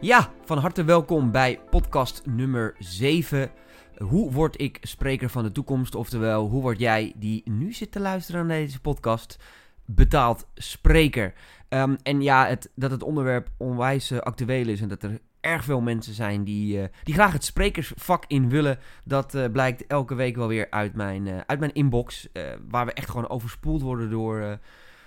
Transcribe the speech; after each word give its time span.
Ja, 0.00 0.32
van 0.44 0.58
harte 0.58 0.84
welkom 0.84 1.30
bij 1.30 1.60
podcast 1.70 2.22
nummer 2.26 2.74
7. 2.78 3.50
Hoe 3.96 4.32
word 4.32 4.60
ik 4.60 4.78
spreker 4.80 5.30
van 5.30 5.42
de 5.42 5.52
toekomst? 5.52 5.94
Oftewel, 5.94 6.48
hoe 6.48 6.62
word 6.62 6.78
jij 6.78 7.12
die 7.16 7.42
nu 7.44 7.72
zit 7.72 7.92
te 7.92 8.00
luisteren 8.00 8.46
naar 8.46 8.56
deze 8.56 8.80
podcast 8.80 9.38
betaald 9.84 10.46
spreker? 10.54 11.34
Ehm, 11.68 11.96
en 12.02 12.22
ja, 12.22 12.46
het, 12.46 12.70
dat 12.74 12.90
het 12.90 13.02
onderwerp 13.02 13.48
onwijs 13.56 14.10
uh, 14.10 14.18
actueel 14.18 14.68
is 14.68 14.80
en 14.80 14.88
dat 14.88 15.02
er 15.02 15.20
erg 15.40 15.64
veel 15.64 15.80
mensen 15.80 16.14
zijn 16.14 16.44
die, 16.44 16.78
uh, 16.78 16.84
die 17.02 17.14
graag 17.14 17.32
het 17.32 17.44
sprekersvak 17.44 18.24
in 18.26 18.48
willen. 18.48 18.78
Dat 19.04 19.34
uh, 19.34 19.44
blijkt 19.52 19.86
elke 19.86 20.14
week 20.14 20.36
wel 20.36 20.48
weer 20.48 20.70
uit 20.70 20.94
mijn, 20.94 21.28
uit 21.46 21.58
mijn 21.58 21.74
inbox. 21.74 22.28
waar 22.68 22.86
we 22.86 22.92
echt 22.92 23.10
gewoon 23.10 23.28
overspoeld 23.28 23.82
worden 23.82 24.10
door, 24.10 24.58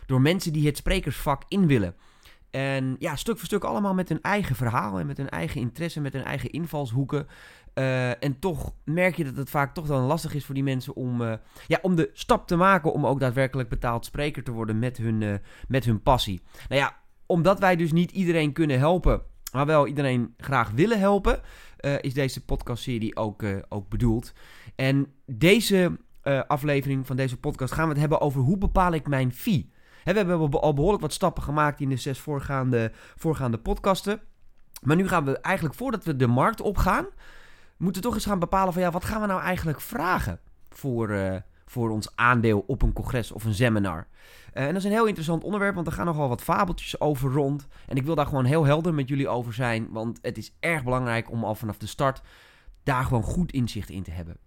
door 0.05 0.21
mensen 0.21 0.53
die 0.53 0.65
het 0.65 0.77
sprekersvak 0.77 1.43
in 1.47 1.67
willen. 1.67 1.95
En 2.52 2.95
ja, 2.99 3.16
stuk 3.16 3.38
voor 3.38 3.45
stuk 3.45 3.63
allemaal 3.63 3.94
met 3.94 4.09
hun 4.09 4.21
eigen 4.21 4.55
verhaal 4.55 4.99
en 4.99 5.07
met 5.07 5.17
hun 5.17 5.30
eigen 5.30 5.62
interesse, 5.62 6.02
met 6.02 6.13
hun 6.13 6.23
eigen 6.23 6.49
invalshoeken. 6.49 7.27
Uh, 7.75 8.23
en 8.23 8.39
toch 8.39 8.73
merk 8.84 9.16
je 9.16 9.23
dat 9.23 9.35
het 9.35 9.49
vaak 9.49 9.73
toch 9.73 9.88
dan 9.88 10.03
lastig 10.03 10.34
is 10.34 10.45
voor 10.45 10.55
die 10.55 10.63
mensen 10.63 10.95
om, 10.95 11.22
uh, 11.22 11.34
ja, 11.67 11.80
om 11.81 11.95
de 11.95 12.09
stap 12.13 12.48
te 12.48 12.55
maken 12.55 12.94
om 12.94 13.05
ook 13.05 13.20
daadwerkelijk 13.20 13.70
betaald 13.70 14.05
spreker 14.05 14.44
te 14.44 14.52
worden 14.52 14.80
met 14.80 14.98
hun, 14.98 15.22
uh, 15.22 15.34
met 15.67 15.85
hun 15.85 16.02
passie. 16.02 16.41
Nou 16.70 16.81
ja, 16.81 16.95
omdat 17.25 17.59
wij 17.59 17.75
dus 17.75 17.91
niet 17.91 18.11
iedereen 18.11 18.53
kunnen 18.53 18.80
helpen, 18.80 19.22
maar 19.52 19.66
wel 19.66 19.88
iedereen 19.88 20.33
graag 20.38 20.72
willen 20.72 20.99
helpen, 20.99 21.41
is 22.02 22.13
deze 22.13 22.45
podcastserie 22.45 23.16
ook, 23.16 23.44
ook 23.70 23.89
bedoeld. 23.89 24.33
En 24.75 25.08
deze 25.25 25.99
aflevering 26.47 27.08
van 27.08 27.16
deze 27.16 27.38
podcast 27.38 27.73
gaan 27.73 27.83
we 27.83 27.91
het 27.91 27.99
hebben 27.99 28.22
over 28.22 28.41
hoe 28.41 28.58
bepaal 28.58 28.91
ik 28.91 29.08
mijn 29.08 29.31
fee. 29.33 29.72
We 30.03 30.11
hebben 30.11 30.61
al 30.61 30.73
behoorlijk 30.73 31.01
wat 31.01 31.13
stappen 31.13 31.43
gemaakt 31.43 31.79
in 31.79 31.89
de 31.89 31.97
zes 31.97 32.19
voorgaande, 32.19 32.91
voorgaande 33.15 33.57
podcasten. 33.57 34.21
Maar 34.81 34.95
nu 34.95 35.08
gaan 35.08 35.25
we 35.25 35.39
eigenlijk, 35.39 35.75
voordat 35.75 36.03
we 36.03 36.16
de 36.16 36.27
markt 36.27 36.61
opgaan, 36.61 37.05
moeten 37.77 38.02
toch 38.02 38.13
eens 38.13 38.25
gaan 38.25 38.39
bepalen 38.39 38.73
van 38.73 38.81
ja, 38.81 38.91
wat 38.91 39.05
gaan 39.05 39.21
we 39.21 39.27
nou 39.27 39.41
eigenlijk 39.41 39.81
vragen 39.81 40.39
voor, 40.69 41.09
uh, 41.09 41.35
voor 41.66 41.89
ons 41.89 42.16
aandeel 42.16 42.63
op 42.67 42.81
een 42.81 42.93
congres 42.93 43.31
of 43.31 43.43
een 43.43 43.53
seminar. 43.53 44.08
Uh, 44.53 44.63
en 44.63 44.67
dat 44.67 44.77
is 44.77 44.83
een 44.83 44.91
heel 44.91 45.05
interessant 45.05 45.43
onderwerp, 45.43 45.75
want 45.75 45.88
er 45.88 45.93
gaan 45.93 46.05
nogal 46.05 46.30
wat 46.30 46.41
fabeltjes 46.41 46.99
over 46.99 47.31
rond. 47.31 47.67
En 47.88 47.95
ik 47.95 48.05
wil 48.05 48.15
daar 48.15 48.25
gewoon 48.25 48.45
heel 48.45 48.65
helder 48.65 48.93
met 48.93 49.08
jullie 49.08 49.30
over 49.30 49.53
zijn, 49.53 49.88
want 49.91 50.19
het 50.21 50.38
is 50.38 50.53
erg 50.59 50.83
belangrijk 50.83 51.31
om 51.31 51.43
al 51.43 51.55
vanaf 51.55 51.77
de 51.77 51.88
start 51.88 52.21
daar 52.83 53.03
gewoon 53.03 53.23
goed 53.23 53.52
inzicht 53.52 53.89
in 53.89 54.03
te 54.03 54.11
hebben. 54.11 54.38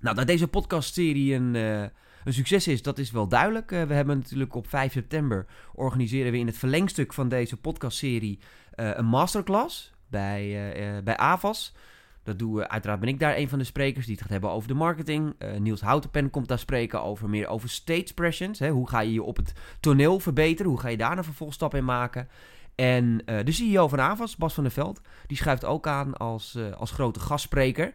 Nou, 0.00 0.16
dat 0.16 0.26
deze 0.26 0.48
podcastserie 0.48 1.34
een, 1.34 1.54
uh, 1.54 1.84
een 2.28 2.34
succes 2.34 2.68
is, 2.68 2.82
dat 2.82 2.98
is 2.98 3.10
wel 3.10 3.28
duidelijk. 3.28 3.70
we 3.70 3.76
hebben 3.76 4.18
natuurlijk 4.18 4.54
op 4.54 4.68
5 4.68 4.92
september 4.92 5.46
organiseren 5.74 6.32
we 6.32 6.38
in 6.38 6.46
het 6.46 6.58
verlengstuk 6.58 7.12
van 7.12 7.28
deze 7.28 7.56
podcastserie 7.56 8.38
een 8.74 9.04
masterclass 9.04 9.92
bij, 10.08 11.00
bij 11.04 11.16
AVAS. 11.16 11.74
Dat 12.22 12.38
doen 12.38 12.54
we, 12.54 12.68
uiteraard 12.68 13.00
ben 13.00 13.08
ik 13.08 13.18
daar 13.18 13.36
een 13.36 13.48
van 13.48 13.58
de 13.58 13.64
sprekers 13.64 14.04
die 14.06 14.14
het 14.14 14.22
gaat 14.22 14.32
hebben 14.32 14.50
over 14.50 14.68
de 14.68 14.74
marketing. 14.74 15.34
Niels 15.58 15.80
Houtenpen 15.80 16.30
komt 16.30 16.48
daar 16.48 16.58
spreken 16.58 17.02
over 17.02 17.28
meer 17.28 17.46
over 17.46 17.68
stage 17.68 18.14
presence. 18.14 18.64
Hè? 18.64 18.70
Hoe 18.70 18.88
ga 18.88 19.00
je 19.00 19.12
je 19.12 19.22
op 19.22 19.36
het 19.36 19.52
toneel 19.80 20.20
verbeteren? 20.20 20.70
Hoe 20.70 20.80
ga 20.80 20.88
je 20.88 20.96
daar 20.96 21.18
een 21.18 21.24
vervolgstap 21.24 21.74
in 21.74 21.84
maken? 21.84 22.28
En 22.74 23.22
de 23.44 23.52
CEO 23.52 23.88
van 23.88 24.00
Avas, 24.00 24.36
Bas 24.36 24.54
van 24.54 24.62
der 24.62 24.72
Veld, 24.72 25.00
die 25.26 25.36
schuift 25.36 25.64
ook 25.64 25.86
aan 25.86 26.16
als, 26.16 26.58
als 26.76 26.90
grote 26.90 27.20
gastspreker. 27.20 27.94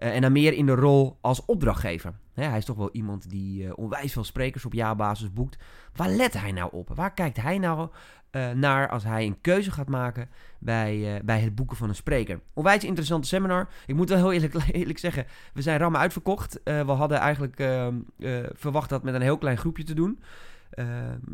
En 0.00 0.20
dan 0.20 0.32
meer 0.32 0.52
in 0.52 0.66
de 0.66 0.74
rol 0.74 1.18
als 1.20 1.44
opdrachtgever. 1.44 2.12
Hij 2.34 2.58
is 2.58 2.64
toch 2.64 2.76
wel 2.76 2.90
iemand 2.92 3.30
die 3.30 3.76
onwijs 3.76 4.12
veel 4.12 4.24
sprekers 4.24 4.64
op 4.64 4.72
jaarbasis 4.72 5.32
boekt. 5.32 5.58
Waar 5.94 6.08
let 6.08 6.32
hij 6.32 6.52
nou 6.52 6.72
op? 6.72 6.88
Waar 6.94 7.14
kijkt 7.14 7.36
hij 7.42 7.58
nou 7.58 7.88
uh, 8.32 8.50
naar 8.50 8.88
als 8.88 9.04
hij 9.04 9.26
een 9.26 9.40
keuze 9.40 9.70
gaat 9.70 9.88
maken 9.88 10.28
bij, 10.58 11.20
bij 11.24 11.40
het 11.40 11.54
boeken 11.54 11.76
van 11.76 11.88
een 11.88 11.94
spreker. 11.94 12.40
Onwijs 12.54 12.84
interessante 12.84 13.28
seminar. 13.28 13.68
Ik 13.86 13.94
moet 13.94 14.08
wel 14.08 14.18
heel 14.18 14.32
eerlijk, 14.32 14.54
eerlijk 14.72 14.98
zeggen, 14.98 15.26
we 15.52 15.62
zijn 15.62 15.78
rammen 15.78 16.00
uitverkocht. 16.00 16.60
We 16.64 16.92
hadden 16.92 17.18
eigenlijk 17.18 17.58
ehm, 17.58 17.94
verwacht 18.52 18.88
dat 18.88 19.02
met 19.02 19.14
een 19.14 19.20
heel 19.20 19.38
klein 19.38 19.58
groepje 19.58 19.84
te 19.84 19.94
doen. 19.94 20.20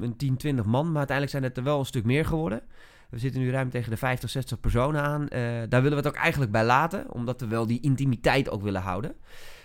een 0.01 0.17
10, 0.17 0.37
20 0.37 0.65
man, 0.65 0.87
maar 0.87 0.97
uiteindelijk 0.97 1.31
zijn 1.31 1.43
het 1.43 1.57
er 1.57 1.63
wel 1.63 1.79
een 1.79 1.87
stuk 1.87 2.05
meer 2.05 2.25
geworden. 2.25 2.63
We 3.11 3.19
zitten 3.19 3.41
nu 3.41 3.51
ruim 3.51 3.71
tegen 3.71 3.91
de 3.91 3.97
50, 3.97 4.31
60 4.31 4.61
personen 4.61 5.03
aan. 5.03 5.27
daar 5.69 5.83
willen 5.83 5.91
we 5.91 5.97
het 5.97 6.07
ook 6.07 6.15
eigenlijk 6.17 6.53
bij 6.53 6.65
laten, 6.65 7.13
omdat 7.13 7.41
we 7.41 7.47
wel 7.47 7.67
die 7.67 7.81
intimiteit 7.81 8.51
ook 8.51 8.63
willen 8.63 8.83
houden. 8.83 9.17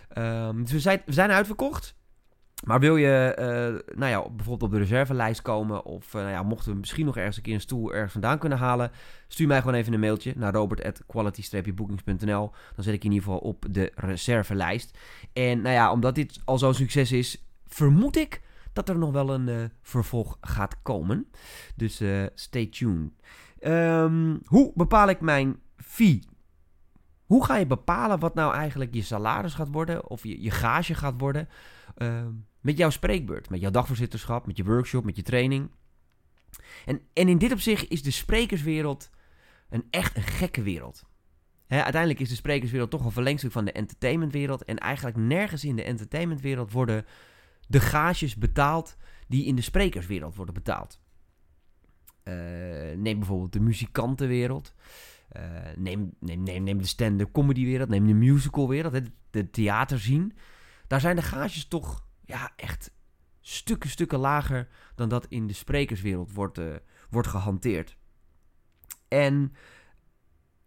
Ehm, 0.10 0.62
dus 0.62 0.72
we 0.72 0.80
zijn, 0.80 1.02
we 1.06 1.14
zijn 1.14 1.32
uitverkocht. 1.32 1.96
Maar 2.66 2.80
wil 2.80 2.96
je 2.96 3.36
uh, 3.40 3.46
nou 3.98 4.12
ja, 4.12 4.30
bijvoorbeeld 4.30 4.72
op 4.72 4.72
de 4.72 4.84
reservelijst 4.84 5.42
komen, 5.42 5.86
of 5.86 6.08
uh, 6.08 6.14
nou 6.22 6.30
ja, 6.30 6.44
mochten 6.44 6.72
we 6.72 6.78
misschien 6.78 7.06
nog 7.06 7.18
ergens 7.18 7.38
een 7.38 7.44
keer 7.44 7.54
een 7.54 7.62
stoel 7.62 7.94
ergens 7.94 8.12
vandaan 8.12 8.38
kunnen 8.38 8.58
halen, 8.58 8.92
stuur 9.28 9.48
mij 9.48 9.60
gewoon 9.60 9.76
even 9.76 9.94
een 9.94 10.00
mailtje 10.00 10.34
naar 10.36 10.54
robert.quality-bookings.nl. 10.54 12.52
Dan 12.76 12.84
zet 12.84 12.94
ik 12.94 13.04
je 13.04 13.10
in 13.10 13.14
ieder 13.14 13.28
geval 13.28 13.40
op 13.40 13.66
de 13.70 13.92
reservelijst. 13.96 14.98
En 15.34 15.62
nou 15.62 15.76
ja, 15.76 15.92
omdat 15.92 16.16
dit 16.16 16.40
al 16.46 16.58
zo'n 16.58 16.74
succes 16.74 17.12
is, 17.12 17.46
vermoed 17.68 18.18
ik 18.18 18.42
dat 18.74 18.90
er 18.90 18.98
nog 18.98 19.12
wel 19.12 19.34
een 19.34 19.48
uh, 19.48 19.64
vervolg 19.82 20.38
gaat 20.42 20.82
komen. 20.82 21.28
Dus 21.76 22.02
stay 22.36 22.66
tuned. 22.66 23.12
Um, 23.64 24.40
hoe 24.46 24.72
bepaal 24.76 25.10
ik 25.10 25.22
mijn 25.22 25.60
fee? 25.78 26.24
Hoe 27.26 27.46
ga 27.46 27.58
je 27.58 27.66
bepalen 27.66 28.20
wat 28.20 28.36
nou 28.36 28.54
eigenlijk 28.54 28.94
je 28.94 29.02
salaris 29.02 29.54
gaat 29.54 29.72
worden, 29.72 30.10
of 30.10 30.24
je, 30.24 30.42
je 30.42 30.52
gage 30.52 30.96
gaat 30.96 31.14
worden? 31.18 31.50
Uh, 31.98 32.26
met 32.60 32.78
jouw 32.78 32.90
spreekbeurt, 32.90 33.50
met 33.50 33.60
jouw 33.60 33.72
dagvoorzitterschap, 33.72 34.48
met 34.48 34.58
je 34.58 34.64
workshop, 34.64 35.04
met 35.04 35.16
je 35.16 35.22
training. 35.22 35.72
En, 36.86 37.02
en 37.14 37.28
in 37.28 37.38
dit 37.38 37.52
opzicht 37.52 37.90
is 37.90 38.04
de 38.04 38.12
sprekerswereld 38.12 39.10
een 39.70 39.88
echt 39.90 40.18
een 40.18 40.24
gekke 40.24 40.62
wereld. 40.62 41.04
uiteindelijk 41.68 42.20
is 42.20 42.30
de 42.30 42.36
sprekerswereld 42.36 42.90
toch 42.90 43.06
een 43.06 43.12
verlengstuk 43.12 43.52
van 43.52 43.66
de 43.66 43.72
entertainmentwereld. 43.72 44.64
En 44.64 44.78
eigenlijk 44.78 45.18
nergens 45.18 45.64
in 45.64 45.76
de 45.76 45.84
entertainmentwereld 45.84 46.72
worden 46.72 47.06
de 47.72 47.80
gages 47.80 48.36
betaald 48.36 48.98
die 49.28 49.46
in 49.46 49.56
de 49.56 49.62
sprekerswereld 49.62 50.36
worden 50.36 50.54
betaald. 50.54 51.02
Uh, 52.24 52.34
neem 52.96 53.18
bijvoorbeeld 53.18 53.54
de 53.54 53.60
muzikantenwereld. 53.60 54.74
Uh, 55.38 55.44
neem, 55.76 56.14
neem, 56.20 56.44
neem, 56.44 56.64
neem 56.64 56.78
de 56.78 56.88
stand-up 56.88 57.32
comedywereld. 57.32 57.90
Neem 57.90 58.08
de 58.08 58.14
musicalwereld. 58.14 58.94
De, 58.94 59.12
de 59.30 59.50
theaterzien. 59.50 60.34
Daar 60.88 61.00
zijn 61.00 61.16
de 61.16 61.22
gages 61.22 61.68
toch 61.68 62.06
ja, 62.26 62.52
echt 62.56 62.92
stukken, 63.42 63.90
stukken 63.90 64.20
lager 64.20 64.68
dan 64.96 65.10
dat 65.10 65.26
in 65.26 65.48
de 65.48 65.54
sprekerswereld 65.54 66.34
wordt, 66.34 66.60
uh, 66.60 66.76
wordt 67.10 67.28
gehanteerd. 67.28 67.98
En 69.08 69.54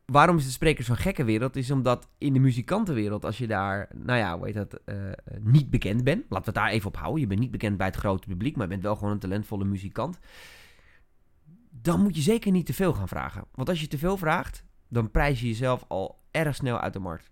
waarom 0.06 0.37
is 0.37 0.44
de 0.44 0.50
sprekers 0.50 0.87
van 0.87 0.97
gekke 0.97 1.25
wereld? 1.25 1.56
Is 1.56 1.70
omdat 1.70 2.09
in 2.19 2.32
de 2.32 2.38
muzikantenwereld, 2.38 3.25
als 3.25 3.38
je 3.38 3.47
daar, 3.47 3.88
nou 3.94 4.19
ja, 4.19 4.37
hoe 4.37 4.47
heet 4.47 4.54
dat, 4.54 4.81
uh, 4.87 4.97
niet 5.41 5.70
bekend 5.70 6.04
bent. 6.04 6.20
Laten 6.28 6.53
we 6.53 6.59
het 6.59 6.69
daar 6.69 6.69
even 6.69 6.88
op 6.88 6.97
houden. 6.97 7.20
Je 7.20 7.26
bent 7.26 7.41
niet 7.41 7.50
bekend 7.50 7.76
bij 7.76 7.87
het 7.87 7.97
grote 7.97 8.28
publiek, 8.28 8.56
maar 8.56 8.66
je 8.66 8.72
bent 8.72 8.82
wel 8.82 8.97
gewoon 8.97 9.12
een 9.12 9.19
talentvolle 9.19 9.64
muzikant. 9.64 10.19
Dan 11.70 12.03
moet 12.03 12.16
je 12.16 12.22
zeker 12.22 12.53
niet 12.53 12.66
te 12.66 12.75
veel 12.75 12.93
gaan 12.93 13.09
vragen. 13.09 13.44
Want 13.54 13.69
als 13.69 13.81
je 13.81 13.88
te 13.88 13.98
veel 13.98 14.16
vraagt, 14.16 14.64
dan 14.88 15.10
prijs 15.10 15.41
je 15.41 15.47
jezelf 15.47 15.84
al 15.88 16.22
erg 16.31 16.54
snel 16.54 16.81
uit 16.81 16.93
de 16.93 16.98
markt. 16.98 17.31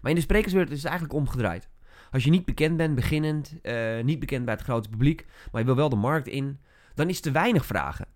Maar 0.00 0.10
in 0.10 0.16
de 0.16 0.22
sprekerswereld 0.22 0.72
is 0.72 0.82
het 0.82 0.90
eigenlijk 0.90 1.20
omgedraaid. 1.20 1.68
Als 2.10 2.24
je 2.24 2.30
niet 2.30 2.44
bekend 2.44 2.76
bent, 2.76 2.94
beginnend, 2.94 3.54
uh, 3.62 4.02
niet 4.02 4.18
bekend 4.18 4.44
bij 4.44 4.54
het 4.54 4.62
grote 4.62 4.88
publiek, 4.88 5.26
maar 5.52 5.60
je 5.60 5.66
wil 5.66 5.76
wel 5.76 5.88
de 5.88 5.96
markt 5.96 6.28
in, 6.28 6.60
dan 6.94 7.08
is 7.08 7.20
te 7.20 7.30
weinig 7.30 7.66
vragen 7.66 8.06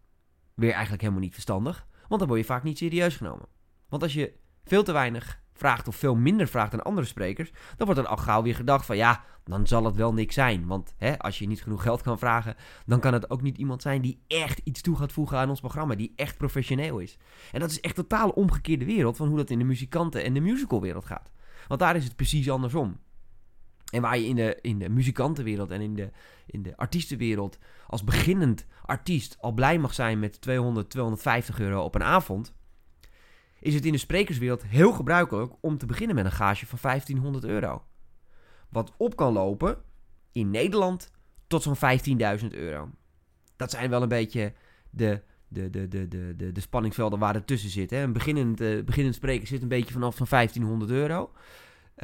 weer 0.55 0.73
eigenlijk 0.73 1.03
helemaal 1.03 1.23
niet 1.23 1.33
verstandig, 1.33 1.87
want 2.09 2.21
dan 2.21 2.29
word 2.29 2.41
je 2.41 2.47
vaak 2.47 2.63
niet 2.63 2.79
serieus 2.79 3.17
genomen. 3.17 3.49
Want 3.89 4.03
als 4.03 4.13
je 4.13 4.33
veel 4.65 4.83
te 4.83 4.93
weinig 4.93 5.41
vraagt 5.53 5.89
of 5.89 5.97
veel 5.97 6.15
minder 6.15 6.47
vraagt 6.49 6.71
dan 6.71 6.83
andere 6.83 7.07
sprekers, 7.07 7.51
dan 7.77 7.87
wordt 7.87 8.01
er 8.01 8.07
al 8.07 8.17
gauw 8.17 8.43
weer 8.43 8.55
gedacht 8.55 8.87
van 8.87 8.97
ja, 8.97 9.25
dan 9.45 9.67
zal 9.67 9.85
het 9.85 9.97
wel 9.97 10.13
niks 10.13 10.35
zijn. 10.35 10.67
Want 10.67 10.95
hè, 10.97 11.19
als 11.19 11.39
je 11.39 11.47
niet 11.47 11.63
genoeg 11.63 11.83
geld 11.83 12.03
kan 12.03 12.19
vragen, 12.19 12.55
dan 12.87 13.01
kan 13.01 13.13
het 13.13 13.31
ook 13.31 13.43
niet 13.43 13.59
iemand 13.59 13.83
zijn 13.83 14.03
die 14.03 14.23
echt 14.27 14.61
iets 14.65 14.81
toe 14.81 14.97
gaat 14.97 15.13
voegen 15.13 15.39
aan 15.39 15.49
ons 15.49 15.61
programma, 15.61 15.95
die 15.95 16.13
echt 16.17 16.37
professioneel 16.37 16.99
is. 16.99 17.19
En 17.53 17.61
dat 17.61 17.71
is 17.71 17.81
echt 17.81 17.95
totaal 17.95 18.31
omgekeerde 18.31 18.85
wereld 18.85 19.17
van 19.17 19.29
hoe 19.29 19.37
dat 19.37 19.51
in 19.51 19.59
de 19.59 19.65
muzikanten- 19.65 20.25
en 20.25 20.35
de 20.35 20.41
musicalwereld 20.41 21.05
gaat. 21.05 21.31
Want 21.69 21.81
daar 21.81 21.97
is 21.97 22.05
het 22.05 22.17
precies 22.17 22.51
andersom. 22.51 22.99
En 23.97 24.03
waar 24.03 24.19
je 24.19 24.27
in 24.27 24.37
de, 24.37 24.59
in 24.61 24.79
de 24.79 24.89
muzikantenwereld 24.89 25.71
en 25.71 25.81
in 25.81 25.95
de, 25.95 26.11
in 26.47 26.63
de 26.63 26.77
artiestenwereld 26.77 27.59
als 27.87 28.05
beginnend 28.05 28.67
artiest 28.83 29.37
al 29.41 29.53
blij 29.53 29.79
mag 29.79 29.95
zijn 29.95 30.19
met 30.19 30.41
200, 30.41 30.91
250 30.91 31.61
euro 31.61 31.83
op 31.83 31.95
een 31.95 32.03
avond, 32.03 32.55
is 33.61 33.75
het 33.75 33.85
in 33.85 33.93
de 33.93 33.99
sprekerswereld 33.99 34.63
heel 34.67 34.93
gebruikelijk 34.93 35.53
om 35.61 35.79
te 35.79 35.87
beginnen 35.87 36.17
met 36.17 36.25
een 36.25 36.33
gage 36.33 36.67
van 36.67 36.79
1500 36.83 37.45
euro. 37.45 37.85
Wat 38.69 38.93
op 38.97 39.17
kan 39.17 39.33
lopen 39.33 39.79
in 40.33 40.51
Nederland 40.51 41.11
tot 41.47 41.63
zo'n 41.63 41.77
15.000 42.41 42.47
euro. 42.51 42.91
Dat 43.57 43.71
zijn 43.71 43.91
wel 43.91 44.03
een 44.03 44.09
beetje 44.09 44.53
de, 44.91 45.23
de, 45.49 45.71
de, 45.71 45.89
de, 45.89 46.09
de, 46.09 46.35
de, 46.37 46.53
de 46.53 46.61
spanningsvelden 46.61 47.19
waar 47.19 47.35
er 47.35 47.45
tussen 47.45 47.71
zitten. 47.71 47.99
Een 47.99 48.13
beginnend, 48.13 48.61
uh, 48.61 48.85
beginnend 48.85 49.15
spreker 49.15 49.47
zit 49.47 49.63
een 49.63 49.69
beetje 49.69 49.93
vanaf 49.93 50.17
van 50.17 50.27
1500 50.31 50.91
euro. 50.91 51.31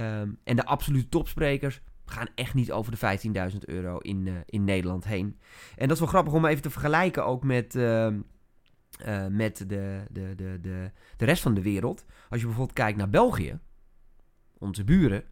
Um, 0.00 0.38
en 0.44 0.56
de 0.56 0.64
absolute 0.64 1.08
topsprekers 1.08 1.80
gaan 2.04 2.28
echt 2.34 2.54
niet 2.54 2.72
over 2.72 2.92
de 2.98 3.52
15.000 3.52 3.58
euro 3.58 3.98
in, 3.98 4.26
uh, 4.26 4.34
in 4.46 4.64
Nederland 4.64 5.04
heen. 5.04 5.38
En 5.76 5.88
dat 5.88 5.90
is 5.90 5.98
wel 5.98 6.08
grappig 6.08 6.32
om 6.32 6.46
even 6.46 6.62
te 6.62 6.70
vergelijken 6.70 7.26
ook 7.26 7.44
met, 7.44 7.74
uh, 7.74 8.06
eh, 8.06 9.26
met 9.26 9.56
de, 9.56 10.04
de, 10.10 10.34
de, 10.36 10.58
de, 10.60 10.90
de 11.16 11.24
rest 11.24 11.42
van 11.42 11.54
de 11.54 11.62
wereld. 11.62 12.04
Als 12.28 12.40
je 12.40 12.46
bijvoorbeeld 12.46 12.78
kijkt 12.78 12.98
naar 12.98 13.10
België, 13.10 13.58
onze 14.58 14.84
buren, 14.84 15.24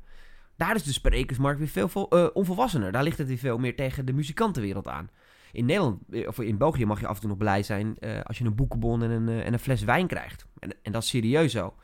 daar 0.56 0.74
is 0.74 0.82
de 0.82 0.92
sprekersmarkt 0.92 1.58
weer 1.58 1.88
veel 1.88 2.16
uh, 2.16 2.26
onvolwassener. 2.32 2.92
Daar 2.92 3.02
ligt 3.02 3.18
het 3.18 3.28
weer 3.28 3.38
veel 3.38 3.58
meer 3.58 3.76
tegen 3.76 4.06
de 4.06 4.12
muzikantenwereld 4.12 4.88
aan. 4.88 5.10
In 5.52 5.64
Nederland, 5.64 6.02
eh, 6.10 6.28
of 6.28 6.40
in 6.40 6.58
België 6.58 6.86
mag 6.86 7.00
je 7.00 7.06
af 7.06 7.14
en 7.14 7.20
toe 7.20 7.28
nog 7.28 7.38
blij 7.38 7.62
zijn 7.62 7.98
als 8.22 8.38
je 8.38 8.44
een 8.44 8.54
boekenbon 8.54 9.02
en 9.02 9.10
een, 9.10 9.28
en 9.28 9.52
een 9.52 9.58
fles 9.58 9.82
wijn 9.82 10.06
krijgt. 10.06 10.46
En, 10.58 10.72
en 10.82 10.92
dat 10.92 11.02
is 11.02 11.08
serieus 11.08 11.52
zo. 11.52 11.74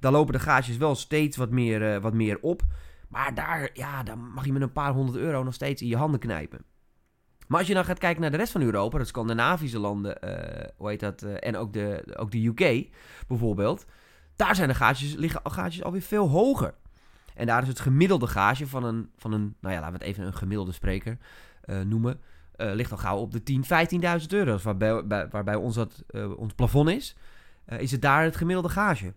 Daar 0.00 0.12
lopen 0.12 0.32
de 0.32 0.40
gages 0.40 0.76
wel 0.76 0.94
steeds 0.94 1.36
wat 1.36 1.50
meer, 1.50 2.00
wat 2.00 2.14
meer 2.14 2.38
op. 2.40 2.62
Maar 3.08 3.34
daar, 3.34 3.70
ja, 3.72 4.02
daar 4.02 4.18
mag 4.18 4.44
je 4.44 4.52
met 4.52 4.62
een 4.62 4.72
paar 4.72 4.92
honderd 4.92 5.18
euro 5.18 5.42
nog 5.42 5.54
steeds 5.54 5.82
in 5.82 5.88
je 5.88 5.96
handen 5.96 6.20
knijpen. 6.20 6.64
Maar 7.48 7.58
als 7.58 7.68
je 7.68 7.74
dan 7.74 7.84
gaat 7.84 7.98
kijken 7.98 8.20
naar 8.20 8.30
de 8.30 8.36
rest 8.36 8.52
van 8.52 8.62
Europa, 8.62 8.98
de 8.98 9.04
Scandinavische 9.04 9.78
landen, 9.78 10.18
uh, 10.24 10.68
hoe 10.76 10.88
heet 10.88 11.00
dat, 11.00 11.22
uh, 11.22 11.34
en 11.38 11.56
ook 11.56 11.72
de, 11.72 12.14
ook 12.16 12.30
de 12.30 12.46
UK 12.46 12.88
bijvoorbeeld, 13.28 13.86
daar 14.36 14.54
zijn 14.54 14.68
de 14.68 14.74
gages, 14.74 15.14
liggen 15.14 15.40
gages 15.44 15.82
alweer 15.82 16.02
veel 16.02 16.28
hoger. 16.28 16.74
En 17.34 17.46
daar 17.46 17.62
is 17.62 17.68
het 17.68 17.80
gemiddelde 17.80 18.26
gage 18.26 18.66
van 18.66 18.84
een, 18.84 19.10
van 19.16 19.32
een 19.32 19.54
nou 19.60 19.74
ja, 19.74 19.80
laten 19.80 19.98
we 19.98 20.04
het 20.04 20.14
even 20.14 20.26
een 20.26 20.34
gemiddelde 20.34 20.72
spreker 20.72 21.18
noemen, 21.84 22.20
ligt 22.56 22.92
al 22.92 22.98
gauw 22.98 23.18
op 23.18 23.32
de 23.32 23.42
10, 23.42 23.64
15.000 24.20 24.26
euro. 24.28 24.58
Waarbij, 24.62 25.06
bij, 25.06 25.28
waarbij 25.28 25.54
ons, 25.54 25.74
dat, 25.74 26.04
ons 26.36 26.52
plafond 26.52 26.88
is, 26.88 27.16
is 27.66 27.90
het 27.90 28.02
daar 28.02 28.22
het 28.22 28.36
gemiddelde 28.36 28.68
gage. 28.68 29.12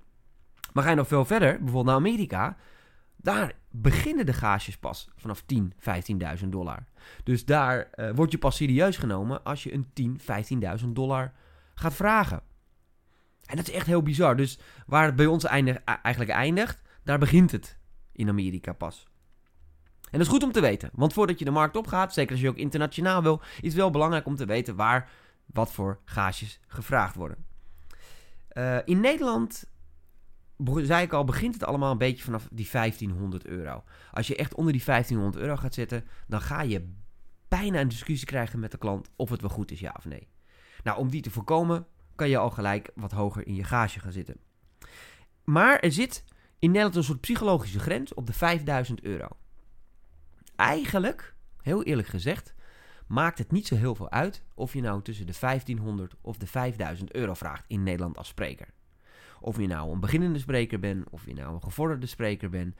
Maar 0.72 0.84
ga 0.84 0.90
je 0.90 0.96
nog 0.96 1.08
veel 1.08 1.26
verder, 1.26 1.50
bijvoorbeeld 1.50 1.86
naar 1.86 1.96
Amerika, 1.96 2.58
daar 3.16 3.54
beginnen 3.70 4.26
de 4.26 4.34
gages 4.34 4.78
pas 4.78 5.10
vanaf 5.16 5.44
10, 5.46 5.74
15.000 6.42 6.48
dollar. 6.48 6.84
Dus 7.24 7.46
daar 7.46 7.90
uh, 7.96 8.10
word 8.16 8.32
je 8.32 8.38
pas 8.38 8.56
serieus 8.56 8.98
genomen 8.98 9.44
als 9.44 9.64
je 9.64 9.74
een 9.74 9.90
10, 9.94 10.20
15.000 10.82 10.88
dollar 10.88 11.34
gaat 11.74 11.94
vragen. 11.94 12.42
En 13.46 13.56
dat 13.56 13.68
is 13.68 13.74
echt 13.74 13.86
heel 13.86 14.02
bizar. 14.02 14.36
Dus 14.36 14.60
waar 14.86 15.06
het 15.06 15.16
bij 15.16 15.26
ons 15.26 15.44
eindig, 15.44 15.78
eigenlijk 15.84 16.32
eindigt, 16.32 16.82
daar 17.04 17.20
begint 17.20 17.52
het 17.52 17.78
in 18.12 18.30
Amerika 18.30 18.74
pas. 18.74 19.08
En 20.02 20.18
dat 20.18 20.22
is 20.22 20.34
goed 20.34 20.44
om 20.44 20.52
te 20.52 20.62
weten. 20.62 20.90
Want 20.94 21.14
voordat 21.14 21.40
je 21.40 21.46
de 21.46 21.52
markt 21.52 21.76
opgaat, 21.76 22.14
zeker 22.14 22.32
als 22.32 22.42
je 22.42 22.50
ook 22.50 22.58
internationaal 22.58 23.22
wil, 23.22 23.42
is 23.42 23.68
het 23.68 23.74
wel 23.74 23.90
belangrijk 23.90 24.26
om 24.26 24.36
te 24.36 24.46
weten 24.46 24.76
waar 24.76 25.10
wat 25.46 25.72
voor 25.72 26.00
gages 26.06 26.60
gevraagd 26.68 27.16
worden. 27.16 27.46
Uh, 28.54 28.78
in 28.86 29.00
Nederland 29.00 29.71
zei 30.66 31.04
ik 31.04 31.14
al, 31.14 31.24
begint 31.24 31.54
het 31.54 31.64
allemaal 31.64 31.92
een 31.92 31.98
beetje 31.98 32.24
vanaf 32.24 32.48
die 32.52 32.70
1500 32.72 33.46
euro. 33.46 33.84
Als 34.12 34.28
je 34.28 34.36
echt 34.36 34.56
onder 34.56 34.74
die 34.74 34.84
1500 34.86 35.44
euro 35.44 35.56
gaat 35.56 35.74
zitten, 35.74 36.06
dan 36.28 36.42
ga 36.42 36.62
je 36.62 36.94
bijna 37.48 37.80
een 37.80 37.88
discussie 37.88 38.28
krijgen 38.28 38.60
met 38.60 38.72
de 38.72 38.78
klant 38.78 39.10
of 39.16 39.30
het 39.30 39.42
wel 39.42 39.50
goed 39.50 39.72
is, 39.72 39.80
ja 39.80 39.94
of 39.98 40.06
nee. 40.06 40.28
Nou, 40.84 40.98
om 40.98 41.10
die 41.10 41.22
te 41.22 41.32
voorkomen, 41.32 41.88
kan 42.16 42.30
je 42.30 42.38
al 42.38 42.50
gelijk 42.50 42.92
wat 42.96 43.12
hoger 43.12 43.48
in 43.48 43.56
je 43.56 43.64
gage 43.64 44.00
gaan 44.00 44.12
zitten. 44.12 44.38
Maar 45.44 45.80
er 45.80 45.92
zit 45.92 46.24
in 46.60 46.70
Nederland 46.70 46.96
een 46.96 47.04
soort 47.04 47.22
psychologische 47.22 47.80
grens 47.80 48.14
op 48.14 48.28
de 48.28 48.34
5000 48.34 49.02
euro. 49.02 49.28
Eigenlijk, 50.56 51.36
heel 51.62 51.84
eerlijk 51.84 52.08
gezegd, 52.08 52.54
maakt 53.08 53.38
het 53.38 53.52
niet 53.52 53.68
zo 53.68 53.76
heel 53.76 53.96
veel 53.96 54.10
uit 54.10 54.44
of 54.54 54.74
je 54.74 54.82
nou 54.82 55.02
tussen 55.02 55.26
de 55.26 55.34
1500 55.40 56.16
of 56.22 56.38
de 56.38 56.48
5000 56.48 57.14
euro 57.14 57.34
vraagt 57.34 57.66
in 57.68 57.84
Nederland 57.84 58.18
als 58.18 58.28
spreker. 58.28 58.68
Of 59.42 59.58
je 59.58 59.68
nou 59.68 59.92
een 59.92 60.00
beginnende 60.00 60.40
spreker 60.40 60.80
bent, 60.80 61.10
of 61.10 61.26
je 61.26 61.34
nou 61.34 61.54
een 61.54 61.64
gevorderde 61.64 62.06
spreker 62.06 62.50
bent. 62.50 62.76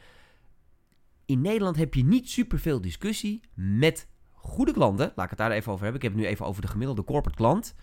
In 1.26 1.42
Nederland 1.42 1.76
heb 1.76 1.94
je 1.94 2.04
niet 2.04 2.30
superveel 2.30 2.82
discussie 2.82 3.42
met 3.54 4.08
goede 4.32 4.74
klanten. 4.74 5.12
Laat 5.16 5.24
ik 5.24 5.30
het 5.30 5.40
daar 5.40 5.52
even 5.52 5.72
over 5.72 5.84
hebben. 5.84 6.02
Ik 6.02 6.08
heb 6.08 6.18
het 6.18 6.26
nu 6.26 6.28
even 6.34 6.46
over 6.46 6.62
de 6.62 6.68
gemiddelde 6.68 7.04
corporate 7.04 7.38
klant. 7.38 7.76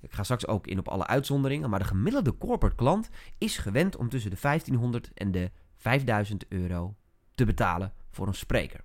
Ik 0.00 0.12
ga 0.12 0.22
straks 0.22 0.46
ook 0.46 0.66
in 0.66 0.78
op 0.78 0.88
alle 0.88 1.06
uitzonderingen. 1.06 1.70
Maar 1.70 1.78
de 1.78 1.84
gemiddelde 1.84 2.38
corporate 2.38 2.76
klant 2.76 3.08
is 3.38 3.58
gewend 3.58 3.96
om 3.96 4.08
tussen 4.08 4.30
de 4.30 4.38
1500 4.40 5.10
en 5.14 5.30
de 5.30 5.50
5000 5.76 6.44
euro 6.48 6.96
te 7.34 7.44
betalen 7.44 7.92
voor 8.10 8.26
een 8.26 8.34
spreker. 8.34 8.80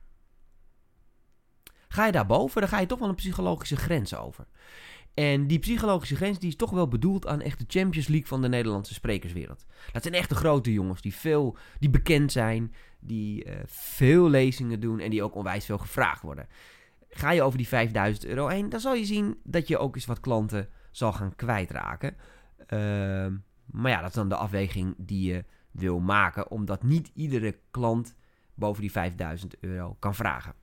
Ga 1.87 2.05
je 2.05 2.11
daarboven, 2.11 2.61
dan 2.61 2.69
ga 2.69 2.79
je 2.79 2.85
toch 2.85 2.99
wel 2.99 3.09
een 3.09 3.15
psychologische 3.15 3.75
grens 3.75 4.15
over. 4.15 4.45
En 5.13 5.47
die 5.47 5.59
psychologische 5.59 6.15
grens 6.15 6.39
die 6.39 6.49
is 6.49 6.55
toch 6.55 6.69
wel 6.69 6.87
bedoeld 6.87 7.27
aan 7.27 7.41
echt 7.41 7.59
de 7.59 7.79
Champions 7.79 8.07
League 8.07 8.27
van 8.27 8.41
de 8.41 8.47
Nederlandse 8.47 8.93
sprekerswereld. 8.93 9.65
Dat 9.91 10.01
zijn 10.01 10.13
echt 10.13 10.29
de 10.29 10.35
grote 10.35 10.73
jongens 10.73 11.01
die, 11.01 11.13
veel, 11.13 11.57
die 11.79 11.89
bekend 11.89 12.31
zijn, 12.31 12.73
die 12.99 13.45
uh, 13.45 13.53
veel 13.65 14.29
lezingen 14.29 14.79
doen 14.79 14.99
en 14.99 15.09
die 15.09 15.23
ook 15.23 15.35
onwijs 15.35 15.65
veel 15.65 15.77
gevraagd 15.77 16.21
worden. 16.21 16.47
Ga 17.09 17.31
je 17.31 17.41
over 17.41 17.57
die 17.57 17.67
5000 17.67 18.25
euro 18.25 18.47
heen, 18.47 18.69
dan 18.69 18.79
zal 18.79 18.93
je 18.93 19.05
zien 19.05 19.37
dat 19.43 19.67
je 19.67 19.77
ook 19.77 19.95
eens 19.95 20.05
wat 20.05 20.19
klanten 20.19 20.69
zal 20.91 21.13
gaan 21.13 21.35
kwijtraken. 21.35 22.15
Uh, 22.59 23.27
maar 23.65 23.91
ja, 23.91 23.99
dat 23.99 24.09
is 24.09 24.15
dan 24.15 24.29
de 24.29 24.35
afweging 24.35 24.95
die 24.97 25.33
je 25.33 25.43
wil 25.71 25.99
maken, 25.99 26.51
omdat 26.51 26.83
niet 26.83 27.11
iedere 27.13 27.59
klant 27.71 28.15
boven 28.53 28.81
die 28.81 28.91
5000 28.91 29.59
euro 29.59 29.95
kan 29.99 30.15
vragen. 30.15 30.53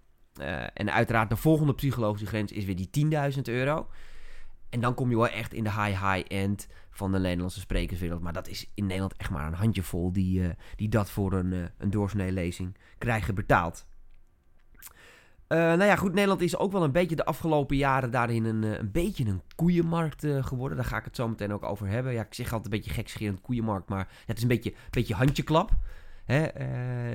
Uh, 0.40 0.62
en 0.74 0.92
uiteraard 0.92 1.28
de 1.28 1.36
volgende 1.36 1.74
psychologische 1.74 2.26
grens 2.26 2.52
is 2.52 2.64
weer 2.64 2.90
die 2.90 3.10
10.000 3.34 3.40
euro. 3.42 3.88
En 4.70 4.80
dan 4.80 4.94
kom 4.94 5.10
je 5.10 5.16
wel 5.16 5.28
echt 5.28 5.52
in 5.52 5.64
de 5.64 5.70
high-high-end 5.70 6.66
van 6.90 7.12
de 7.12 7.18
Nederlandse 7.18 7.60
sprekerswereld. 7.60 8.22
Maar 8.22 8.32
dat 8.32 8.48
is 8.48 8.70
in 8.74 8.86
Nederland 8.86 9.16
echt 9.16 9.30
maar 9.30 9.46
een 9.46 9.54
handjevol 9.54 10.12
die, 10.12 10.40
uh, 10.40 10.48
die 10.76 10.88
dat 10.88 11.10
voor 11.10 11.32
een, 11.32 11.52
uh, 11.52 11.64
een 11.78 11.90
doorsnee 11.90 12.32
lezing 12.32 12.76
krijgen 12.98 13.34
betaald. 13.34 13.86
Uh, 15.48 15.58
nou 15.58 15.84
ja, 15.84 15.96
goed, 15.96 16.12
Nederland 16.12 16.40
is 16.40 16.56
ook 16.56 16.72
wel 16.72 16.84
een 16.84 16.92
beetje 16.92 17.16
de 17.16 17.24
afgelopen 17.24 17.76
jaren 17.76 18.10
daarin 18.10 18.44
een, 18.44 18.62
een 18.62 18.90
beetje 18.90 19.24
een 19.24 19.42
koeienmarkt 19.54 20.26
geworden. 20.40 20.76
Daar 20.76 20.86
ga 20.86 20.98
ik 20.98 21.04
het 21.04 21.16
zo 21.16 21.28
meteen 21.28 21.52
ook 21.52 21.64
over 21.64 21.86
hebben. 21.86 22.12
Ja, 22.12 22.22
ik 22.22 22.34
zeg 22.34 22.52
altijd 22.52 22.72
een 22.72 22.78
beetje 22.78 22.94
gekscherend 22.94 23.40
koeienmarkt, 23.40 23.88
maar 23.88 24.08
het 24.26 24.36
is 24.36 24.42
een 24.42 24.48
beetje, 24.48 24.70
een 24.70 24.76
beetje 24.90 25.14
handjeklap. 25.14 25.70
Hè, 26.24 26.48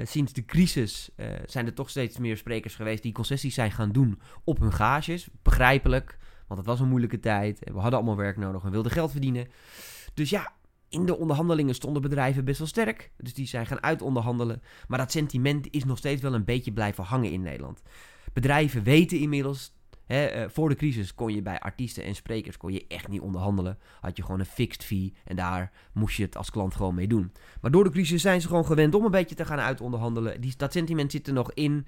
sinds 0.05 0.33
de 0.33 0.45
crisis 0.45 1.09
zijn 1.45 1.65
er 1.65 1.73
toch 1.73 1.89
steeds 1.89 2.17
meer 2.17 2.37
sprekers 2.37 2.75
geweest 2.75 3.03
die 3.03 3.11
concessies 3.11 3.55
zijn 3.55 3.71
gaan 3.71 3.91
doen 3.91 4.19
op 4.43 4.59
hun 4.59 4.73
gages. 4.73 5.29
Begrijpelijk. 5.41 6.17
Want 6.47 6.59
het 6.59 6.69
was 6.69 6.79
een 6.79 6.87
moeilijke 6.87 7.19
tijd. 7.19 7.59
We 7.59 7.79
hadden 7.79 7.93
allemaal 7.93 8.15
werk 8.15 8.37
nodig 8.37 8.63
en 8.63 8.71
wilden 8.71 8.91
geld 8.91 9.11
verdienen. 9.11 9.47
Dus 10.13 10.29
ja, 10.29 10.51
in 10.89 11.05
de 11.05 11.17
onderhandelingen 11.17 11.75
stonden 11.75 12.01
bedrijven 12.01 12.45
best 12.45 12.57
wel 12.57 12.67
sterk. 12.67 13.11
Dus 13.17 13.33
die 13.33 13.47
zijn 13.47 13.65
gaan 13.65 13.83
uitonderhandelen. 13.83 14.61
Maar 14.87 14.97
dat 14.97 15.11
sentiment 15.11 15.67
is 15.71 15.85
nog 15.85 15.97
steeds 15.97 16.21
wel 16.21 16.33
een 16.33 16.45
beetje 16.45 16.73
blijven 16.73 17.03
hangen 17.03 17.31
in 17.31 17.41
Nederland. 17.41 17.81
Bedrijven 18.33 18.83
weten 18.83 19.19
inmiddels. 19.19 19.73
Uh, 20.07 20.43
voor 20.47 20.69
de 20.69 20.75
crisis 20.75 21.15
kon 21.15 21.33
je 21.33 21.41
bij 21.41 21.59
artiesten 21.59 22.03
en 22.03 22.15
sprekers 22.15 22.57
kon 22.57 22.71
je 22.71 22.85
echt 22.87 23.07
niet 23.07 23.21
onderhandelen. 23.21 23.77
Had 24.01 24.17
je 24.17 24.23
gewoon 24.23 24.39
een 24.39 24.45
fixed 24.45 24.83
fee 24.83 25.13
en 25.23 25.35
daar 25.35 25.71
moest 25.93 26.17
je 26.17 26.23
het 26.23 26.37
als 26.37 26.51
klant 26.51 26.75
gewoon 26.75 26.95
mee 26.95 27.07
doen. 27.07 27.31
Maar 27.61 27.71
door 27.71 27.83
de 27.83 27.89
crisis 27.89 28.21
zijn 28.21 28.41
ze 28.41 28.47
gewoon 28.47 28.65
gewend 28.65 28.95
om 28.95 29.05
een 29.05 29.11
beetje 29.11 29.35
te 29.35 29.45
gaan 29.45 29.59
uitonderhandelen. 29.59 30.41
Die, 30.41 30.53
dat 30.57 30.71
sentiment 30.71 31.11
zit 31.11 31.27
er 31.27 31.33
nog 31.33 31.53
in 31.53 31.85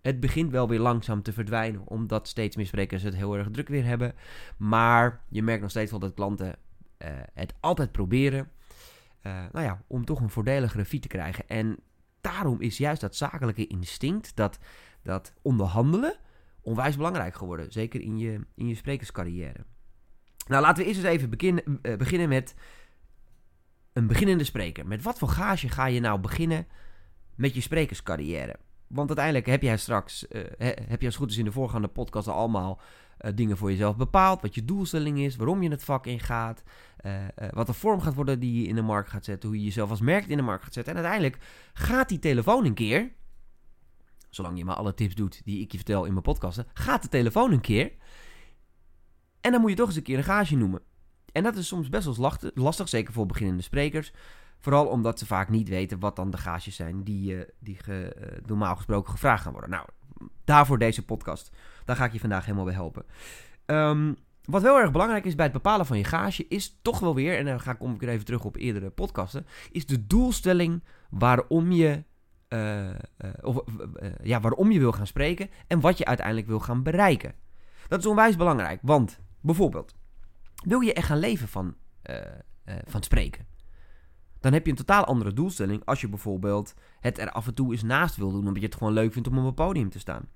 het 0.00 0.20
begint 0.20 0.50
wel 0.50 0.68
weer 0.68 0.80
langzaam 0.80 1.22
te 1.22 1.32
verdwijnen, 1.32 1.86
omdat 1.86 2.28
steeds 2.28 2.56
meer 2.56 2.66
sprekers 2.66 3.02
het 3.02 3.14
heel 3.14 3.36
erg 3.36 3.50
druk 3.50 3.68
weer 3.68 3.84
hebben. 3.84 4.14
Maar 4.56 5.20
je 5.28 5.42
merkt 5.42 5.62
nog 5.62 5.70
steeds 5.70 5.90
wel 5.90 6.00
dat 6.00 6.14
klanten 6.14 6.46
uh, 6.48 7.08
het 7.34 7.54
altijd 7.60 7.92
proberen. 7.92 8.50
Uh, 9.22 9.32
nou 9.52 9.64
ja, 9.64 9.82
om 9.86 10.04
toch 10.04 10.20
een 10.20 10.30
voordeligere 10.30 10.84
fee 10.84 11.00
te 11.00 11.08
krijgen. 11.08 11.48
En 11.48 11.78
daarom 12.20 12.60
is 12.60 12.78
juist 12.78 13.00
dat 13.00 13.16
zakelijke 13.16 13.66
instinct, 13.66 14.36
dat, 14.36 14.58
dat 15.02 15.32
onderhandelen, 15.42 16.14
onwijs 16.60 16.96
belangrijk 16.96 17.34
geworden. 17.34 17.72
Zeker 17.72 18.00
in 18.00 18.18
je, 18.18 18.40
in 18.54 18.68
je 18.68 18.74
sprekerscarrière. 18.74 19.64
Nou, 20.46 20.62
laten 20.62 20.82
we 20.82 20.88
eerst 20.88 21.04
eens 21.04 21.08
even 21.08 21.30
beginnen, 21.30 21.78
uh, 21.82 21.96
beginnen 21.96 22.28
met 22.28 22.54
een 23.92 24.06
beginnende 24.06 24.44
spreker. 24.44 24.86
Met 24.86 25.02
wat 25.02 25.18
voor 25.18 25.28
gage 25.28 25.68
ga 25.68 25.86
je 25.86 26.00
nou 26.00 26.20
beginnen 26.20 26.66
met 27.34 27.54
je 27.54 27.60
sprekerscarrière? 27.60 28.56
Want 28.92 29.08
uiteindelijk 29.08 29.46
heb 29.46 29.62
jij 29.62 29.76
straks, 29.76 30.26
uh, 30.30 30.42
heb 30.88 31.00
je 31.00 31.06
als 31.06 31.16
goed 31.16 31.30
is 31.30 31.36
in 31.36 31.44
de 31.44 31.52
voorgaande 31.52 31.88
podcast 31.88 32.28
al 32.28 32.34
allemaal 32.34 32.80
uh, 33.20 33.30
dingen 33.34 33.56
voor 33.56 33.70
jezelf 33.70 33.96
bepaald. 33.96 34.42
Wat 34.42 34.54
je 34.54 34.64
doelstelling 34.64 35.18
is, 35.18 35.36
waarom 35.36 35.62
je 35.62 35.70
het 35.70 35.84
vak 35.84 36.06
ingaat. 36.06 36.62
Uh, 37.06 37.12
wat 37.50 37.66
de 37.66 37.72
vorm 37.72 38.00
gaat 38.00 38.14
worden 38.14 38.40
die 38.40 38.62
je 38.62 38.68
in 38.68 38.74
de 38.74 38.82
markt 38.82 39.08
gaat 39.08 39.24
zetten. 39.24 39.48
Hoe 39.48 39.58
je 39.58 39.64
jezelf 39.64 39.90
als 39.90 40.00
merk 40.00 40.26
in 40.26 40.36
de 40.36 40.42
markt 40.42 40.64
gaat 40.64 40.72
zetten. 40.72 40.94
En 40.94 41.00
uiteindelijk 41.00 41.42
gaat 41.72 42.08
die 42.08 42.18
telefoon 42.18 42.64
een 42.64 42.74
keer. 42.74 43.12
Zolang 44.30 44.58
je 44.58 44.64
maar 44.64 44.76
alle 44.76 44.94
tips 44.94 45.14
doet 45.14 45.40
die 45.44 45.60
ik 45.60 45.72
je 45.72 45.76
vertel 45.76 46.04
in 46.04 46.12
mijn 46.12 46.24
podcasten. 46.24 46.66
Gaat 46.74 47.02
de 47.02 47.08
telefoon 47.08 47.52
een 47.52 47.60
keer. 47.60 47.92
En 49.40 49.52
dan 49.52 49.60
moet 49.60 49.70
je 49.70 49.76
toch 49.76 49.86
eens 49.86 49.96
een 49.96 50.02
keer 50.02 50.18
een 50.18 50.24
gage 50.24 50.56
noemen. 50.56 50.82
En 51.32 51.42
dat 51.42 51.56
is 51.56 51.66
soms 51.66 51.88
best 51.88 52.16
wel 52.16 52.32
lastig, 52.54 52.88
zeker 52.88 53.12
voor 53.12 53.26
beginnende 53.26 53.62
sprekers. 53.62 54.12
Vooral 54.60 54.86
omdat 54.86 55.18
ze 55.18 55.26
vaak 55.26 55.48
niet 55.48 55.68
weten 55.68 55.98
wat 55.98 56.16
dan 56.16 56.30
de 56.30 56.36
gages 56.36 56.76
zijn 56.76 57.02
die, 57.02 57.34
uh, 57.34 57.42
die 57.58 57.76
ge, 57.82 58.16
uh, 58.20 58.46
normaal 58.46 58.76
gesproken 58.76 59.12
gevraagd 59.12 59.42
gaan 59.42 59.52
worden. 59.52 59.70
Nou, 59.70 59.86
daarvoor 60.44 60.78
deze 60.78 61.04
podcast. 61.04 61.50
Daar 61.84 61.96
ga 61.96 62.04
ik 62.04 62.12
je 62.12 62.20
vandaag 62.20 62.44
helemaal 62.44 62.64
bij 62.64 62.74
helpen. 62.74 63.04
Um, 63.66 64.16
wat 64.44 64.62
wel 64.62 64.78
erg 64.78 64.92
belangrijk 64.92 65.24
is 65.24 65.34
bij 65.34 65.44
het 65.44 65.54
bepalen 65.54 65.86
van 65.86 65.98
je 65.98 66.04
gage, 66.04 66.46
is 66.48 66.78
toch 66.82 66.98
wel 66.98 67.14
weer, 67.14 67.38
en 67.38 67.44
dan 67.44 67.60
ga 67.60 67.76
ik, 67.78 68.00
weer 68.00 68.08
even 68.08 68.24
terug 68.24 68.44
op 68.44 68.56
eerdere 68.56 68.90
podcasten, 68.90 69.46
is 69.70 69.86
de 69.86 70.06
doelstelling 70.06 70.84
waarom 71.10 71.72
je, 71.72 72.04
uh, 72.48 72.90
of, 73.40 73.60
ja, 74.22 74.40
waarom 74.40 74.70
je 74.70 74.78
wil 74.78 74.92
gaan 74.92 75.06
spreken 75.06 75.50
en 75.66 75.80
wat 75.80 75.98
je 75.98 76.04
uiteindelijk 76.04 76.46
wil 76.46 76.60
gaan 76.60 76.82
bereiken. 76.82 77.34
Dat 77.88 77.98
is 77.98 78.06
onwijs 78.06 78.36
belangrijk, 78.36 78.80
want 78.82 79.20
bijvoorbeeld, 79.40 79.94
wil 80.64 80.80
je 80.80 80.92
echt 80.92 81.06
gaan 81.06 81.18
leven 81.18 81.48
van 81.48 81.74
van 82.86 83.02
spreken. 83.02 83.49
Dan 84.40 84.52
heb 84.52 84.64
je 84.64 84.70
een 84.70 84.76
totaal 84.76 85.04
andere 85.04 85.32
doelstelling 85.32 85.84
als 85.84 86.00
je 86.00 86.08
bijvoorbeeld 86.08 86.74
het 87.00 87.18
er 87.18 87.30
af 87.30 87.46
en 87.46 87.54
toe 87.54 87.72
eens 87.72 87.82
naast 87.82 88.16
wil 88.16 88.30
doen, 88.30 88.46
omdat 88.46 88.60
je 88.60 88.68
het 88.68 88.76
gewoon 88.76 88.92
leuk 88.92 89.12
vindt 89.12 89.28
om 89.28 89.38
op 89.38 89.44
een 89.44 89.54
podium 89.54 89.90
te 89.90 89.98
staan. 89.98 90.28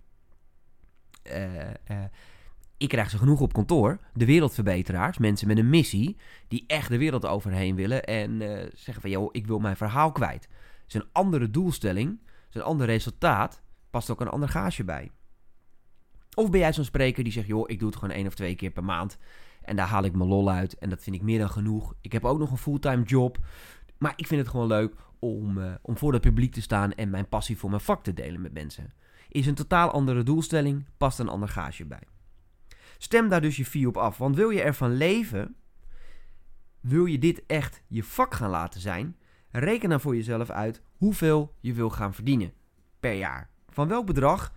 ik 2.76 2.88
krijg 2.88 3.10
ze 3.10 3.18
genoeg 3.18 3.40
op 3.40 3.52
kantoor, 3.52 3.98
de 4.12 4.24
wereldverbeteraars, 4.24 5.18
mensen 5.18 5.48
met 5.48 5.58
een 5.58 5.70
missie, 5.70 6.16
die 6.48 6.64
echt 6.66 6.88
de 6.88 6.98
wereld 6.98 7.26
overheen 7.26 7.74
willen 7.74 8.04
en 8.04 8.38
zeggen 8.74 9.00
van, 9.00 9.10
joh, 9.10 9.28
ik 9.32 9.46
wil 9.46 9.58
mijn 9.58 9.76
verhaal 9.76 10.12
kwijt. 10.12 10.42
Het 10.82 10.94
is 10.94 10.94
een 10.94 11.08
andere 11.12 11.50
doelstelling, 11.50 12.20
is 12.48 12.54
een 12.54 12.62
ander 12.62 12.86
resultaat, 12.86 13.62
past 13.90 14.10
ook 14.10 14.20
een 14.20 14.28
ander 14.28 14.48
gaasje 14.48 14.84
bij. 14.84 15.10
Of 16.34 16.50
ben 16.50 16.60
jij 16.60 16.72
zo'n 16.72 16.84
spreker 16.84 17.24
die 17.24 17.32
zegt, 17.32 17.46
joh, 17.46 17.70
ik 17.70 17.78
doe 17.78 17.88
het 17.88 17.98
gewoon 17.98 18.14
één 18.14 18.26
of 18.26 18.34
twee 18.34 18.54
keer 18.54 18.70
per 18.70 18.84
maand. 18.84 19.18
En 19.62 19.76
daar 19.76 19.86
haal 19.86 20.04
ik 20.04 20.16
mijn 20.16 20.28
lol 20.28 20.50
uit. 20.50 20.78
En 20.78 20.90
dat 20.90 21.02
vind 21.02 21.16
ik 21.16 21.22
meer 21.22 21.38
dan 21.38 21.50
genoeg. 21.50 21.94
Ik 22.00 22.12
heb 22.12 22.24
ook 22.24 22.38
nog 22.38 22.50
een 22.50 22.58
fulltime 22.58 23.02
job. 23.02 23.38
Maar 24.04 24.12
ik 24.16 24.26
vind 24.26 24.40
het 24.40 24.50
gewoon 24.50 24.66
leuk 24.66 24.94
om, 25.18 25.58
uh, 25.58 25.74
om 25.82 25.98
voor 25.98 26.12
het 26.12 26.22
publiek 26.22 26.52
te 26.52 26.62
staan 26.62 26.92
en 26.92 27.10
mijn 27.10 27.28
passie 27.28 27.58
voor 27.58 27.70
mijn 27.70 27.82
vak 27.82 28.02
te 28.02 28.12
delen 28.12 28.40
met 28.40 28.52
mensen. 28.52 28.92
Is 29.28 29.46
een 29.46 29.54
totaal 29.54 29.90
andere 29.90 30.22
doelstelling, 30.22 30.84
past 30.96 31.18
een 31.18 31.28
ander 31.28 31.48
gaasje 31.48 31.84
bij. 31.84 32.02
Stem 32.98 33.28
daar 33.28 33.40
dus 33.40 33.56
je 33.56 33.64
fee 33.64 33.88
op 33.88 33.96
af. 33.96 34.18
Want 34.18 34.36
wil 34.36 34.50
je 34.50 34.62
ervan 34.62 34.96
leven, 34.96 35.56
wil 36.80 37.04
je 37.04 37.18
dit 37.18 37.42
echt 37.46 37.82
je 37.86 38.04
vak 38.04 38.34
gaan 38.34 38.50
laten 38.50 38.80
zijn, 38.80 39.16
reken 39.50 39.88
dan 39.88 40.00
voor 40.00 40.16
jezelf 40.16 40.50
uit 40.50 40.82
hoeveel 40.96 41.54
je 41.60 41.72
wil 41.72 41.90
gaan 41.90 42.14
verdienen 42.14 42.52
per 43.00 43.14
jaar. 43.14 43.50
Van 43.68 43.88
welk 43.88 44.06
bedrag 44.06 44.52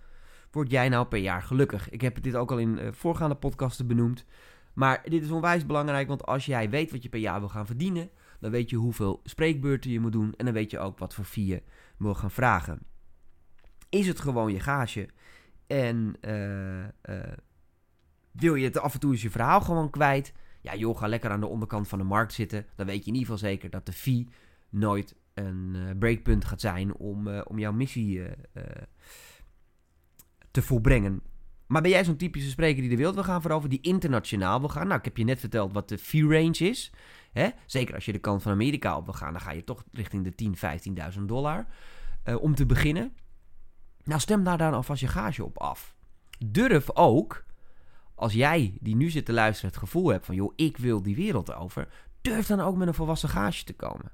word 0.50 0.70
jij 0.70 0.88
nou 0.88 1.06
per 1.06 1.18
jaar 1.18 1.42
gelukkig? 1.42 1.90
Ik 1.90 2.00
heb 2.00 2.22
dit 2.22 2.34
ook 2.36 2.50
al 2.50 2.58
in 2.58 2.78
uh, 2.78 2.92
voorgaande 2.92 3.34
podcasten 3.34 3.86
benoemd. 3.86 4.24
Maar 4.72 5.02
dit 5.04 5.22
is 5.22 5.30
onwijs 5.30 5.66
belangrijk, 5.66 6.08
want 6.08 6.26
als 6.26 6.46
jij 6.46 6.70
weet 6.70 6.90
wat 6.90 7.02
je 7.02 7.08
per 7.08 7.20
jaar 7.20 7.38
wil 7.40 7.48
gaan 7.48 7.66
verdienen, 7.66 8.10
dan 8.40 8.50
weet 8.50 8.70
je 8.70 8.76
hoeveel 8.76 9.20
spreekbeurten 9.24 9.90
je 9.90 10.00
moet 10.00 10.12
doen 10.12 10.34
en 10.36 10.44
dan 10.44 10.54
weet 10.54 10.70
je 10.70 10.78
ook 10.78 10.98
wat 10.98 11.14
voor 11.14 11.24
fee 11.24 11.46
je 11.46 11.62
wil 11.96 12.14
gaan 12.14 12.30
vragen. 12.30 12.78
Is 13.88 14.06
het 14.06 14.20
gewoon 14.20 14.52
je 14.52 14.60
gage 14.60 15.08
en 15.66 16.16
uh, 16.20 16.84
wil 18.30 18.54
je 18.54 18.64
het 18.64 18.78
af 18.78 18.94
en 18.94 19.00
toe 19.00 19.12
eens 19.12 19.22
je 19.22 19.30
verhaal 19.30 19.60
gewoon 19.60 19.90
kwijt? 19.90 20.32
Ja 20.60 20.74
joh, 20.74 20.98
ga 20.98 21.08
lekker 21.08 21.30
aan 21.30 21.40
de 21.40 21.46
onderkant 21.46 21.88
van 21.88 21.98
de 21.98 22.04
markt 22.04 22.32
zitten. 22.32 22.66
Dan 22.76 22.86
weet 22.86 23.04
je 23.04 23.10
in 23.10 23.16
ieder 23.16 23.32
geval 23.32 23.48
zeker 23.48 23.70
dat 23.70 23.86
de 23.86 23.92
fee 23.92 24.28
nooit 24.68 25.14
een 25.34 25.96
breakpunt 25.98 26.44
gaat 26.44 26.60
zijn 26.60 26.94
om, 26.94 27.28
om 27.28 27.58
jouw 27.58 27.72
missie 27.72 28.22
te 30.50 30.62
volbrengen. 30.62 31.22
Maar 31.66 31.82
ben 31.82 31.90
jij 31.90 32.04
zo'n 32.04 32.16
typische 32.16 32.50
spreker 32.50 32.80
die 32.80 32.90
de 32.90 32.96
wereld 32.96 33.14
wil 33.14 33.24
gaan 33.24 33.42
veroveren, 33.42 33.70
die 33.70 33.92
internationaal 33.92 34.60
wil 34.60 34.68
gaan? 34.68 34.86
Nou, 34.86 34.98
ik 34.98 35.04
heb 35.04 35.16
je 35.16 35.24
net 35.24 35.40
verteld 35.40 35.72
wat 35.72 35.88
de 35.88 35.98
fee 35.98 36.22
range 36.22 36.58
is. 36.58 36.92
Zeker 37.66 37.94
als 37.94 38.04
je 38.04 38.12
de 38.12 38.18
kant 38.18 38.42
van 38.42 38.52
Amerika 38.52 38.96
op 38.96 39.04
wil 39.04 39.14
gaan, 39.14 39.32
dan 39.32 39.40
ga 39.40 39.50
je 39.50 39.64
toch 39.64 39.84
richting 39.92 40.24
de 40.24 40.34
10, 40.34 40.56
15.000 41.16 41.22
dollar 41.22 41.66
uh, 42.24 42.42
om 42.42 42.54
te 42.54 42.66
beginnen. 42.66 43.16
Nou, 44.04 44.20
stem 44.20 44.44
daar 44.44 44.58
dan 44.58 44.74
alvast 44.74 45.00
je 45.00 45.08
gage 45.08 45.44
op 45.44 45.58
af. 45.58 45.94
Durf 46.46 46.90
ook, 46.94 47.44
als 48.14 48.32
jij 48.32 48.78
die 48.80 48.96
nu 48.96 49.10
zit 49.10 49.24
te 49.24 49.32
luisteren 49.32 49.70
het 49.70 49.80
gevoel 49.80 50.08
hebt 50.08 50.26
van, 50.26 50.34
joh, 50.34 50.52
ik 50.56 50.76
wil 50.76 51.02
die 51.02 51.16
wereld 51.16 51.54
over, 51.54 51.88
durf 52.20 52.46
dan 52.46 52.60
ook 52.60 52.76
met 52.76 52.88
een 52.88 52.94
volwassen 52.94 53.28
gage 53.28 53.64
te 53.64 53.72
komen. 53.72 54.12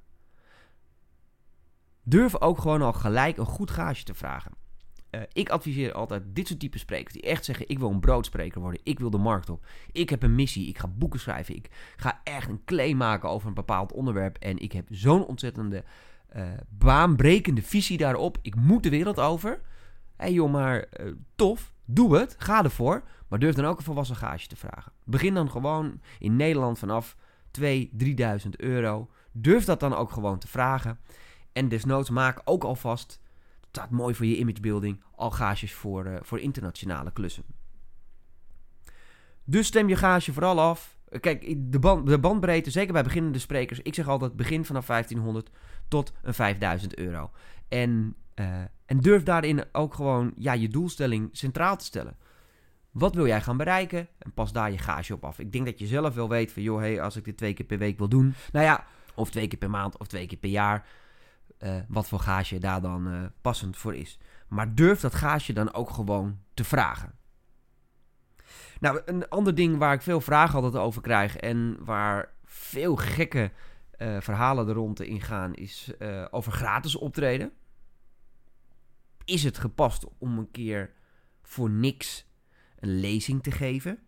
Durf 2.02 2.40
ook 2.40 2.58
gewoon 2.58 2.82
al 2.82 2.92
gelijk 2.92 3.36
een 3.36 3.46
goed 3.46 3.70
gage 3.70 4.04
te 4.04 4.14
vragen. 4.14 4.52
Uh, 5.14 5.20
ik 5.32 5.48
adviseer 5.48 5.92
altijd 5.92 6.22
dit 6.26 6.46
soort 6.46 6.60
type 6.60 6.78
sprekers 6.78 7.14
die 7.14 7.22
echt 7.22 7.44
zeggen: 7.44 7.68
Ik 7.68 7.78
wil 7.78 7.90
een 7.90 8.00
broodspreker 8.00 8.60
worden. 8.60 8.80
Ik 8.82 8.98
wil 8.98 9.10
de 9.10 9.18
markt 9.18 9.50
op. 9.50 9.66
Ik 9.92 10.10
heb 10.10 10.22
een 10.22 10.34
missie. 10.34 10.68
Ik 10.68 10.78
ga 10.78 10.88
boeken 10.88 11.20
schrijven. 11.20 11.56
Ik 11.56 11.70
ga 11.96 12.20
echt 12.24 12.48
een 12.48 12.64
claim 12.64 12.96
maken 12.96 13.28
over 13.28 13.48
een 13.48 13.54
bepaald 13.54 13.92
onderwerp. 13.92 14.36
En 14.36 14.58
ik 14.58 14.72
heb 14.72 14.86
zo'n 14.90 15.26
ontzettende 15.26 15.84
uh, 16.36 16.42
baanbrekende 16.68 17.62
visie 17.62 17.96
daarop. 17.96 18.38
Ik 18.42 18.54
moet 18.54 18.82
de 18.82 18.90
wereld 18.90 19.20
over. 19.20 19.50
Hé 19.50 20.24
hey 20.24 20.32
joh, 20.32 20.52
maar 20.52 20.86
uh, 21.00 21.12
tof. 21.34 21.72
Doe 21.84 22.16
het. 22.16 22.34
Ga 22.38 22.64
ervoor. 22.64 23.02
Maar 23.28 23.38
durf 23.38 23.54
dan 23.54 23.64
ook 23.64 23.78
een 23.78 23.84
volwassen 23.84 24.16
gage 24.16 24.46
te 24.46 24.56
vragen. 24.56 24.92
Begin 25.04 25.34
dan 25.34 25.50
gewoon 25.50 26.00
in 26.18 26.36
Nederland 26.36 26.78
vanaf 26.78 27.16
2.000, 27.60 27.64
3.000 27.64 28.48
euro. 28.56 29.08
Durf 29.32 29.64
dat 29.64 29.80
dan 29.80 29.94
ook 29.94 30.10
gewoon 30.10 30.38
te 30.38 30.48
vragen. 30.48 30.98
En 31.52 31.68
desnoods 31.68 32.10
maak 32.10 32.40
ook 32.44 32.64
alvast 32.64 33.20
staat 33.76 33.90
mooi 33.90 34.14
voor 34.14 34.26
je 34.26 34.36
imagebuilding, 34.36 35.02
al 35.14 35.30
gages 35.30 35.72
voor, 35.72 36.06
uh, 36.06 36.16
voor 36.22 36.40
internationale 36.40 37.12
klussen. 37.12 37.44
Dus 39.44 39.66
stem 39.66 39.88
je 39.88 39.96
gage 39.96 40.32
vooral 40.32 40.60
af. 40.60 40.98
Kijk, 41.20 41.54
de, 41.72 41.78
band, 41.78 42.06
de 42.06 42.18
bandbreedte, 42.18 42.70
zeker 42.70 42.92
bij 42.92 43.02
beginnende 43.02 43.38
sprekers, 43.38 43.80
ik 43.82 43.94
zeg 43.94 44.08
altijd 44.08 44.36
begin 44.36 44.64
vanaf 44.64 44.86
1500 44.86 45.50
tot 45.88 46.12
een 46.22 46.34
5000 46.34 46.98
euro. 46.98 47.30
En, 47.68 48.16
uh, 48.34 48.46
en 48.86 49.00
durf 49.00 49.22
daarin 49.22 49.64
ook 49.72 49.94
gewoon 49.94 50.32
ja, 50.36 50.52
je 50.52 50.68
doelstelling 50.68 51.28
centraal 51.32 51.76
te 51.76 51.84
stellen. 51.84 52.16
Wat 52.90 53.14
wil 53.14 53.26
jij 53.26 53.40
gaan 53.40 53.56
bereiken? 53.56 54.08
En 54.18 54.32
pas 54.32 54.52
daar 54.52 54.70
je 54.70 54.78
gage 54.78 55.14
op 55.14 55.24
af. 55.24 55.38
Ik 55.38 55.52
denk 55.52 55.64
dat 55.64 55.78
je 55.78 55.86
zelf 55.86 56.14
wel 56.14 56.28
weet 56.28 56.52
van, 56.52 56.62
joh, 56.62 56.78
hey, 56.78 57.02
als 57.02 57.16
ik 57.16 57.24
dit 57.24 57.36
twee 57.36 57.54
keer 57.54 57.66
per 57.66 57.78
week 57.78 57.98
wil 57.98 58.08
doen. 58.08 58.34
Nou 58.52 58.64
ja, 58.64 58.84
of 59.14 59.30
twee 59.30 59.48
keer 59.48 59.58
per 59.58 59.70
maand 59.70 59.98
of 59.98 60.06
twee 60.06 60.26
keer 60.26 60.38
per 60.38 60.50
jaar 60.50 60.86
uh, 61.64 61.76
wat 61.88 62.08
voor 62.08 62.18
gage 62.18 62.58
daar 62.58 62.80
dan 62.80 63.08
uh, 63.08 63.22
passend 63.40 63.76
voor 63.76 63.94
is. 63.94 64.18
Maar 64.48 64.74
durf 64.74 65.00
dat 65.00 65.14
gage 65.14 65.52
dan 65.52 65.74
ook 65.74 65.90
gewoon 65.90 66.38
te 66.54 66.64
vragen. 66.64 67.14
Nou, 68.80 69.00
een 69.04 69.28
ander 69.28 69.54
ding 69.54 69.78
waar 69.78 69.94
ik 69.94 70.02
veel 70.02 70.20
vragen 70.20 70.54
altijd 70.54 70.82
over 70.82 71.02
krijg 71.02 71.36
en 71.36 71.84
waar 71.84 72.32
veel 72.44 72.96
gekke 72.96 73.50
uh, 73.98 74.20
verhalen 74.20 74.68
er 74.68 74.74
rond 74.74 75.00
in 75.00 75.20
gaan, 75.20 75.54
is 75.54 75.92
over 76.30 76.52
gratis 76.52 76.96
optreden. 76.96 77.52
Is 79.24 79.44
het 79.44 79.58
gepast 79.58 80.06
om 80.18 80.38
een 80.38 80.50
keer 80.50 80.92
voor 81.42 81.70
niks 81.70 82.26
een 82.78 83.00
lezing 83.00 83.42
te 83.42 83.50
geven? 83.50 83.98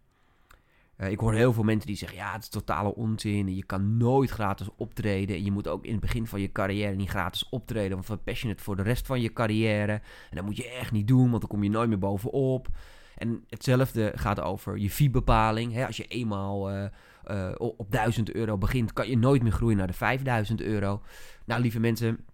Uh, 0.98 1.10
ik 1.10 1.20
hoor 1.20 1.34
heel 1.34 1.52
veel 1.52 1.62
mensen 1.62 1.86
die 1.86 1.96
zeggen: 1.96 2.18
ja, 2.18 2.32
het 2.32 2.42
is 2.42 2.48
totale 2.48 2.94
onzin. 2.94 3.54
Je 3.54 3.64
kan 3.64 3.96
nooit 3.96 4.30
gratis 4.30 4.68
optreden. 4.76 5.36
En 5.36 5.44
je 5.44 5.52
moet 5.52 5.68
ook 5.68 5.84
in 5.84 5.92
het 5.92 6.00
begin 6.00 6.26
van 6.26 6.40
je 6.40 6.52
carrière 6.52 6.94
niet 6.94 7.08
gratis 7.08 7.48
optreden. 7.48 7.92
Want 7.92 8.06
we 8.06 8.16
passionate 8.16 8.62
voor 8.62 8.76
de 8.76 8.82
rest 8.82 9.06
van 9.06 9.20
je 9.20 9.32
carrière. 9.32 9.92
En 10.30 10.36
dat 10.36 10.44
moet 10.44 10.56
je 10.56 10.68
echt 10.68 10.92
niet 10.92 11.08
doen, 11.08 11.28
want 11.28 11.40
dan 11.40 11.50
kom 11.50 11.62
je 11.62 11.70
nooit 11.70 11.88
meer 11.88 11.98
bovenop. 11.98 12.68
En 13.16 13.44
hetzelfde 13.48 14.12
gaat 14.14 14.40
over 14.40 14.78
je 14.78 14.90
fee-bepaling. 14.90 15.86
Als 15.86 15.96
je 15.96 16.06
eenmaal 16.06 16.72
uh, 16.72 16.84
uh, 17.30 17.52
op 17.56 17.90
1000 17.90 18.34
euro 18.34 18.58
begint, 18.58 18.92
kan 18.92 19.08
je 19.08 19.18
nooit 19.18 19.42
meer 19.42 19.52
groeien 19.52 19.76
naar 19.76 19.86
de 19.86 19.92
5000 19.92 20.60
euro. 20.60 21.02
Nou, 21.44 21.60
lieve 21.60 21.80
mensen, 21.80 22.24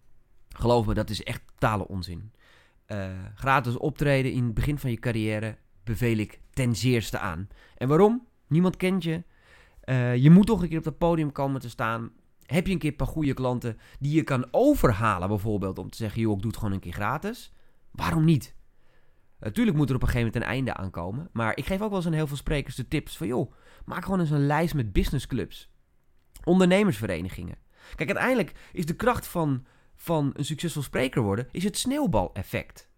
geloof 0.48 0.86
me, 0.86 0.94
dat 0.94 1.10
is 1.10 1.22
echt 1.22 1.42
totale 1.46 1.88
onzin. 1.88 2.32
gratis 3.34 3.76
optreden 3.76 4.32
in 4.32 4.44
het 4.44 4.54
begin 4.54 4.78
van 4.78 4.90
je 4.90 4.98
carrière 4.98 5.56
beveel 5.84 6.16
ik 6.16 6.40
ten 6.50 6.76
zeerste 6.76 7.18
aan. 7.18 7.48
En 7.76 7.88
waarom? 7.88 8.26
Niemand 8.52 8.76
kent 8.76 9.02
je. 9.02 9.22
Uh, 9.84 10.16
je 10.16 10.30
moet 10.30 10.46
toch 10.46 10.62
een 10.62 10.68
keer 10.68 10.78
op 10.78 10.84
dat 10.84 10.98
podium 10.98 11.32
komen 11.32 11.60
te 11.60 11.68
staan. 11.68 12.10
Heb 12.46 12.66
je 12.66 12.72
een 12.72 12.78
keer 12.78 12.90
een 12.90 12.96
paar 12.96 13.06
goede 13.06 13.34
klanten 13.34 13.78
die 13.98 14.14
je 14.14 14.22
kan 14.22 14.46
overhalen, 14.50 15.28
bijvoorbeeld 15.28 15.78
om 15.78 15.90
te 15.90 15.96
zeggen: 15.96 16.20
joh, 16.20 16.34
ik 16.34 16.40
doe 16.40 16.50
het 16.50 16.58
gewoon 16.58 16.74
een 16.74 16.80
keer 16.80 16.92
gratis? 16.92 17.52
Waarom 17.90 18.24
niet? 18.24 18.54
Natuurlijk 19.38 19.76
moet 19.76 19.88
er 19.88 19.94
op 19.94 20.02
een 20.02 20.08
gegeven 20.08 20.26
moment 20.26 20.44
een 20.44 20.54
einde 20.54 20.74
aankomen. 20.74 21.28
Maar 21.32 21.56
ik 21.56 21.66
geef 21.66 21.80
ook 21.80 21.88
wel 21.88 21.98
eens 21.98 22.06
aan 22.06 22.12
heel 22.12 22.26
veel 22.26 22.36
sprekers 22.36 22.76
de 22.76 22.88
tips 22.88 23.16
van: 23.16 23.26
joh, 23.26 23.52
maak 23.84 24.04
gewoon 24.04 24.20
eens 24.20 24.30
een 24.30 24.46
lijst 24.46 24.74
met 24.74 24.92
businessclubs, 24.92 25.70
ondernemersverenigingen. 26.44 27.56
Kijk, 27.94 28.08
uiteindelijk 28.08 28.52
is 28.72 28.86
de 28.86 28.96
kracht 28.96 29.26
van, 29.26 29.66
van 29.94 30.30
een 30.34 30.44
succesvol 30.44 30.82
spreker 30.82 31.22
worden, 31.22 31.48
is 31.50 31.64
het 31.64 31.78
sneeuwbaleffect. 31.78 32.90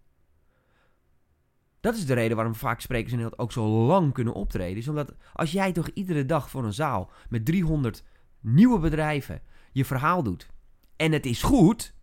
Dat 1.85 1.95
is 1.95 2.07
de 2.07 2.15
reden 2.15 2.37
waarom 2.37 2.55
vaak 2.55 2.81
sprekers 2.81 3.13
in 3.13 3.19
Nederland 3.19 3.43
ook 3.43 3.53
zo 3.53 3.67
lang 3.67 4.13
kunnen 4.13 4.35
optreden. 4.35 4.77
Is 4.77 4.89
omdat 4.89 5.15
als 5.33 5.53
jij 5.53 5.73
toch 5.73 5.89
iedere 5.89 6.27
dag 6.27 6.51
voor 6.51 6.65
een 6.65 6.73
zaal 6.73 7.11
met 7.29 7.45
300 7.45 8.05
nieuwe 8.41 8.79
bedrijven 8.79 9.43
je 9.73 9.85
verhaal 9.85 10.23
doet. 10.23 10.49
En 10.97 11.13
het 11.13 11.27
is 11.27 11.43
goed. 11.43 11.95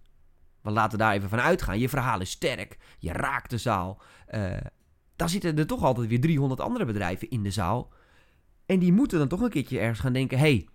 We 0.62 0.72
laten 0.72 0.98
daar 0.98 1.14
even 1.14 1.30
van 1.30 1.40
uitgaan. 1.40 1.80
Je 1.80 1.90
verhaal 1.90 2.22
is 2.22 2.30
sterk. 2.30 2.78
Je 3.00 3.12
raakt 3.12 3.50
de 3.50 3.58
zaal. 3.58 4.02
Uh, 4.30 4.58
dan 5.16 5.30
zitten 5.30 5.58
er 5.58 5.68
toch 5.68 5.84
altijd 5.84 6.08
weer 6.08 6.22
300 6.22 6.62
andere 6.62 6.86
bedrijven 6.86 7.30
in 7.30 7.44
de 7.44 7.52
zaal. 7.52 7.94
En 8.66 8.80
die 8.80 8.94
moeten 8.94 9.20
dan 9.20 9.28
toch 9.28 9.42
een 9.42 9.50
keertje 9.50 9.80
ergens 9.80 10.00
gaan 10.00 10.14
denken: 10.14 10.38
hey, 10.38 10.68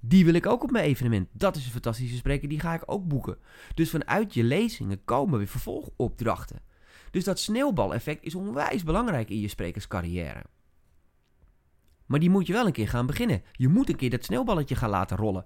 die 0.00 0.24
wil 0.24 0.34
ik 0.34 0.46
ook 0.46 0.62
op 0.62 0.70
mijn 0.70 0.84
evenement. 0.84 1.28
Dat 1.32 1.56
is 1.56 1.64
een 1.64 1.72
fantastische 1.72 2.16
spreker, 2.16 2.48
die 2.48 2.60
ga 2.60 2.74
ik 2.74 2.82
ook 2.86 3.08
boeken. 3.08 3.38
Dus 3.74 3.90
vanuit 3.90 4.34
je 4.34 4.44
lezingen 4.44 5.04
komen 5.04 5.38
weer 5.38 5.48
vervolgopdrachten. 5.48 6.66
Dus 7.10 7.24
dat 7.24 7.38
sneeuwbaleffect 7.38 8.24
is 8.24 8.34
onwijs 8.34 8.84
belangrijk 8.84 9.30
in 9.30 9.40
je 9.40 9.48
sprekerscarrière. 9.48 10.42
Maar 12.06 12.20
die 12.20 12.30
moet 12.30 12.46
je 12.46 12.52
wel 12.52 12.66
een 12.66 12.72
keer 12.72 12.88
gaan 12.88 13.06
beginnen. 13.06 13.42
Je 13.52 13.68
moet 13.68 13.88
een 13.88 13.96
keer 13.96 14.10
dat 14.10 14.24
sneeuwballetje 14.24 14.76
gaan 14.76 14.90
laten 14.90 15.16
rollen. 15.16 15.44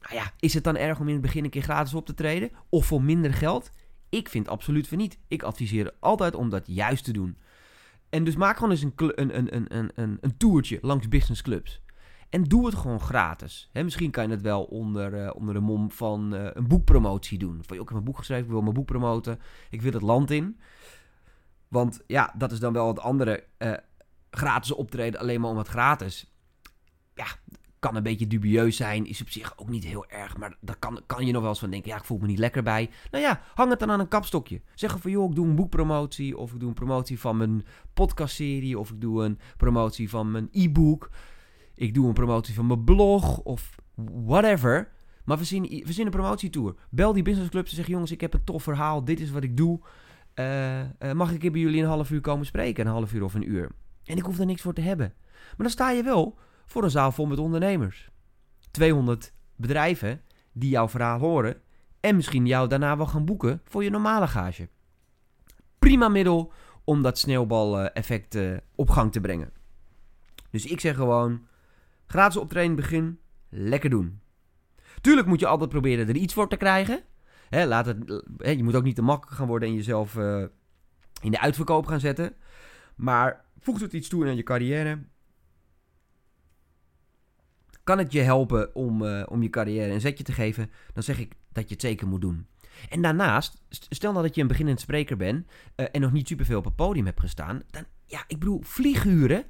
Nou 0.00 0.14
ja, 0.14 0.32
is 0.38 0.54
het 0.54 0.64
dan 0.64 0.76
erg 0.76 1.00
om 1.00 1.06
in 1.06 1.12
het 1.12 1.22
begin 1.22 1.44
een 1.44 1.50
keer 1.50 1.62
gratis 1.62 1.94
op 1.94 2.06
te 2.06 2.14
treden? 2.14 2.50
Of 2.68 2.86
voor 2.86 3.02
minder 3.02 3.34
geld? 3.34 3.70
Ik 4.08 4.28
vind 4.28 4.48
absoluut 4.48 4.88
van 4.88 4.98
niet. 4.98 5.18
Ik 5.28 5.42
adviseer 5.42 5.94
altijd 6.00 6.34
om 6.34 6.50
dat 6.50 6.66
juist 6.66 7.04
te 7.04 7.12
doen. 7.12 7.38
En 8.08 8.24
dus 8.24 8.36
maak 8.36 8.56
gewoon 8.56 8.70
eens 8.70 8.82
een, 8.82 8.92
een, 8.96 9.36
een, 9.36 9.76
een, 9.76 9.90
een, 9.94 10.18
een 10.20 10.36
toertje 10.36 10.78
langs 10.82 11.08
businessclubs. 11.08 11.82
En 12.28 12.44
doe 12.44 12.66
het 12.66 12.74
gewoon 12.74 13.00
gratis. 13.00 13.70
Misschien 13.72 14.10
kan 14.10 14.24
je 14.24 14.30
het 14.30 14.42
wel 14.42 14.62
onder, 14.62 15.24
uh, 15.24 15.30
onder 15.34 15.54
de 15.54 15.60
mom 15.60 15.90
van 15.90 16.34
uh, 16.34 16.48
een 16.52 16.68
boekpromotie 16.68 17.38
doen. 17.38 17.58
Van, 17.62 17.80
ik 17.80 17.88
heb 17.88 17.98
een 17.98 18.04
boek 18.04 18.18
geschreven, 18.18 18.44
ik 18.44 18.50
wil 18.50 18.62
mijn 18.62 18.74
boek 18.74 18.86
promoten. 18.86 19.40
Ik 19.70 19.82
wil 19.82 19.92
het 19.92 20.02
land 20.02 20.30
in. 20.30 20.60
Want 21.68 22.02
ja, 22.06 22.34
dat 22.38 22.52
is 22.52 22.60
dan 22.60 22.72
wel 22.72 22.88
het 22.88 23.00
andere 23.00 23.44
uh, 23.58 23.72
gratis 24.30 24.72
optreden 24.72 25.20
alleen 25.20 25.40
maar 25.40 25.50
om 25.50 25.58
het 25.58 25.68
gratis. 25.68 26.30
Ja, 27.14 27.26
kan 27.78 27.96
een 27.96 28.02
beetje 28.02 28.26
dubieus 28.26 28.76
zijn. 28.76 29.06
Is 29.06 29.20
op 29.20 29.30
zich 29.30 29.58
ook 29.58 29.68
niet 29.68 29.84
heel 29.84 30.06
erg. 30.08 30.36
Maar 30.36 30.56
daar 30.60 30.76
kan, 30.76 31.02
kan 31.06 31.26
je 31.26 31.32
nog 31.32 31.40
wel 31.40 31.50
eens 31.50 31.58
van 31.58 31.70
denken. 31.70 31.90
Ja, 31.90 31.96
ik 31.96 32.04
voel 32.04 32.18
me 32.18 32.26
niet 32.26 32.38
lekker 32.38 32.62
bij. 32.62 32.90
Nou 33.10 33.24
ja, 33.24 33.40
hang 33.54 33.70
het 33.70 33.78
dan 33.78 33.90
aan 33.90 34.00
een 34.00 34.08
kapstokje. 34.08 34.60
Zeg 34.74 35.00
van 35.00 35.10
joh, 35.10 35.30
ik 35.30 35.36
doe 35.36 35.46
een 35.46 35.54
boekpromotie. 35.54 36.36
Of 36.36 36.52
ik 36.52 36.60
doe 36.60 36.68
een 36.68 36.74
promotie 36.74 37.20
van 37.20 37.36
mijn 37.36 37.64
podcastserie. 37.94 38.78
Of 38.78 38.90
ik 38.90 39.00
doe 39.00 39.24
een 39.24 39.38
promotie 39.56 40.10
van 40.10 40.30
mijn 40.30 40.48
e-book. 40.52 41.10
Ik 41.76 41.94
doe 41.94 42.06
een 42.06 42.14
promotie 42.14 42.54
van 42.54 42.66
mijn 42.66 42.84
blog. 42.84 43.38
Of 43.38 43.76
whatever. 44.24 44.88
Maar 45.24 45.38
we 45.38 45.44
zien, 45.44 46.04
een 46.04 46.10
promotietour. 46.10 46.74
Bel 46.90 47.12
die 47.12 47.22
businessclubs 47.22 47.70
en 47.70 47.76
zeg 47.76 47.86
jongens, 47.86 48.10
ik 48.10 48.20
heb 48.20 48.34
een 48.34 48.44
tof 48.44 48.62
verhaal. 48.62 49.04
Dit 49.04 49.20
is 49.20 49.30
wat 49.30 49.42
ik 49.42 49.56
doe. 49.56 49.80
Uh, 50.34 50.80
uh, 50.80 50.86
mag 51.12 51.32
ik 51.32 51.52
bij 51.52 51.60
jullie 51.60 51.82
een 51.82 51.88
half 51.88 52.10
uur 52.10 52.20
komen 52.20 52.46
spreken? 52.46 52.86
Een 52.86 52.92
half 52.92 53.12
uur 53.12 53.22
of 53.22 53.34
een 53.34 53.50
uur. 53.50 53.70
En 54.04 54.16
ik 54.16 54.22
hoef 54.22 54.38
er 54.38 54.46
niks 54.46 54.62
voor 54.62 54.72
te 54.72 54.80
hebben. 54.80 55.14
Maar 55.26 55.54
dan 55.56 55.70
sta 55.70 55.90
je 55.90 56.02
wel 56.02 56.38
voor 56.66 56.84
een 56.84 56.90
zaal 56.90 57.12
vol 57.12 57.26
met 57.26 57.38
ondernemers. 57.38 58.10
200 58.70 59.32
bedrijven 59.56 60.20
die 60.52 60.70
jouw 60.70 60.88
verhaal 60.88 61.18
horen 61.18 61.60
en 62.00 62.16
misschien 62.16 62.46
jou 62.46 62.68
daarna 62.68 62.96
wel 62.96 63.06
gaan 63.06 63.24
boeken 63.24 63.60
voor 63.64 63.84
je 63.84 63.90
normale 63.90 64.26
gage. 64.26 64.68
Prima 65.78 66.08
middel 66.08 66.52
om 66.84 67.02
dat 67.02 67.18
sneeuwbaleffect 67.18 68.34
uh, 68.34 68.56
op 68.74 68.90
gang 68.90 69.12
te 69.12 69.20
brengen. 69.20 69.52
Dus 70.50 70.66
ik 70.66 70.80
zeg 70.80 70.96
gewoon, 70.96 71.46
gratis 72.06 72.36
optreden 72.36 72.76
begin, 72.76 73.18
lekker 73.48 73.90
doen. 73.90 74.20
Tuurlijk 75.00 75.26
moet 75.26 75.40
je 75.40 75.46
altijd 75.46 75.70
proberen 75.70 76.08
er 76.08 76.16
iets 76.16 76.34
voor 76.34 76.48
te 76.48 76.56
krijgen. 76.56 77.00
laat 77.50 77.86
het, 77.86 78.22
je 78.38 78.64
moet 78.64 78.74
ook 78.74 78.82
niet 78.82 78.94
te 78.94 79.02
makkelijk 79.02 79.36
gaan 79.36 79.46
worden 79.46 79.68
en 79.68 79.74
jezelf 79.74 80.14
uh, 80.14 80.44
in 81.22 81.30
de 81.30 81.40
uitverkoop 81.40 81.86
gaan 81.86 82.00
zetten. 82.00 82.34
Maar 82.96 83.44
voegt 83.58 83.80
het 83.80 83.92
iets 83.92 84.08
toe 84.08 84.26
aan 84.26 84.36
je 84.36 84.42
carrière? 84.42 84.98
Kan 87.84 87.98
het 87.98 88.12
je 88.12 88.20
helpen 88.20 88.74
om, 88.74 89.02
uh, 89.02 89.22
om 89.28 89.42
je 89.42 89.50
carrière 89.50 89.92
een 89.92 90.00
zetje 90.00 90.24
te 90.24 90.32
geven? 90.32 90.70
Dan 90.92 91.02
zeg 91.02 91.18
ik 91.18 91.34
dat 91.52 91.68
je 91.68 91.74
het 91.74 91.82
zeker 91.82 92.06
moet 92.06 92.20
doen. 92.20 92.46
En 92.88 93.02
daarnaast, 93.02 93.62
stel 93.68 94.12
nou 94.12 94.24
dat 94.24 94.34
je 94.34 94.40
een 94.40 94.46
beginnend 94.46 94.80
spreker 94.80 95.16
bent 95.16 95.46
uh, 95.76 95.86
en 95.92 96.00
nog 96.00 96.12
niet 96.12 96.28
superveel 96.28 96.58
op 96.58 96.64
het 96.64 96.76
podium 96.76 97.06
hebt 97.06 97.20
gestaan. 97.20 97.62
Dan, 97.70 97.84
ja, 98.04 98.24
ik 98.26 98.38
bedoel, 98.38 98.60
vlieguren 98.62 99.44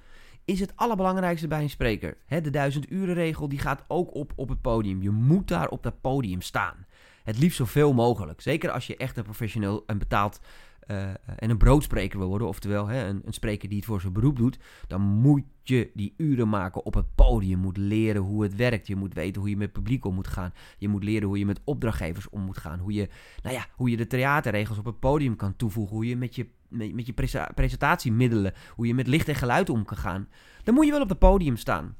is 0.46 0.60
het 0.60 0.72
allerbelangrijkste 0.76 1.48
bij 1.48 1.62
een 1.62 1.70
spreker. 1.70 2.16
He, 2.26 2.40
de 2.40 2.50
duizend 2.50 2.90
uren 2.90 3.14
regel 3.14 3.48
die 3.48 3.58
gaat 3.58 3.84
ook 3.88 4.14
op 4.14 4.32
op 4.36 4.48
het 4.48 4.60
podium. 4.60 5.02
Je 5.02 5.10
moet 5.10 5.48
daar 5.48 5.68
op 5.68 5.82
dat 5.82 6.00
podium 6.00 6.40
staan. 6.40 6.86
Het 7.24 7.38
liefst 7.38 7.56
zoveel 7.56 7.92
mogelijk. 7.92 8.40
Zeker 8.40 8.70
als 8.70 8.86
je 8.86 8.96
echt 8.96 9.16
een 9.16 9.24
professioneel 9.24 9.82
en 9.86 9.98
betaald 9.98 10.40
uh, 10.90 11.08
en 11.36 11.50
een 11.50 11.56
broodspreker 11.56 12.18
wil 12.18 12.28
worden, 12.28 12.48
oftewel 12.48 12.86
hè, 12.86 13.08
een, 13.08 13.22
spreker 13.26 13.68
die 13.68 13.78
het 13.78 13.86
voor 13.86 14.00
zijn 14.00 14.12
beroep 14.12 14.36
doet, 14.36 14.58
dan 14.86 15.00
moet 15.00 15.42
je 15.62 15.90
die 15.94 16.14
uren 16.16 16.48
maken 16.48 16.84
op 16.84 16.94
het 16.94 17.14
podium. 17.14 17.50
Je 17.50 17.56
moet 17.56 17.76
leren 17.76 18.22
hoe 18.22 18.42
het 18.42 18.56
werkt. 18.56 18.86
Je 18.86 18.96
moet 18.96 19.14
weten 19.14 19.40
hoe 19.40 19.50
je 19.50 19.56
met 19.56 19.72
publiek 19.72 20.04
om 20.04 20.14
moet 20.14 20.26
gaan. 20.26 20.52
Je 20.78 20.88
moet 20.88 21.04
leren 21.04 21.28
hoe 21.28 21.38
je 21.38 21.46
met 21.46 21.60
opdrachtgevers 21.64 22.28
om 22.28 22.40
moet 22.40 22.58
gaan. 22.58 22.78
Hoe 22.78 22.92
je, 22.92 23.08
nou 23.42 23.54
ja, 23.54 23.66
hoe 23.72 23.90
je 23.90 23.96
de 23.96 24.06
theaterregels 24.06 24.78
op 24.78 24.84
het 24.84 25.00
podium 25.00 25.36
kan 25.36 25.56
toevoegen. 25.56 25.94
Hoe 25.94 26.06
je 26.06 26.16
met 26.16 26.34
je, 26.34 26.46
met, 26.68 27.06
je 27.06 27.14
presentatiemiddelen, 27.54 28.52
hoe 28.74 28.86
je 28.86 28.94
met 28.94 29.06
licht 29.06 29.28
en 29.28 29.34
geluid 29.34 29.70
om 29.70 29.84
kan 29.84 29.96
gaan. 29.96 30.28
Dan 30.62 30.74
moet 30.74 30.84
je 30.84 30.92
wel 30.92 31.02
op 31.02 31.08
het 31.08 31.18
podium 31.18 31.56
staan. 31.56 31.96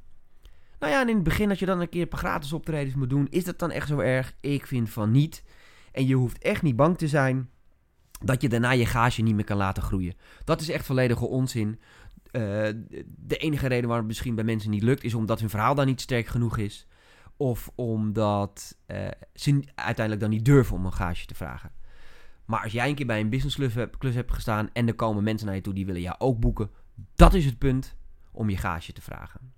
Nou 0.79 0.91
ja, 0.91 1.01
en 1.01 1.09
in 1.09 1.15
het 1.15 1.23
begin, 1.23 1.49
als 1.49 1.59
je 1.59 1.65
dan 1.65 1.79
een 1.79 1.89
keer 1.89 2.07
gratis 2.09 2.53
optredens 2.53 2.95
moet 2.95 3.09
doen, 3.09 3.27
is 3.29 3.43
dat 3.43 3.59
dan 3.59 3.71
echt 3.71 3.87
zo 3.87 3.99
erg? 3.99 4.35
Ik 4.41 4.67
vind 4.67 4.89
van 4.89 5.11
niet. 5.11 5.43
En 5.91 6.07
je 6.07 6.15
hoeft 6.15 6.37
echt 6.37 6.61
niet 6.61 6.75
bang 6.75 6.97
te 6.97 7.07
zijn 7.07 7.49
dat 8.23 8.41
je 8.41 8.49
daarna 8.49 8.71
je 8.71 8.85
gage 8.85 9.21
niet 9.21 9.35
meer 9.35 9.43
kan 9.43 9.57
laten 9.57 9.83
groeien. 9.83 10.13
Dat 10.43 10.61
is 10.61 10.69
echt 10.69 10.85
volledige 10.85 11.25
onzin. 11.25 11.79
Uh, 12.31 12.67
de 13.05 13.37
enige 13.37 13.67
reden 13.67 13.87
waarom 13.87 13.97
het 13.97 14.07
misschien 14.07 14.35
bij 14.35 14.43
mensen 14.43 14.69
niet 14.69 14.83
lukt, 14.83 15.03
is 15.03 15.13
omdat 15.13 15.39
hun 15.39 15.49
verhaal 15.49 15.75
dan 15.75 15.85
niet 15.85 16.01
sterk 16.01 16.27
genoeg 16.27 16.57
is. 16.57 16.87
Of 17.37 17.71
omdat 17.75 18.77
uh, 18.87 19.07
ze 19.33 19.63
uiteindelijk 19.75 20.19
dan 20.19 20.29
niet 20.29 20.45
durven 20.45 20.75
om 20.75 20.85
een 20.85 20.93
gage 20.93 21.25
te 21.25 21.35
vragen. 21.35 21.71
Maar 22.45 22.63
als 22.63 22.71
jij 22.71 22.89
een 22.89 22.95
keer 22.95 23.05
bij 23.05 23.19
een 23.19 23.29
businessklus 23.29 23.73
hebt, 23.73 24.33
gestaan 24.33 24.69
en 24.73 24.87
er 24.87 24.95
komen 24.95 25.23
mensen 25.23 25.47
naar 25.47 25.55
je 25.55 25.61
toe 25.61 25.73
die 25.73 25.85
willen 25.85 26.01
jou 26.01 26.15
ook 26.19 26.39
boeken, 26.39 26.69
dat 27.15 27.33
is 27.33 27.45
het 27.45 27.57
punt 27.57 27.95
om 28.31 28.49
je 28.49 28.57
gage 28.57 28.93
te 28.93 29.01
vragen. 29.01 29.53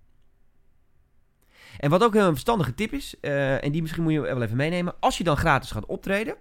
En 1.77 1.89
wat 1.89 2.03
ook 2.03 2.15
een 2.15 2.31
verstandige 2.31 2.73
tip 2.73 2.93
is, 2.93 3.15
uh, 3.21 3.63
en 3.63 3.71
die 3.71 3.81
misschien 3.81 4.03
moet 4.03 4.11
je 4.11 4.19
wel 4.19 4.41
even 4.41 4.57
meenemen, 4.57 4.99
als 4.99 5.17
je 5.17 5.23
dan 5.23 5.37
gratis 5.37 5.71
gaat 5.71 5.85
optreden, 5.85 6.35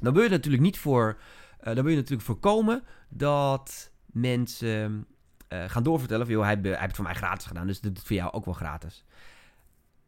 dan 0.00 0.14
wil 0.14 0.22
je 0.22 0.28
natuurlijk 0.28 0.62
niet 0.62 0.78
voor. 0.78 1.18
Uh, 1.58 1.64
dan 1.64 1.74
wil 1.74 1.88
je 1.88 1.96
natuurlijk 1.96 2.26
voorkomen 2.26 2.82
dat 3.08 3.92
mensen 4.06 5.06
uh, 5.48 5.64
gaan 5.66 5.82
doorvertellen 5.82 6.26
van... 6.26 6.34
joh, 6.34 6.44
hij, 6.44 6.58
hij 6.62 6.70
heeft 6.70 6.80
het 6.80 6.94
voor 6.94 7.04
mij 7.04 7.14
gratis 7.14 7.46
gedaan, 7.46 7.66
dus 7.66 7.80
dat 7.80 7.94
doet 7.94 8.06
voor 8.06 8.16
jou 8.16 8.32
ook 8.32 8.44
wel 8.44 8.54
gratis. 8.54 9.04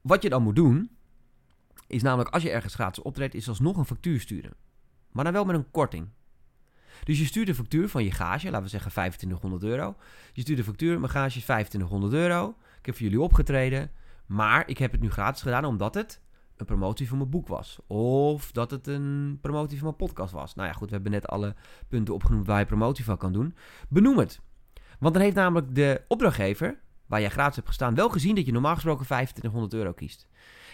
Wat 0.01 0.23
je 0.23 0.29
dan 0.29 0.43
moet 0.43 0.57
doen, 0.57 0.91
is 1.87 2.03
namelijk 2.03 2.31
als 2.31 2.43
je 2.43 2.51
ergens 2.51 2.75
gratis 2.75 3.03
optreedt... 3.03 3.35
is 3.35 3.49
alsnog 3.49 3.77
een 3.77 3.85
factuur 3.85 4.21
sturen. 4.21 4.53
Maar 5.13 5.25
dan 5.25 5.33
wel 5.33 5.45
met 5.45 5.57
een 5.57 5.71
korting. 5.71 6.09
Dus 7.05 7.19
je 7.19 7.25
stuurt 7.25 7.49
een 7.49 7.55
factuur 7.55 7.89
van 7.89 8.05
je 8.05 8.11
gage, 8.11 8.45
laten 8.45 8.63
we 8.63 8.69
zeggen 8.69 8.91
2500 8.91 9.63
euro. 9.63 9.97
Je 10.33 10.41
stuurt 10.41 10.59
een 10.59 10.65
factuur, 10.65 11.01
mijn 11.01 11.13
gage 11.13 11.37
is 11.37 11.43
2500 11.43 12.13
euro. 12.13 12.57
Ik 12.79 12.87
heb 12.87 12.95
voor 12.95 13.05
jullie 13.05 13.21
opgetreden, 13.21 13.91
maar 14.27 14.69
ik 14.69 14.79
heb 14.79 14.93
het 14.93 15.01
nu 15.01 15.11
gratis 15.11 15.43
gedaan 15.43 15.65
omdat 15.65 15.95
het 15.95 16.21
een 16.61 16.67
promotie 16.67 17.09
van 17.09 17.19
mijn 17.19 17.31
boek 17.31 17.49
was. 17.49 17.79
Of 17.87 18.53
dat 18.53 18.71
het 18.71 18.87
een 18.87 19.39
promotie 19.41 19.79
van 19.79 19.87
mijn 19.87 19.97
podcast 19.97 20.33
was. 20.33 20.55
Nou 20.55 20.69
ja, 20.69 20.75
goed, 20.75 20.89
we 20.89 20.95
hebben 20.95 21.13
net 21.13 21.27
alle 21.27 21.55
punten 21.89 22.15
opgenoemd 22.15 22.47
waar 22.47 22.59
je 22.59 22.67
promotie 22.67 23.05
van 23.05 23.17
kan 23.17 23.33
doen. 23.33 23.55
Benoem 23.89 24.19
het. 24.19 24.41
Want 24.99 25.15
dan 25.15 25.23
heeft 25.23 25.37
namelijk 25.37 25.75
de 25.75 26.05
opdrachtgever, 26.09 26.79
waar 27.07 27.21
jij 27.21 27.31
gratis 27.31 27.57
hebt 27.57 27.69
gestaan, 27.69 27.95
wel 27.95 28.09
gezien 28.09 28.35
dat 28.35 28.47
je 28.47 28.53
normaal 28.53 28.75
gesproken 28.75 29.05
2500 29.05 29.75
euro 29.75 29.93
kiest. 29.93 30.29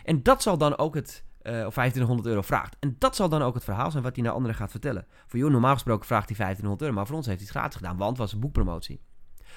En 0.04 0.22
dat 0.22 0.42
zal 0.42 0.58
dan 0.58 0.78
ook 0.78 0.94
het, 0.94 1.24
uh, 1.42 1.52
of 1.52 1.72
2500 1.72 2.28
euro 2.28 2.42
vraagt. 2.42 2.76
En 2.80 2.96
dat 2.98 3.16
zal 3.16 3.28
dan 3.28 3.42
ook 3.42 3.54
het 3.54 3.64
verhaal 3.64 3.90
zijn 3.90 4.02
wat 4.02 4.14
hij 4.14 4.24
naar 4.24 4.34
anderen 4.34 4.56
gaat 4.56 4.70
vertellen. 4.70 5.06
Voor 5.26 5.38
joh, 5.38 5.50
normaal 5.50 5.72
gesproken 5.72 6.06
vraagt 6.06 6.28
hij 6.28 6.36
1500 6.36 6.82
euro, 6.82 6.94
maar 6.94 7.06
voor 7.06 7.16
ons 7.16 7.26
heeft 7.26 7.38
hij 7.38 7.48
het 7.48 7.56
gratis 7.56 7.76
gedaan, 7.76 7.96
want 7.96 8.10
het 8.10 8.18
was 8.18 8.32
een 8.32 8.40
boekpromotie. 8.40 9.00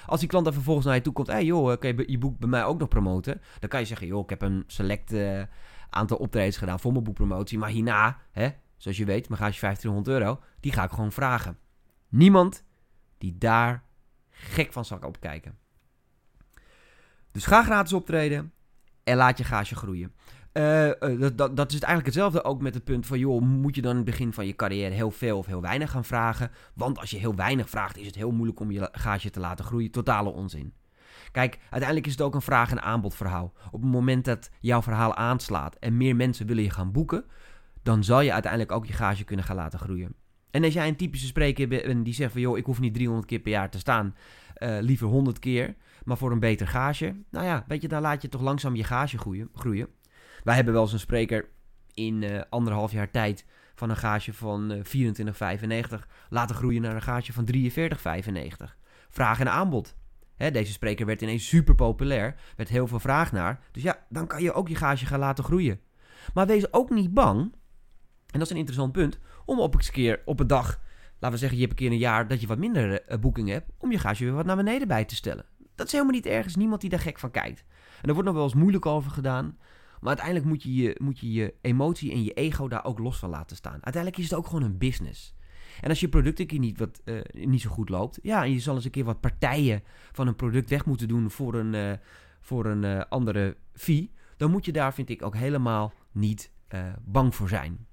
Als 0.06 0.20
die 0.20 0.30
klant 0.30 0.46
dan 0.46 0.54
vervolgens 0.54 0.86
naar 0.86 0.96
je 0.96 1.02
toe 1.02 1.14
komt, 1.14 1.28
hé 1.28 1.34
hey 1.34 1.46
joh, 1.46 1.80
kan 1.80 1.96
je 1.96 2.12
je 2.12 2.18
boek 2.18 2.40
bij 2.40 2.50
mij 2.50 2.64
ook 2.64 2.80
nog 2.80 2.88
promoten? 2.88 3.42
Dan 3.60 3.70
kan 3.70 3.80
je 3.80 3.86
zeggen, 3.86 4.08
joh, 4.08 4.24
ik 4.24 4.30
heb 4.30 4.42
een 4.42 4.64
select... 4.68 5.14
Uh, 5.14 5.42
aantal 5.90 6.18
optredens 6.18 6.58
gedaan 6.58 6.80
voor 6.80 6.92
mijn 6.92 7.04
boekpromotie. 7.04 7.58
Maar 7.58 7.70
hierna, 7.70 8.18
hè, 8.32 8.50
zoals 8.78 8.98
je 8.98 9.06
weet, 9.06 9.30
mijn 9.30 9.42
gaatje 9.42 9.60
1500 9.60 10.18
euro, 10.18 10.40
die 10.60 10.72
ga 10.72 10.84
ik 10.84 10.90
gewoon 10.90 11.12
vragen. 11.12 11.58
Niemand 12.10 12.64
die 13.18 13.38
daar 13.38 13.84
gek 14.30 14.74
van 14.74 14.86
zal 14.86 15.00
opkijken. 15.06 15.58
Dus 17.32 17.46
ga 17.46 17.64
gratis 17.64 17.94
optreden 17.94 18.54
en 19.04 19.18
laat 19.18 19.38
je 19.38 19.44
gage 19.44 19.76
groeien. 19.76 20.14
Uh, 20.54 20.92
dat, 21.20 21.38
dat, 21.38 21.56
dat, 21.56 21.72
is 21.72 21.80
eigenlijk 21.80 22.06
hetzelfde 22.06 22.44
ook 22.44 22.62
met 22.62 22.74
het 22.74 22.84
punt 22.84 23.06
van, 23.06 23.20
joh, 23.20 23.42
moet 23.42 23.76
je 23.76 23.82
dan 23.82 23.92
in 23.92 23.98
het 23.98 24.06
begin 24.06 24.34
van 24.34 24.46
je 24.46 24.56
carrière 24.56 24.94
heel 24.94 25.12
veel 25.12 25.38
of 25.38 25.46
heel 25.46 25.62
weinig 25.62 25.92
gaan 25.92 26.06
vragen? 26.06 26.52
Want 26.74 27.00
als 27.00 27.10
je 27.10 27.18
heel 27.18 27.36
weinig 27.36 27.70
vraagt, 27.70 27.98
is 27.98 28.06
het 28.06 28.16
heel 28.16 28.32
moeilijk 28.32 28.60
om 28.60 28.72
je 28.72 28.90
gage 28.92 29.30
te 29.30 29.40
laten 29.40 29.66
groeien. 29.66 29.92
Totale 29.92 30.30
onzin. 30.30 30.74
Kijk, 31.32 31.58
uiteindelijk 31.60 32.06
is 32.06 32.12
het 32.12 32.22
ook 32.22 32.36
een 32.36 32.42
vraag- 32.42 32.72
en 32.72 32.82
aanbodverhaal. 32.82 33.54
Op 33.72 33.82
het 33.82 33.92
moment 33.92 34.26
dat 34.26 34.50
jouw 34.60 34.82
verhaal 34.82 35.16
aanslaat 35.16 35.76
en 35.76 35.98
meer 35.98 36.16
mensen 36.16 36.48
willen 36.48 36.64
je 36.64 36.70
gaan 36.70 36.92
boeken, 36.92 37.26
dan 37.84 38.04
zal 38.04 38.22
je 38.22 38.34
uiteindelijk 38.34 38.72
ook 38.72 38.86
je 38.86 38.94
gage 38.94 39.24
kunnen 39.24 39.46
gaan 39.46 39.56
laten 39.56 39.80
groeien. 39.80 40.16
En 40.52 40.64
als 40.64 40.74
jij 40.74 40.88
een 40.88 40.96
typische 40.96 41.28
spreker 41.28 41.68
bent 41.68 42.06
die 42.06 42.14
zegt 42.14 42.32
van 42.32 42.42
joh, 42.42 42.58
ik 42.58 42.66
hoef 42.66 42.80
niet 42.80 42.94
300 42.94 43.28
keer 43.28 43.40
per 43.40 43.52
jaar 43.52 43.70
te 43.70 43.80
staan, 43.80 44.16
uh, 44.58 44.78
liever 44.82 45.08
100 45.08 45.40
keer, 45.40 45.76
maar 46.04 46.18
voor 46.18 46.32
een 46.32 46.40
beter 46.40 46.68
gage. 46.68 47.16
Nou 47.30 47.46
ja, 47.46 47.64
weet 47.68 47.82
je, 47.82 47.88
dan 47.88 48.02
laat 48.02 48.22
je 48.22 48.30
toch 48.30 48.42
langzaam 48.42 48.76
je 48.76 48.84
gage 48.84 49.18
groeien. 49.18 49.50
groeien. 49.54 49.88
Wij 50.44 50.56
hebben 50.56 50.74
wel 50.74 50.84
eens 50.84 50.94
een 50.94 51.00
spreker 51.00 51.50
in 51.94 52.22
uh, 52.22 52.42
anderhalf 52.50 52.92
jaar 52.92 53.12
tijd 53.12 53.46
van 53.76 53.90
een 53.90 53.98
gage 53.98 54.34
van 54.34 54.72
uh, 54.72 54.80
24,95 56.00 56.06
laten 56.30 56.56
groeien 56.56 56.82
naar 56.82 56.96
een 56.96 57.02
gage 57.02 57.34
van 57.34 57.48
43,95. 57.54 57.66
Vraag 59.10 59.40
en 59.40 59.52
aanbod. 59.52 59.96
Hè, 60.38 60.52
deze 60.52 60.72
spreker 60.72 61.06
werd 61.06 61.22
ineens 61.22 61.48
super 61.48 61.76
populair, 61.76 62.36
werd 62.56 62.70
heel 62.70 62.88
veel 62.88 63.00
vraag 63.00 63.32
naar. 63.32 63.60
Dus 63.72 63.84
ja, 63.84 64.06
dan 64.10 64.28
kan 64.28 64.44
je 64.44 64.54
ook 64.54 64.68
je 64.68 64.76
gage 64.76 65.06
gaan 65.06 65.20
laten 65.20 65.44
groeien. 65.44 65.80
Maar 66.34 66.48
wees 66.48 66.74
ook 66.74 66.90
niet 66.90 67.14
bang, 67.14 67.40
en 67.40 68.40
dat 68.40 68.42
is 68.42 68.50
een 68.50 68.58
interessant 68.58 68.92
punt, 68.92 69.20
om 69.46 69.60
op 69.60 69.74
een 69.74 69.80
keer 69.80 70.22
op 70.26 70.40
een 70.40 70.48
dag, 70.48 70.80
laten 71.20 71.32
we 71.32 71.38
zeggen, 71.38 71.58
je 71.58 71.66
hebt 71.66 71.80
een 71.80 71.86
keer 71.86 71.92
een 71.92 72.02
jaar 72.02 72.28
dat 72.28 72.42
je 72.42 72.48
wat 72.48 72.58
minder 72.58 73.12
uh, 73.12 73.18
boekingen 73.18 73.54
hebt, 73.54 73.72
om 73.78 73.92
je 73.92 74.00
gage 74.00 74.24
weer 74.24 74.34
wat 74.34 74.46
naar 74.46 74.56
beneden 74.56 74.88
bij 74.88 75.06
te 75.06 75.16
stellen. 75.16 75.46
Dat 75.76 75.86
is 75.86 75.92
helemaal 75.92 76.14
niet 76.14 76.26
ergens 76.26 76.56
niemand 76.56 76.82
die 76.82 76.90
daar 76.90 77.00
gek 77.00 77.20
van 77.20 77.32
kijkt. 77.32 77.66
En 78.02 78.08
er 78.08 78.14
wordt 78.14 78.28
nog 78.28 78.36
wel 78.36 78.44
eens 78.44 78.54
moeilijk 78.54 78.86
over 78.86 79.12
gedaan. 79.12 79.58
Maar 80.00 80.10
uiteindelijk 80.10 80.46
moet 80.46 80.64
je 80.64 80.76
je, 80.76 80.96
moet 81.02 81.20
je 81.20 81.32
je 81.32 81.54
emotie 81.62 82.12
en 82.12 82.24
je 82.24 82.34
ego 82.34 82.68
daar 82.68 82.86
ook 82.86 83.00
los 83.00 83.20
van 83.20 83.30
laten 83.30 83.56
staan. 83.56 83.74
Uiteindelijk 83.74 84.18
is 84.18 84.30
het 84.30 84.40
ook 84.40 84.48
gewoon 84.48 84.64
een 84.64 84.78
business. 84.78 85.36
En 85.82 85.90
als 85.90 86.00
je 86.00 86.10
product 86.10 86.40
een 86.40 86.48
keer 86.48 86.60
niet, 86.60 86.80
wat, 86.80 87.02
uh, 87.06 87.22
niet 87.32 87.62
zo 87.62 87.70
goed 87.70 87.90
loopt, 87.90 88.20
ja, 88.22 88.44
en 88.44 88.52
je 88.52 88.60
zal 88.60 88.76
eens 88.76 88.86
een 88.86 88.92
keer 88.92 89.04
wat 89.04 89.20
partijen 89.20 89.84
van 90.12 90.28
een 90.28 90.36
product 90.36 90.70
weg 90.70 90.86
moeten 90.86 91.08
doen 91.08 91.32
voor 91.32 91.54
een, 91.54 91.74
uh, 91.74 91.92
voor 92.42 92.66
een 92.66 93.08
andere 93.08 93.58
fee, 93.74 94.12
dan 94.38 94.52
moet 94.52 94.66
je 94.66 94.72
daar, 94.72 94.94
vind 94.94 95.10
ik, 95.10 95.22
ook 95.22 95.36
helemaal 95.36 95.94
niet 96.12 96.52
bang 97.02 97.36
voor 97.36 97.50
zijn. 97.50 97.88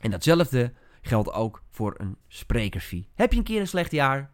En 0.00 0.10
datzelfde 0.10 0.72
geldt 1.02 1.32
ook 1.32 1.62
voor 1.70 1.94
een 1.96 2.16
sprekersfee. 2.28 3.08
Heb 3.14 3.32
je 3.32 3.38
een 3.38 3.44
keer 3.44 3.60
een 3.60 3.66
slecht 3.66 3.90
jaar? 3.90 4.30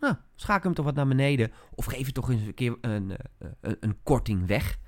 Nou, 0.00 0.14
schakel 0.34 0.64
hem 0.64 0.74
toch 0.74 0.84
wat 0.84 0.94
naar 0.94 1.06
beneden. 1.06 1.52
Of 1.74 1.84
geef 1.84 2.06
je 2.06 2.12
toch 2.12 2.30
eens 2.30 2.42
een 2.42 2.54
keer 2.54 2.76
een, 2.80 3.16
een, 3.60 3.76
een 3.80 3.98
korting 4.02 4.46
weg. 4.46 4.78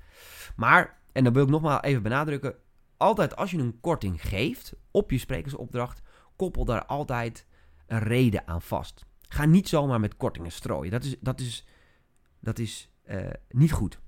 Maar, 0.55 0.99
en 1.11 1.23
dan 1.23 1.33
wil 1.33 1.43
ik 1.43 1.49
nogmaals 1.49 1.81
even 1.81 2.03
benadrukken. 2.03 2.55
Altijd 2.97 3.35
als 3.35 3.51
je 3.51 3.57
een 3.57 3.79
korting 3.79 4.27
geeft 4.27 4.73
op 4.91 5.11
je 5.11 5.17
sprekersopdracht, 5.17 6.01
koppel 6.37 6.65
daar 6.65 6.85
altijd 6.85 7.45
een 7.87 7.99
reden 7.99 8.47
aan 8.47 8.61
vast. 8.61 9.05
Ga 9.21 9.45
niet 9.45 9.69
zomaar 9.69 9.99
met 9.99 10.17
kortingen 10.17 10.51
strooien. 10.51 10.91
Dat 10.91 11.03
is, 11.03 11.15
dat 11.19 11.39
is, 11.39 11.65
dat 12.39 12.59
is 12.59 12.89
uh, 13.09 13.27
niet 13.49 13.71
goed. 13.71 13.99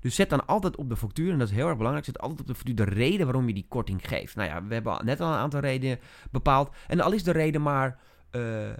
Dus 0.00 0.14
zet 0.14 0.30
dan 0.30 0.46
altijd 0.46 0.76
op 0.76 0.88
de 0.88 0.96
factuur, 0.96 1.32
en 1.32 1.38
dat 1.38 1.48
is 1.48 1.54
heel 1.54 1.66
erg 1.66 1.76
belangrijk, 1.76 2.06
zet 2.06 2.20
altijd 2.20 2.40
op 2.40 2.46
de 2.46 2.54
factuur 2.54 2.74
de 2.74 2.84
reden 2.84 3.26
waarom 3.26 3.48
je 3.48 3.54
die 3.54 3.66
korting 3.68 4.08
geeft. 4.08 4.36
Nou 4.36 4.48
ja, 4.48 4.64
we 4.64 4.74
hebben 4.74 5.04
net 5.04 5.20
al 5.20 5.32
een 5.32 5.38
aantal 5.38 5.60
redenen 5.60 5.98
bepaald. 6.30 6.74
En 6.86 7.00
al 7.00 7.12
is 7.12 7.22
de 7.22 7.30
reden 7.30 7.62
maar 7.62 7.98
uh, 8.30 8.68
uh, 8.68 8.74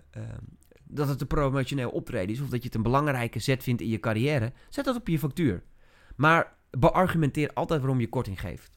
dat 0.84 1.08
het 1.08 1.20
een 1.20 1.26
promotioneel 1.26 1.90
optreden 1.90 2.34
is, 2.34 2.40
of 2.40 2.48
dat 2.48 2.58
je 2.58 2.66
het 2.66 2.74
een 2.74 2.82
belangrijke 2.82 3.38
zet 3.38 3.62
vindt 3.62 3.80
in 3.80 3.88
je 3.88 4.00
carrière, 4.00 4.52
zet 4.68 4.84
dat 4.84 4.96
op 4.96 5.08
je 5.08 5.18
factuur. 5.18 5.62
Maar 6.16 6.56
beargumenteer 6.70 7.50
altijd 7.52 7.80
waarom 7.80 8.00
je 8.00 8.08
korting 8.08 8.40
geeft. 8.40 8.72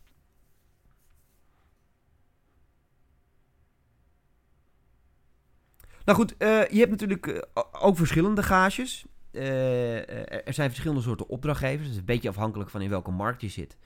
Nou 6.05 6.17
goed, 6.17 6.35
uh, 6.39 6.67
je 6.67 6.79
hebt 6.79 6.89
natuurlijk 6.89 7.47
ook 7.71 7.97
verschillende 7.97 8.43
gages. 8.43 9.05
Uh, 9.31 10.09
er 10.47 10.53
zijn 10.53 10.69
verschillende 10.69 11.01
soorten 11.01 11.29
opdrachtgevers. 11.29 11.81
Het 11.81 11.91
is 11.91 11.97
een 11.97 12.05
beetje 12.05 12.29
afhankelijk 12.29 12.69
van 12.69 12.81
in 12.81 12.89
welke 12.89 13.11
markt 13.11 13.41
je 13.41 13.49
zit. 13.49 13.77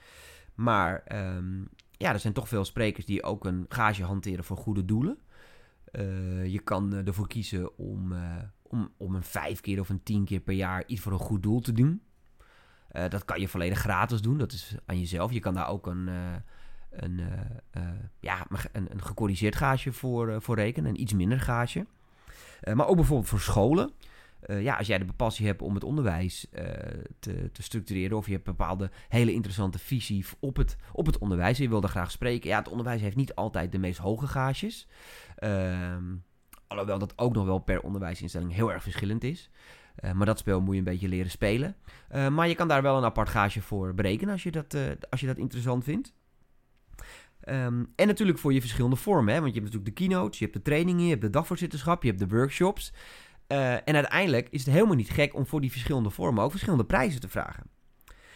Maar 0.54 1.02
um, 1.36 1.68
ja, 1.90 2.12
er 2.12 2.20
zijn 2.20 2.32
toch 2.32 2.48
veel 2.48 2.64
sprekers 2.64 3.06
die 3.06 3.22
ook 3.22 3.44
een 3.44 3.66
gage 3.68 4.04
hanteren 4.04 4.44
voor 4.44 4.56
goede 4.56 4.84
doelen. 4.84 5.18
Je 6.44 6.60
kan 6.64 6.94
ervoor 6.94 7.28
kiezen 7.28 7.78
om, 7.78 8.14
om, 8.62 8.92
om 8.96 9.14
een 9.14 9.22
vijf 9.22 9.60
keer 9.60 9.80
of 9.80 9.88
een 9.88 10.02
tien 10.02 10.24
keer 10.24 10.40
per 10.40 10.54
jaar 10.54 10.84
iets 10.86 11.00
voor 11.00 11.12
een 11.12 11.18
goed 11.18 11.42
doel 11.42 11.60
te 11.60 11.72
doen. 11.72 12.02
dat 12.92 13.24
kan 13.24 13.40
je 13.40 13.48
volledig 13.48 13.78
gratis 13.78 14.20
doen. 14.20 14.38
Dat 14.38 14.52
is 14.52 14.74
aan 14.86 14.98
jezelf. 14.98 15.32
Je 15.32 15.40
kan 15.40 15.54
daar 15.54 15.68
ook 15.68 15.86
een, 15.86 16.08
een, 16.90 17.20
ja, 18.20 18.46
een, 18.72 18.86
een 18.90 19.02
gecorrigeerd 19.02 19.56
gage 19.56 19.92
voor, 19.92 20.42
voor 20.42 20.56
rekenen. 20.56 20.90
Een 20.90 21.00
iets 21.00 21.12
minder 21.12 21.40
gage. 21.40 21.86
Maar 22.74 22.86
ook 22.86 22.96
bijvoorbeeld 22.96 23.28
voor 23.28 23.40
scholen. 23.40 23.92
Uh, 24.46 24.62
ja, 24.62 24.76
als 24.76 24.86
jij 24.86 24.98
de 24.98 25.12
passie 25.16 25.46
hebt 25.46 25.62
om 25.62 25.74
het 25.74 25.84
onderwijs 25.84 26.46
uh, 26.52 26.62
te, 27.18 27.50
te, 27.52 27.62
structureren, 27.62 28.16
of 28.16 28.26
je 28.26 28.32
hebt 28.32 28.46
een 28.46 28.56
bepaalde 28.56 28.90
hele 29.08 29.32
interessante 29.32 29.78
visie 29.78 30.24
op 30.40 30.56
het, 30.56 30.76
op 30.92 31.06
het 31.06 31.18
onderwijs, 31.18 31.56
en 31.56 31.62
je 31.62 31.68
wil 31.68 31.80
daar 31.80 31.90
graag 31.90 32.10
spreken. 32.10 32.48
Ja, 32.48 32.58
het 32.58 32.68
onderwijs 32.68 33.00
heeft 33.00 33.16
niet 33.16 33.34
altijd 33.34 33.72
de 33.72 33.78
meest 33.78 33.98
hoge 33.98 34.26
gages. 34.26 34.88
Uh, 35.38 35.96
alhoewel 36.66 36.98
dat 36.98 37.18
ook 37.18 37.34
nog 37.34 37.44
wel 37.44 37.58
per 37.58 37.80
onderwijsinstelling 37.80 38.52
heel 38.52 38.72
erg 38.72 38.82
verschillend 38.82 39.24
is. 39.24 39.50
Maar 40.12 40.26
dat 40.26 40.38
spel 40.38 40.60
moet 40.60 40.72
je 40.72 40.78
een 40.78 40.84
beetje 40.84 41.08
leren 41.08 41.30
spelen. 41.30 41.76
maar 42.30 42.48
je 42.48 42.54
kan 42.54 42.68
daar 42.68 42.82
wel 42.82 42.96
een 42.96 43.04
apart 43.04 43.28
gage 43.28 43.62
voor 43.62 43.94
berekenen 43.94 44.32
als 44.32 44.42
je 44.42 44.50
dat, 44.50 44.76
als 45.10 45.20
je 45.20 45.26
dat 45.26 45.36
interessant 45.36 45.84
vindt. 45.84 46.12
Um, 47.50 47.92
en 47.96 48.06
natuurlijk 48.06 48.38
voor 48.38 48.52
je 48.52 48.60
verschillende 48.60 48.96
vormen. 48.96 49.34
Hè? 49.34 49.40
Want 49.40 49.54
je 49.54 49.60
hebt 49.60 49.72
natuurlijk 49.72 49.96
de 49.96 50.06
keynotes, 50.06 50.38
je 50.38 50.44
hebt 50.44 50.56
de 50.56 50.62
trainingen, 50.62 51.04
je 51.04 51.10
hebt 51.10 51.22
de 51.22 51.30
dagvoorzitterschap, 51.30 52.02
je 52.02 52.08
hebt 52.08 52.20
de 52.20 52.36
workshops. 52.36 52.92
Uh, 53.48 53.72
en 53.72 53.94
uiteindelijk 53.94 54.48
is 54.50 54.64
het 54.64 54.74
helemaal 54.74 54.96
niet 54.96 55.10
gek 55.10 55.34
om 55.34 55.46
voor 55.46 55.60
die 55.60 55.70
verschillende 55.70 56.10
vormen 56.10 56.44
ook 56.44 56.50
verschillende 56.50 56.84
prijzen 56.84 57.20
te 57.20 57.28
vragen. 57.28 57.64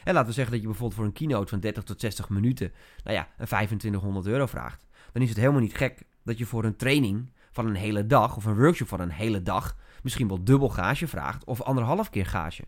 En 0.05 0.15
laten 0.15 0.29
we 0.29 0.35
zeggen 0.35 0.53
dat 0.53 0.63
je 0.63 0.69
bijvoorbeeld 0.69 0.99
voor 0.99 1.09
een 1.09 1.13
keynote 1.13 1.49
van 1.49 1.61
30 1.61 1.83
tot 1.83 2.01
60 2.01 2.29
minuten, 2.29 2.73
nou 3.05 3.17
ja, 3.17 3.29
een 3.39 3.47
2500 3.47 4.27
euro 4.27 4.47
vraagt. 4.47 4.87
Dan 5.13 5.23
is 5.23 5.29
het 5.29 5.39
helemaal 5.39 5.61
niet 5.61 5.77
gek 5.77 6.03
dat 6.25 6.39
je 6.39 6.47
voor 6.47 6.65
een 6.65 6.77
training 6.77 7.33
van 7.51 7.67
een 7.67 7.75
hele 7.75 8.07
dag 8.07 8.37
of 8.37 8.45
een 8.45 8.57
workshop 8.57 8.89
van 8.89 9.01
een 9.01 9.11
hele 9.11 9.43
dag 9.43 9.77
misschien 10.03 10.29
wel 10.29 10.45
dubbel 10.45 10.69
gage 10.69 11.09
vraagt 11.09 11.45
of 11.45 11.63
anderhalf 11.63 12.11
keer 12.11 12.27
gage. 12.27 12.65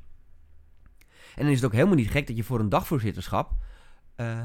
En 1.34 1.42
dan 1.42 1.48
is 1.48 1.56
het 1.56 1.64
ook 1.64 1.72
helemaal 1.72 1.94
niet 1.94 2.10
gek 2.10 2.26
dat 2.26 2.36
je 2.36 2.44
voor 2.44 2.60
een 2.60 2.68
dagvoorzitterschap, 2.68 3.52
uh, 4.16 4.42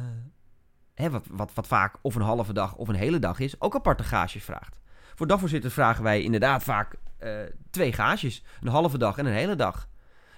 hè, 1.01 1.09
wat, 1.09 1.51
wat, 1.53 1.67
vaak 1.67 1.95
of 2.01 2.15
een 2.15 2.21
halve 2.21 2.53
dag 2.53 2.75
of 2.75 2.87
een 2.87 2.95
hele 2.95 3.19
dag 3.19 3.39
is, 3.39 3.61
ook 3.61 3.75
aparte 3.75 4.03
gages 4.03 4.43
vraagt. 4.43 4.79
Voor 5.15 5.27
dagvoorzitters 5.27 5.73
vragen 5.73 6.03
wij 6.03 6.21
inderdaad 6.21 6.63
vaak 6.63 6.95
uh, 7.23 7.39
twee 7.69 7.93
gages. 7.93 8.43
Een 8.61 8.67
halve 8.67 8.97
dag 8.97 9.17
en 9.17 9.25
een 9.25 9.33
hele 9.33 9.55
dag. 9.55 9.89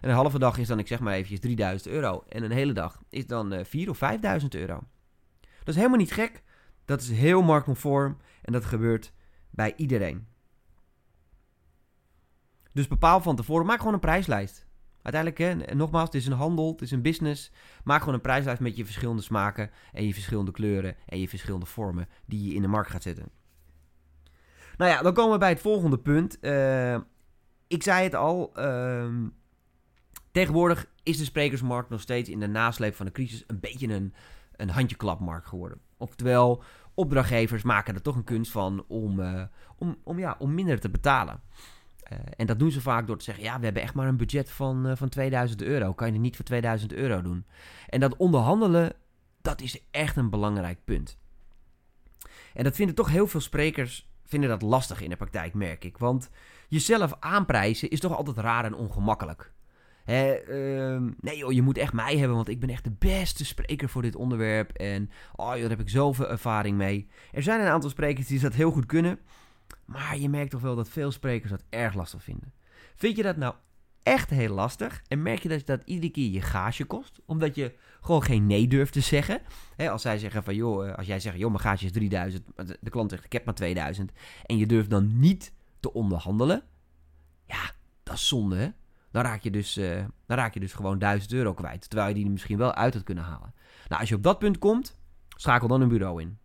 En 0.02 0.10
een 0.10 0.15
halve 0.15 0.39
dag 0.39 0.58
is 0.58 0.67
dan, 0.67 0.80
ik 0.80 0.88
zeg 0.88 1.00
maar 1.00 1.13
eventjes, 1.13 1.39
3000 1.39 1.93
euro. 1.93 2.24
En 2.30 2.43
een 2.43 2.52
hele 2.52 2.74
dag 2.74 3.02
is 3.10 3.28
dan 3.28 3.54
uh, 3.54 3.60
eh, 3.60 3.65
4 3.65 3.89
of 3.89 3.97
5000 3.97 4.56
euro. 4.56 4.84
Dat 5.39 5.67
is 5.67 5.76
helemaal 5.76 5.97
niet 5.97 6.12
gek. 6.13 6.43
Dat 6.86 7.02
is 7.02 7.12
heel 7.12 7.41
marktconform. 7.41 8.17
En 8.41 8.54
dat 8.54 8.65
gebeurt 8.65 9.13
bij 9.50 9.74
iedereen. 9.76 10.28
Dus 12.74 12.88
bepaal 12.88 13.21
van 13.21 13.36
tevoren, 13.36 13.65
maak 13.65 13.80
gewoon 13.80 13.93
een 13.93 14.00
prijslijst. 14.00 14.65
Uiteindelijk, 15.03 15.67
hè, 15.67 15.75
nogmaals, 15.75 16.05
het 16.05 16.15
is 16.15 16.25
een 16.25 16.33
handel, 16.33 16.71
het 16.71 16.81
is 16.81 16.91
een 16.91 17.01
business. 17.01 17.51
Maak 17.83 17.99
gewoon 17.99 18.13
een 18.13 18.21
prijslijst 18.21 18.61
met 18.61 18.77
je 18.77 18.85
verschillende 18.85 19.21
smaken 19.21 19.69
en 19.93 20.07
je 20.07 20.13
verschillende 20.13 20.51
kleuren 20.51 20.95
en 21.05 21.19
je 21.19 21.29
verschillende 21.29 21.65
vormen 21.65 22.07
die 22.25 22.47
je 22.47 22.53
in 22.53 22.61
de 22.61 22.67
markt 22.67 22.89
gaat 22.89 23.03
zetten. 23.03 23.29
Nou 24.77 24.91
ja, 24.91 25.01
dan 25.01 25.13
komen 25.13 25.31
we 25.31 25.37
bij 25.37 25.49
het 25.49 25.61
volgende 25.61 25.97
punt. 25.99 26.37
Uh, 26.41 26.97
ik 27.67 27.83
zei 27.83 28.03
het 28.03 28.15
al. 28.15 28.51
Uh, 28.55 29.07
tegenwoordig 30.31 30.89
is 31.03 31.17
de 31.17 31.23
sprekersmarkt 31.23 31.89
nog 31.89 32.01
steeds 32.01 32.29
in 32.29 32.39
de 32.39 32.47
nasleep 32.47 32.95
van 32.95 33.05
de 33.05 33.11
crisis 33.11 33.43
een 33.47 33.59
beetje 33.59 33.87
een, 33.87 34.13
een 34.55 34.69
handjeklapmarkt 34.69 35.47
geworden. 35.47 35.79
Oftewel, 35.97 36.63
opdrachtgevers 36.93 37.63
maken 37.63 37.95
er 37.95 38.01
toch 38.01 38.15
een 38.15 38.23
kunst 38.23 38.51
van 38.51 38.85
om, 38.87 39.19
uh, 39.19 39.43
om, 39.75 39.97
om, 40.03 40.19
ja, 40.19 40.35
om 40.39 40.53
minder 40.53 40.79
te 40.79 40.89
betalen. 40.89 41.41
Uh, 42.12 42.17
en 42.38 42.45
dat 42.45 42.60
doen 42.60 42.71
ze 42.71 42.82
vaak 42.82 43.08
door 43.08 43.17
te 43.17 43.24
zeggen: 43.24 43.43
ja, 43.43 43.58
we 43.58 43.63
hebben 43.63 43.82
echt 43.82 43.93
maar 43.93 44.08
een 44.08 44.17
budget 44.17 44.50
van, 44.50 44.88
uh, 44.88 44.95
van 44.95 45.10
2000 45.10 45.62
euro. 45.62 45.93
Kan 45.93 46.08
je 46.08 46.13
het 46.13 46.21
niet 46.21 46.36
voor 46.36 46.45
2000 46.45 46.93
euro 46.93 47.21
doen? 47.21 47.45
En 47.89 48.00
dat 48.00 48.15
onderhandelen, 48.15 48.93
dat 49.41 49.62
is 49.62 49.84
echt 49.91 50.15
een 50.15 50.30
belangrijk 50.30 50.80
punt. 50.84 51.17
En 52.54 52.63
dat 52.63 52.76
vinden 52.76 52.95
toch 52.95 53.10
heel 53.10 53.28
veel 53.28 53.39
sprekers 53.39 54.10
vinden 54.26 54.50
dat 54.50 54.62
lastig 54.62 55.02
in 55.02 55.10
de 55.10 55.15
praktijk, 55.15 55.54
merk 55.54 55.84
ik. 55.84 55.97
Want 55.97 56.30
jezelf 56.67 57.13
aanprijzen 57.19 57.89
is 57.89 58.00
toch 58.00 58.15
altijd 58.15 58.38
raar 58.38 58.65
en 58.65 58.76
ongemakkelijk. 58.76 59.52
Hè, 60.04 60.47
uh, 60.47 61.12
nee 61.19 61.38
joh, 61.38 61.52
je 61.52 61.62
moet 61.62 61.78
echt 61.78 61.93
mij 61.93 62.17
hebben, 62.17 62.36
want 62.36 62.50
ik 62.50 62.60
ben 62.60 62.69
echt 62.69 62.84
de 62.84 62.95
beste 63.00 63.45
spreker 63.45 63.89
voor 63.89 64.02
dit 64.02 64.15
onderwerp. 64.15 64.71
En 64.71 65.10
oh 65.36 65.52
joh, 65.52 65.60
daar 65.60 65.69
heb 65.69 65.80
ik 65.80 65.89
zoveel 65.89 66.30
ervaring 66.30 66.78
mee. 66.78 67.08
Er 67.32 67.43
zijn 67.43 67.62
een 67.62 67.67
aantal 67.67 67.89
sprekers 67.89 68.28
die 68.28 68.39
dat 68.39 68.54
heel 68.54 68.71
goed 68.71 68.86
kunnen. 68.86 69.19
Maar 69.86 70.17
je 70.17 70.29
merkt 70.29 70.51
toch 70.51 70.62
wel 70.62 70.75
dat 70.75 70.89
veel 70.89 71.12
sprekers 71.12 71.51
dat 71.51 71.63
erg 71.69 71.93
lastig 71.93 72.23
vinden. 72.23 72.53
Vind 72.95 73.15
je 73.15 73.23
dat 73.23 73.38
nou 73.38 73.53
echt 74.03 74.29
heel 74.29 74.53
lastig. 74.53 75.01
En 75.07 75.21
merk 75.21 75.39
je 75.39 75.49
dat 75.49 75.65
dat 75.65 75.81
iedere 75.86 76.12
keer 76.12 76.31
je 76.31 76.41
gage 76.41 76.86
kost. 76.86 77.19
Omdat 77.25 77.55
je 77.55 77.75
gewoon 78.01 78.23
geen 78.23 78.45
nee 78.45 78.67
durft 78.67 78.93
te 78.93 79.01
zeggen. 79.01 79.41
als 79.77 80.01
zij 80.01 80.17
zeggen 80.17 80.43
van 80.43 80.55
joh, 80.55 80.88
eh, 80.88 80.95
als 80.95 81.07
jij 81.07 81.19
zegt 81.19 81.38
joh, 81.38 81.49
mijn 81.49 81.62
gage 81.62 81.86
is 81.86 81.91
3000. 81.91 82.45
De 82.79 82.89
klant 82.89 83.10
zegt 83.10 83.25
ik 83.25 83.34
heb 83.34 83.45
maar 83.45 83.53
2000. 83.53 84.12
En 84.45 84.57
je 84.57 84.65
durft 84.65 84.89
dan 84.89 85.19
niet 85.19 85.53
te 85.79 85.93
onderhandelen. 85.93 86.63
Ja, 87.45 87.71
dat 88.03 88.15
is 88.15 88.27
zonde 88.27 88.55
hè. 88.55 88.69
Dan 89.12 89.23
raak 89.23 89.41
je 89.41 89.51
dus, 89.51 89.77
uh, 89.77 90.05
dan 90.25 90.38
raak 90.38 90.53
je 90.53 90.60
dus 90.60 90.73
gewoon 90.73 90.99
1000 90.99 91.34
euro 91.34 91.53
kwijt. 91.53 91.89
Terwijl 91.89 92.10
je 92.10 92.15
die 92.15 92.29
misschien 92.29 92.57
wel 92.57 92.73
uit 92.73 92.93
had 92.93 93.03
kunnen 93.03 93.23
halen. 93.23 93.53
Nou, 93.88 94.01
als 94.01 94.10
je 94.10 94.15
op 94.15 94.23
dat 94.23 94.39
punt 94.39 94.57
komt, 94.57 94.99
schakel 95.27 95.67
dan 95.67 95.81
een 95.81 95.88
bureau 95.88 96.21
in. 96.21 96.38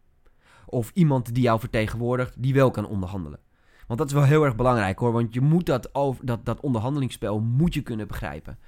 Of 0.66 0.90
iemand 0.94 1.35
die 1.35 1.42
jou 1.42 1.61
vertegenwoordigt, 1.61 2.42
die 2.42 2.55
wel 2.55 2.70
kan 2.70 2.87
onderhandelen. 2.87 3.40
Want 3.87 3.98
dat 3.98 4.09
is 4.09 4.14
wel 4.14 4.24
heel 4.24 4.44
erg 4.44 4.57
belangrijk 4.57 4.98
hoor. 4.98 5.12
Want 5.12 5.35
je 5.35 5.40
moet 5.40 5.66
dat, 5.66 5.94
over, 5.94 6.26
dat, 6.26 6.44
dat 6.44 6.61
onderhandelingsspel 6.61 7.40
moet 7.40 7.74
je 7.74 7.83
kunnen 7.83 8.07
begrijpen. 8.07 8.59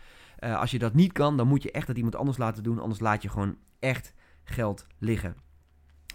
Uh, 0.41 0.61
als 0.61 0.71
je 0.71 0.79
dat 0.79 0.95
niet 0.95 1.13
kan, 1.13 1.37
dan 1.37 1.49
moet 1.49 1.63
je 1.63 1.71
echt 1.71 1.87
dat 1.87 1.97
iemand 1.97 2.17
anders 2.17 2.39
laten 2.39 2.63
doen. 2.63 2.79
Anders 2.79 3.01
laat 3.01 3.23
je 3.23 3.29
gewoon 3.29 3.57
echt 3.79 4.15
geld 4.45 4.87
liggen. 4.99 5.37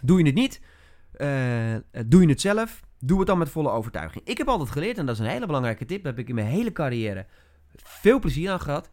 Doe 0.02 0.18
je 0.18 0.24
het 0.24 0.34
niet, 0.34 0.60
uh, 1.16 2.06
doe 2.06 2.22
je 2.22 2.28
het 2.28 2.40
zelf. 2.40 2.80
Doe 2.98 3.18
het 3.18 3.26
dan 3.26 3.38
met 3.38 3.48
volle 3.48 3.70
overtuiging. 3.70 4.24
Ik 4.24 4.38
heb 4.38 4.48
altijd 4.48 4.70
geleerd, 4.70 4.98
en 4.98 5.06
dat 5.06 5.14
is 5.14 5.20
een 5.20 5.30
hele 5.30 5.46
belangrijke 5.46 5.84
tip. 5.84 6.02
Daar 6.02 6.12
heb 6.12 6.22
ik 6.22 6.28
in 6.28 6.34
mijn 6.34 6.46
hele 6.46 6.72
carrière 6.72 7.26
veel 7.74 8.18
plezier 8.18 8.50
aan 8.50 8.60
gehad. 8.60 8.90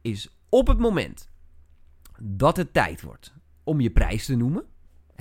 Is 0.00 0.38
op 0.48 0.66
het 0.66 0.78
moment 0.78 1.30
dat 2.20 2.56
het 2.56 2.72
tijd 2.72 3.02
wordt 3.02 3.34
om 3.64 3.80
je 3.80 3.90
prijs 3.90 4.26
te 4.26 4.36
noemen 4.36 4.64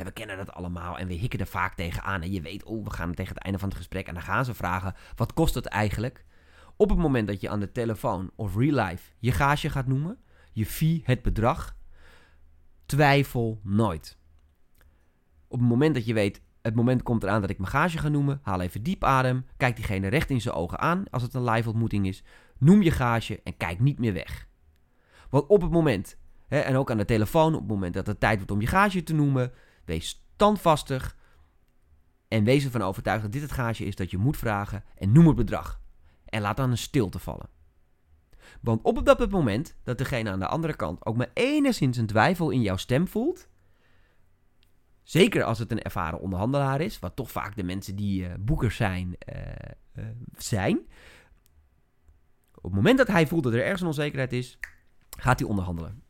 we 0.06 0.12
kennen 0.12 0.38
dat 0.38 0.52
allemaal 0.52 0.98
en 0.98 1.08
we 1.08 1.14
hikken 1.14 1.40
er 1.40 1.48
vaak 1.48 1.76
tegenaan. 1.76 2.22
En 2.22 2.32
je 2.32 2.42
weet, 2.42 2.64
oh, 2.64 2.84
we 2.84 2.94
gaan 2.94 3.14
tegen 3.14 3.34
het 3.34 3.44
einde 3.44 3.60
van 3.60 3.70
het 3.70 3.78
gesprek. 3.78 4.08
En 4.08 4.14
dan 4.14 4.24
gaan 4.24 4.46
ze 4.46 4.54
vragen, 4.54 4.96
wat 5.16 5.34
kost 5.34 5.56
het 5.56 5.66
eigenlijk? 5.66 6.26
Op 6.76 6.90
het 6.90 7.00
moment 7.00 7.28
dat 7.28 7.42
je 7.42 7.50
aan 7.50 7.60
de 7.60 7.72
telefoon 7.72 8.32
of 8.36 8.56
real 8.56 8.86
life 8.88 9.12
je 9.20 9.32
gage 9.32 9.70
gaat 9.70 9.88
noemen, 9.88 10.18
je 10.52 10.66
fee, 10.66 11.02
het 11.06 11.22
bedrag, 11.22 11.76
twijfel 12.86 13.60
nooit. 13.64 14.18
Op 15.48 15.60
het 15.60 15.68
moment 15.68 15.94
dat 15.94 16.06
je 16.06 16.14
weet, 16.14 16.42
het 16.62 16.76
moment 16.76 17.04
komt 17.04 17.24
eraan 17.24 17.42
dat 17.42 17.50
ik 17.50 17.58
mijn 17.58 17.72
gage 17.72 17.98
ga 17.98 18.08
noemen, 18.08 18.40
haal 18.44 18.62
even 18.62 18.84
diep 18.84 19.04
adem, 19.04 19.46
kijk 19.58 19.76
diegene 19.76 20.08
recht 20.08 20.30
in 20.30 20.42
zijn 20.42 20.56
ogen 20.56 20.80
aan 20.80 21.04
als 21.10 21.22
het 21.22 21.34
een 21.34 21.50
live 21.50 21.70
ontmoeting 21.70 22.08
is, 22.08 22.24
noem 22.58 22.82
je 22.82 22.92
gage 22.92 23.42
en 23.44 23.58
kijk 23.58 23.80
niet 23.80 24.00
meer 24.00 24.14
weg. 24.14 24.48
Want 25.30 25.48
op 25.48 25.62
het 25.62 25.72
moment, 25.72 26.18
hè, 26.48 26.60
en 26.60 26.76
ook 26.76 26.92
aan 26.92 26.98
de 26.98 27.06
telefoon, 27.06 27.54
op 27.54 27.60
het 27.60 27.70
moment 27.70 27.94
dat 27.94 28.08
het 28.08 28.20
tijd 28.20 28.36
wordt 28.36 28.52
om 28.52 28.62
je 28.62 28.68
gage 28.68 29.04
te 29.04 29.14
noemen, 29.14 29.52
wees 29.90 30.24
standvastig 30.34 31.18
en 32.28 32.44
wees 32.44 32.66
ervan 32.66 32.82
overtuigd 32.82 33.22
dat 33.22 33.32
dit 33.32 33.42
het 33.42 33.52
gage 33.52 33.86
is 33.86 33.96
dat 33.96 34.12
je 34.12 34.18
moet 34.18 34.38
vragen 34.38 34.84
en 34.96 35.12
noem 35.12 35.28
het 35.28 35.36
bedrag. 35.36 35.82
En 36.26 36.42
laat 36.42 36.58
dan 36.58 36.72
een 36.72 36.78
stilte 36.78 37.20
vallen. 37.20 37.50
Want 38.62 38.82
op 38.84 39.06
dat 39.06 39.30
moment 39.30 39.76
dat 39.84 39.98
degene 39.98 40.30
aan 40.30 40.40
de 40.40 40.48
andere 40.48 40.76
kant 40.76 41.06
ook 41.06 41.16
maar 41.16 41.32
enigszins 41.34 41.98
een 41.98 42.06
twijfel 42.06 42.50
in 42.50 42.62
jouw 42.62 42.76
stem 42.76 43.08
voelt, 43.08 43.50
zeker 45.04 45.44
als 45.44 45.60
het 45.60 45.72
een 45.72 45.82
ervaren 45.82 46.20
onderhandelaar 46.20 46.82
is, 46.82 47.00
wat 47.00 47.16
toch 47.16 47.32
vaak 47.32 47.56
de 47.56 47.64
mensen 47.64 47.96
die 47.96 48.24
uh, 48.24 48.34
boekers 48.40 48.76
zijn, 48.76 49.16
uh, 49.34 49.42
uh, 49.96 50.06
zijn. 50.38 50.78
Op 52.56 52.64
het 52.64 52.74
moment 52.74 52.98
dat 52.98 53.08
hij 53.08 53.28
voelt 53.28 53.44
dat 53.44 53.54
er 53.54 53.64
ergens 53.64 53.82
een 53.82 53.88
onzekerheid 53.88 54.34
is, 54.34 54.60
gaat 55.18 55.40
hij 55.40 55.50
onderhandelen. 55.50 56.04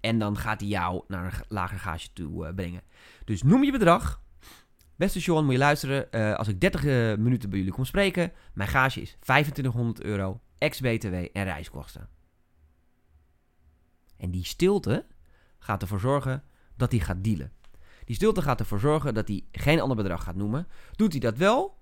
En 0.00 0.18
dan 0.18 0.36
gaat 0.36 0.60
hij 0.60 0.68
jou 0.68 1.04
naar 1.08 1.24
een 1.24 1.44
lager 1.48 1.78
gage 1.78 2.12
toe 2.12 2.54
brengen. 2.54 2.82
Dus 3.26 3.42
noem 3.42 3.64
je 3.64 3.72
bedrag. 3.72 4.22
Beste 4.96 5.20
Sean, 5.20 5.44
moet 5.44 5.52
je 5.52 5.58
luisteren. 5.58 6.10
als 6.36 6.48
ik 6.48 6.60
30 6.60 6.82
minuten 7.16 7.50
bij 7.50 7.58
jullie 7.58 7.74
kom 7.74 7.84
spreken, 7.84 8.32
mijn 8.54 8.68
gage 8.68 9.00
is 9.00 9.16
2500 9.20 10.02
euro 10.02 10.40
ex-BTW 10.58 11.14
en 11.14 11.44
reiskosten. 11.44 12.08
En 14.16 14.30
die 14.30 14.44
stilte 14.44 15.06
gaat 15.58 15.82
ervoor 15.82 16.00
zorgen 16.00 16.42
dat 16.76 16.90
hij 16.90 17.00
gaat 17.00 17.24
dealen. 17.24 17.52
Die 18.04 18.14
stilte 18.14 18.42
gaat 18.42 18.60
ervoor 18.60 18.80
zorgen 18.80 19.14
dat 19.14 19.28
hij 19.28 19.44
geen 19.52 19.80
ander 19.80 19.96
bedrag 19.96 20.22
gaat 20.22 20.36
noemen. 20.36 20.66
Doet 20.92 21.12
hij 21.12 21.20
dat 21.20 21.36
wel, 21.36 21.78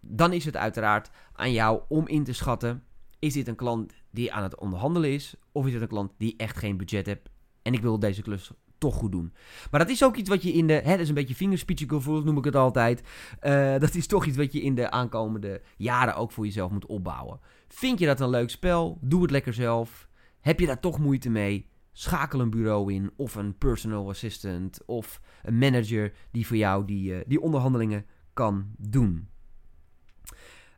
dan 0.00 0.32
is 0.32 0.44
het 0.44 0.56
uiteraard 0.56 1.10
aan 1.32 1.52
jou 1.52 1.82
om 1.88 2.08
in 2.08 2.24
te 2.24 2.32
schatten: 2.32 2.84
is 3.18 3.32
dit 3.32 3.48
een 3.48 3.56
klant 3.56 3.92
die 4.10 4.32
aan 4.32 4.42
het 4.42 4.58
onderhandelen 4.58 5.10
is, 5.10 5.34
of 5.52 5.66
is 5.66 5.72
het 5.72 5.82
een 5.82 5.88
klant 5.88 6.12
die 6.16 6.36
echt 6.36 6.56
geen 6.56 6.76
budget 6.76 7.06
heeft 7.06 7.28
en 7.62 7.72
ik 7.72 7.80
wil 7.80 7.98
deze 7.98 8.22
klus 8.22 8.50
toch 8.78 8.94
goed 8.94 9.12
doen. 9.12 9.32
Maar 9.70 9.80
dat 9.80 9.88
is 9.88 10.04
ook 10.04 10.16
iets 10.16 10.28
wat 10.28 10.42
je 10.42 10.52
in 10.52 10.66
de. 10.66 10.72
Hè, 10.72 10.90
dat 10.90 10.98
is 10.98 11.08
een 11.08 11.14
beetje 11.14 11.34
vingerspitsengevoel, 11.34 12.22
noem 12.22 12.38
ik 12.38 12.44
het 12.44 12.56
altijd. 12.56 13.02
Uh, 13.42 13.78
dat 13.78 13.94
is 13.94 14.06
toch 14.06 14.26
iets 14.26 14.36
wat 14.36 14.52
je 14.52 14.62
in 14.62 14.74
de 14.74 14.90
aankomende 14.90 15.62
jaren 15.76 16.14
ook 16.14 16.32
voor 16.32 16.44
jezelf 16.44 16.70
moet 16.70 16.86
opbouwen. 16.86 17.40
Vind 17.68 17.98
je 17.98 18.06
dat 18.06 18.20
een 18.20 18.30
leuk 18.30 18.50
spel? 18.50 18.98
Doe 19.00 19.22
het 19.22 19.30
lekker 19.30 19.54
zelf. 19.54 20.08
Heb 20.40 20.60
je 20.60 20.66
daar 20.66 20.80
toch 20.80 20.98
moeite 20.98 21.30
mee? 21.30 21.68
Schakel 21.92 22.40
een 22.40 22.50
bureau 22.50 22.92
in, 22.92 23.10
of 23.16 23.34
een 23.34 23.58
personal 23.58 24.08
assistant, 24.08 24.80
of 24.86 25.20
een 25.42 25.58
manager 25.58 26.12
die 26.30 26.46
voor 26.46 26.56
jou 26.56 26.84
die, 26.84 27.12
uh, 27.12 27.20
die 27.26 27.40
onderhandelingen 27.40 28.06
kan 28.32 28.66
doen. 28.76 29.28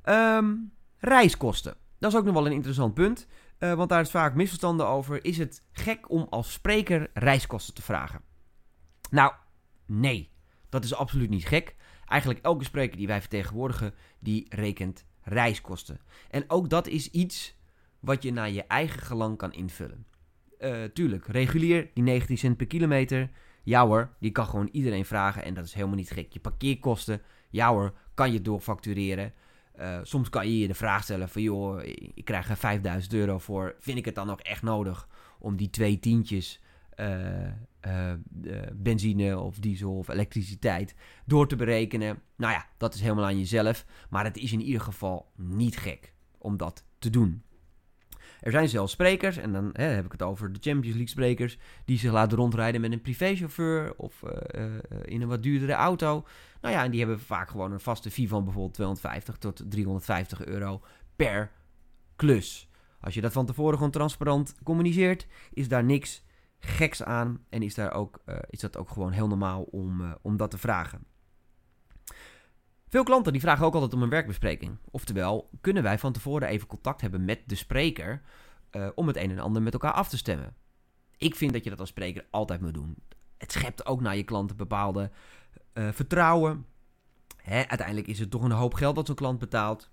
Um, 0.05 0.73
reiskosten. 0.99 1.75
Dat 1.99 2.13
is 2.13 2.19
ook 2.19 2.25
nog 2.25 2.35
wel 2.35 2.47
een 2.47 2.53
interessant 2.53 2.95
punt. 2.95 3.27
Uh, 3.61 3.75
want 3.75 3.89
daar 3.89 4.01
is 4.01 4.11
vaak 4.11 4.35
misverstanden 4.35 4.87
over. 4.87 5.25
Is 5.25 5.39
het 5.39 5.63
gek 5.73 6.11
om 6.11 6.27
als 6.31 6.53
spreker 6.53 7.11
reiskosten 7.15 7.75
te 7.75 7.83
vragen? 7.83 8.21
Nou, 9.11 9.33
nee. 9.87 10.31
Dat 10.69 10.85
is 10.85 10.95
absoluut 10.95 11.31
niet 11.31 11.47
gek. 11.47 11.77
Eigenlijk 12.07 12.45
elke 12.45 12.65
spreker 12.65 12.97
die 12.97 13.07
wij 13.07 13.21
vertegenwoordigen, 13.21 13.95
die 14.19 14.47
rekent 14.49 15.05
reiskosten. 15.23 16.01
En 16.31 16.45
ook 16.47 16.71
dat 16.71 16.87
is 16.87 17.11
iets 17.11 17.59
wat 18.01 18.23
je 18.23 18.33
naar 18.33 18.51
je 18.51 18.65
eigen 18.65 19.03
gelang 19.03 19.37
kan 19.37 19.53
invullen. 19.53 20.07
Uh, 20.59 20.85
tuurlijk, 20.85 21.27
regulier, 21.27 21.91
die 21.95 22.03
19 22.03 22.39
cent 22.39 22.57
per 22.57 22.67
kilometer. 22.67 23.31
Ja 23.63 23.87
hoor, 23.87 24.17
die 24.21 24.31
kan 24.31 24.47
gewoon 24.47 24.69
iedereen 24.73 25.05
vragen 25.05 25.45
en 25.45 25.55
dat 25.55 25.65
is 25.65 25.75
helemaal 25.75 25.97
niet 25.97 26.11
gek. 26.11 26.33
Je 26.33 26.41
parkeerkosten, 26.41 27.23
ja 27.51 27.69
hoor, 27.69 27.95
kan 28.15 28.33
je 28.33 28.43
doorfactureren. 28.43 29.33
Uh, 29.79 29.99
soms 30.03 30.29
kan 30.29 30.47
je 30.49 30.59
je 30.59 30.67
de 30.67 30.75
vraag 30.75 31.03
stellen 31.03 31.29
van 31.29 31.43
joh, 31.43 31.83
ik 32.15 32.25
krijg 32.25 32.51
er 32.51 32.57
5000 32.57 33.13
euro 33.13 33.39
voor. 33.39 33.75
Vind 33.79 33.99
ik 33.99 34.05
het 34.05 34.15
dan 34.15 34.27
nog 34.27 34.41
echt 34.41 34.63
nodig 34.63 35.09
om 35.39 35.57
die 35.57 35.71
twee 35.71 35.99
tientjes 35.99 36.61
uh, 36.97 37.47
uh, 37.87 38.13
benzine 38.73 39.39
of 39.39 39.59
diesel 39.59 39.97
of 39.97 40.09
elektriciteit 40.09 40.95
door 41.27 41.49
te 41.49 41.57
berekenen? 41.57 42.23
Nou 42.37 42.53
ja, 42.53 42.67
dat 42.77 42.95
is 42.95 43.01
helemaal 43.01 43.25
aan 43.25 43.39
jezelf. 43.39 43.87
Maar 44.11 44.25
het 44.25 44.37
is 44.37 44.53
in 44.53 44.61
ieder 44.61 44.81
geval 44.81 45.31
niet 45.37 45.77
gek 45.77 46.13
om 46.39 46.57
dat 46.57 46.85
te 46.99 47.11
doen. 47.11 47.43
Er 48.41 48.51
zijn 48.51 48.69
zelfs 48.69 48.93
sprekers, 48.93 49.37
en 49.37 49.53
dan 49.53 49.71
hè, 49.73 49.85
heb 49.85 50.05
ik 50.05 50.13
het 50.13 50.23
over 50.23 50.53
de 50.53 50.59
Champions 50.61 50.97
League 50.97 51.09
sprekers, 51.09 51.59
die 51.85 51.99
zich 51.99 52.13
laten 52.13 52.39
rondrijden 52.39 52.81
met 52.81 52.93
een 52.93 53.01
privéchauffeur 53.01 53.95
of 53.97 54.23
uh, 54.23 54.31
uh, 54.61 54.75
in 55.05 55.23
een 55.23 55.29
wat 55.29 55.43
duurdere 55.43 55.73
auto. 55.73 56.27
Nou 56.61 56.75
ja, 56.75 56.85
en 56.85 56.91
die 56.91 57.01
hebben 57.01 57.21
vaak 57.21 57.51
gewoon 57.51 57.73
een 57.73 57.81
vaste 57.81 58.11
fee 58.11 58.29
van 58.29 58.45
bijvoorbeeld 58.45 58.75
250 58.75 59.37
tot 59.37 59.63
350 59.71 60.45
euro 60.45 60.83
per 61.17 61.51
klus. 62.17 62.69
Als 63.01 63.15
je 63.15 63.21
dat 63.21 63.33
van 63.33 63.47
tevoren 63.47 63.77
gewoon 63.77 63.91
transparant 63.91 64.55
communiceert, 64.63 65.27
is 65.53 65.69
daar 65.69 65.85
niks 65.85 66.25
geks 66.59 67.03
aan 67.03 67.45
en 67.49 67.63
is, 67.63 67.75
daar 67.75 67.93
ook, 67.93 68.23
uh, 68.27 68.37
is 68.51 68.61
dat 68.61 68.77
ook 68.77 68.89
gewoon 68.89 69.13
heel 69.13 69.29
normaal 69.29 69.63
om, 69.63 70.17
om 70.23 70.37
dat 70.37 70.51
te 70.51 70.59
vragen. 70.59 71.10
Veel 72.91 73.05
klanten 73.05 73.33
die 73.33 73.41
vragen 73.41 73.67
ook 73.67 73.75
altijd 73.75 73.95
om 73.95 74.03
een 74.03 74.09
werkbespreking. 74.09 74.77
Oftewel, 74.91 75.51
kunnen 75.61 75.83
wij 75.83 75.99
van 75.99 76.13
tevoren 76.13 76.49
even 76.49 76.67
contact 76.67 77.01
hebben 77.01 77.25
met 77.25 77.41
de 77.47 77.55
spreker 77.55 78.23
uh, 78.73 78.89
om 78.95 79.07
het 79.07 79.17
een 79.17 79.31
en 79.31 79.39
ander 79.39 79.63
met 79.63 79.73
elkaar 79.73 79.93
af 79.93 80.09
te 80.09 80.17
stemmen? 80.17 80.55
Ik 81.17 81.35
vind 81.35 81.53
dat 81.53 81.65
je 81.65 81.71
dat 81.71 81.81
als 81.81 81.89
spreker 81.89 82.27
altijd 82.31 82.61
moet 82.61 82.75
doen. 82.75 82.95
Het 83.39 83.53
schept 83.53 83.87
ook 83.87 84.01
naar 84.01 84.17
je 84.17 84.23
klanten 84.23 84.57
bepaalde 84.57 85.11
uh, 85.75 85.89
vertrouwen. 85.93 86.67
Hè, 87.37 87.69
uiteindelijk 87.69 88.07
is 88.07 88.19
het 88.19 88.31
toch 88.31 88.43
een 88.43 88.51
hoop 88.51 88.75
geld 88.75 88.95
dat 88.95 89.07
zo'n 89.07 89.15
klant 89.15 89.39
betaalt. 89.39 89.91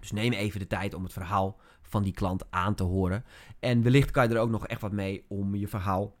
Dus 0.00 0.12
neem 0.12 0.32
even 0.32 0.60
de 0.60 0.66
tijd 0.66 0.94
om 0.94 1.02
het 1.02 1.12
verhaal 1.12 1.60
van 1.82 2.02
die 2.02 2.12
klant 2.12 2.50
aan 2.50 2.74
te 2.74 2.82
horen. 2.82 3.24
En 3.60 3.82
wellicht 3.82 4.10
kan 4.10 4.28
je 4.28 4.34
er 4.34 4.40
ook 4.40 4.50
nog 4.50 4.66
echt 4.66 4.80
wat 4.80 4.92
mee 4.92 5.24
om 5.28 5.54
je 5.54 5.68
verhaal 5.68 6.16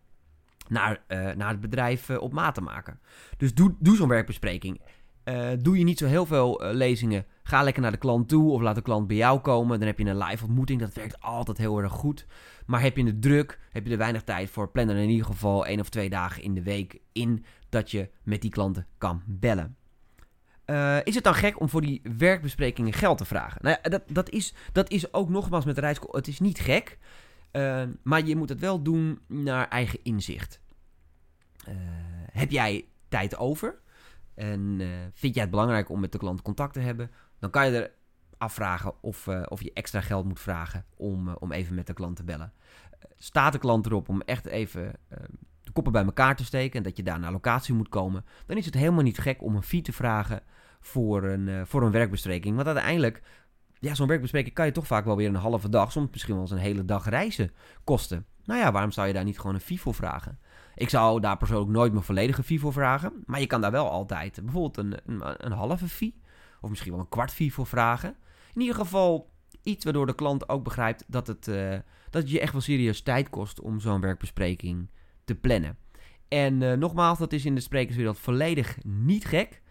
naar, 0.68 1.04
uh, 1.08 1.30
naar 1.32 1.50
het 1.50 1.60
bedrijf 1.60 2.10
op 2.10 2.32
maat 2.32 2.54
te 2.54 2.60
maken. 2.60 3.00
Dus 3.36 3.54
doe, 3.54 3.74
doe 3.78 3.96
zo'n 3.96 4.08
werkbespreking. 4.08 4.80
Uh, 5.28 5.48
doe 5.58 5.78
je 5.78 5.84
niet 5.84 5.98
zo 5.98 6.06
heel 6.06 6.26
veel 6.26 6.64
uh, 6.64 6.72
lezingen, 6.72 7.26
ga 7.42 7.62
lekker 7.62 7.82
naar 7.82 7.90
de 7.90 7.96
klant 7.96 8.28
toe 8.28 8.50
of 8.50 8.60
laat 8.60 8.74
de 8.74 8.82
klant 8.82 9.06
bij 9.06 9.16
jou 9.16 9.40
komen. 9.40 9.78
Dan 9.78 9.86
heb 9.86 9.98
je 9.98 10.04
een 10.04 10.18
live 10.18 10.44
ontmoeting, 10.44 10.80
dat 10.80 10.94
werkt 10.94 11.20
altijd 11.20 11.58
heel 11.58 11.78
erg 11.78 11.92
goed. 11.92 12.26
Maar 12.66 12.82
heb 12.82 12.96
je 12.96 13.04
het 13.04 13.22
druk, 13.22 13.58
heb 13.72 13.86
je 13.86 13.92
er 13.92 13.98
weinig 13.98 14.22
tijd 14.22 14.50
voor, 14.50 14.70
plan 14.70 14.88
er 14.88 14.96
in 14.96 15.08
ieder 15.08 15.26
geval 15.26 15.66
één 15.66 15.80
of 15.80 15.88
twee 15.88 16.10
dagen 16.10 16.42
in 16.42 16.54
de 16.54 16.62
week 16.62 17.00
in 17.12 17.44
dat 17.68 17.90
je 17.90 18.10
met 18.22 18.40
die 18.40 18.50
klanten 18.50 18.86
kan 18.98 19.22
bellen. 19.26 19.76
Uh, 20.66 20.98
is 21.04 21.14
het 21.14 21.24
dan 21.24 21.34
gek 21.34 21.60
om 21.60 21.68
voor 21.68 21.80
die 21.80 22.02
werkbesprekingen 22.16 22.92
geld 22.92 23.18
te 23.18 23.24
vragen? 23.24 23.58
Nou 23.62 23.76
ja, 23.82 23.88
dat, 23.88 24.02
dat, 24.08 24.30
is, 24.30 24.54
dat 24.72 24.90
is 24.90 25.12
ook 25.12 25.28
nogmaals 25.28 25.64
met 25.64 25.74
de 25.74 25.80
reis. 25.80 25.98
Het 26.10 26.28
is 26.28 26.40
niet 26.40 26.58
gek, 26.58 26.98
maar 28.02 28.24
je 28.24 28.36
moet 28.36 28.48
het 28.48 28.60
wel 28.60 28.82
doen 28.82 29.20
naar 29.26 29.68
eigen 29.68 29.98
inzicht. 30.02 30.60
heb 32.32 32.50
jij 32.50 32.84
tijd 33.08 33.36
over? 33.36 33.84
En 34.36 34.80
uh, 34.80 34.88
vind 35.12 35.34
jij 35.34 35.42
het 35.42 35.50
belangrijk 35.50 35.88
om 35.88 36.00
met 36.00 36.12
de 36.12 36.18
klant 36.18 36.42
contact 36.42 36.72
te 36.72 36.80
hebben, 36.80 37.10
dan 37.38 37.50
kan 37.50 37.70
je 37.70 37.80
er 37.80 37.90
afvragen 38.38 39.02
of, 39.02 39.26
uh, 39.26 39.42
of 39.48 39.62
je 39.62 39.72
extra 39.72 40.00
geld 40.00 40.24
moet 40.24 40.40
vragen 40.40 40.84
om, 40.96 41.28
uh, 41.28 41.34
om 41.38 41.52
even 41.52 41.74
met 41.74 41.86
de 41.86 41.92
klant 41.92 42.16
te 42.16 42.24
bellen. 42.24 42.52
staat 43.16 43.52
de 43.52 43.58
klant 43.58 43.86
erop 43.86 44.08
om 44.08 44.20
echt 44.20 44.46
even 44.46 44.92
de 45.62 45.72
koppen 45.72 45.92
bij 45.92 46.04
elkaar 46.04 46.36
te 46.36 46.44
steken 46.44 46.76
en 46.76 46.82
dat 46.82 46.96
je 46.96 47.02
daar 47.02 47.18
naar 47.18 47.32
locatie 47.32 47.74
moet 47.74 47.88
komen, 47.88 48.24
dan 48.46 48.56
is 48.56 48.64
het 48.64 48.74
helemaal 48.74 49.02
niet 49.02 49.18
gek 49.18 49.42
om 49.42 49.56
een 49.56 49.62
fee 49.62 49.82
te 49.82 49.92
vragen 49.92 50.42
voor 50.80 51.24
een, 51.24 51.66
voor 51.66 51.82
een 51.82 51.90
werkbespreking. 51.90 52.54
Want 52.54 52.66
uiteindelijk, 52.66 53.22
ja, 53.78 53.94
zo'n 53.94 54.06
werkbespreking 54.08 54.54
kan 54.54 54.66
je 54.66 54.72
toch 54.72 54.86
vaak 54.86 55.04
wel 55.04 55.16
weer 55.16 55.28
een 55.28 55.34
halve 55.34 55.68
dag, 55.68 55.92
soms 55.92 56.10
misschien 56.10 56.32
wel 56.32 56.42
eens 56.42 56.52
een 56.52 56.58
hele 56.58 56.84
dag 56.84 57.08
reizen 57.08 57.50
kosten. 57.84 58.26
Nou 58.44 58.60
ja, 58.60 58.72
waarom 58.72 58.90
zou 58.90 59.06
je 59.06 59.12
daar 59.12 59.24
niet 59.24 59.38
gewoon 59.38 59.54
een 59.54 59.60
fee 59.60 59.80
voor 59.80 59.94
vragen? 59.94 60.38
Ik 60.76 60.88
zou 60.88 61.20
daar 61.20 61.36
persoonlijk 61.36 61.70
nooit 61.70 61.92
mijn 61.92 62.04
volledige 62.04 62.42
fee 62.42 62.60
voor 62.60 62.72
vragen. 62.72 63.12
Maar 63.26 63.40
je 63.40 63.46
kan 63.46 63.60
daar 63.60 63.70
wel 63.70 63.90
altijd 63.90 64.40
bijvoorbeeld 64.42 64.76
een, 64.76 65.20
een, 65.44 65.52
halve 65.52 65.88
fee. 65.88 66.20
Of 66.60 66.68
misschien 66.68 66.92
wel 66.92 67.00
een 67.00 67.08
kwart 67.08 67.32
fee 67.32 67.52
voor 67.52 67.66
vragen. 67.66 68.16
In 68.54 68.60
ieder 68.60 68.76
geval 68.76 69.30
iets 69.62 69.84
waardoor 69.84 70.06
de 70.06 70.14
klant 70.14 70.48
ook 70.48 70.64
begrijpt 70.64 71.04
dat 71.06 71.26
het, 71.26 71.48
uh, 71.48 71.74
dat 72.10 72.30
je 72.30 72.40
echt 72.40 72.52
wel 72.52 72.60
serieus 72.60 73.00
tijd 73.00 73.30
kost 73.30 73.60
om 73.60 73.80
zo'n 73.80 74.00
werkbespreking 74.00 74.90
te 75.24 75.34
plannen. 75.34 75.78
En 76.28 76.60
uh, 76.60 76.72
nogmaals, 76.72 77.18
dat 77.18 77.32
is 77.32 77.44
in 77.44 77.54
de 77.54 77.60
sprekerswereld 77.60 78.18
volledig 78.18 78.78
niet 78.84 79.24
gek. 79.24 79.62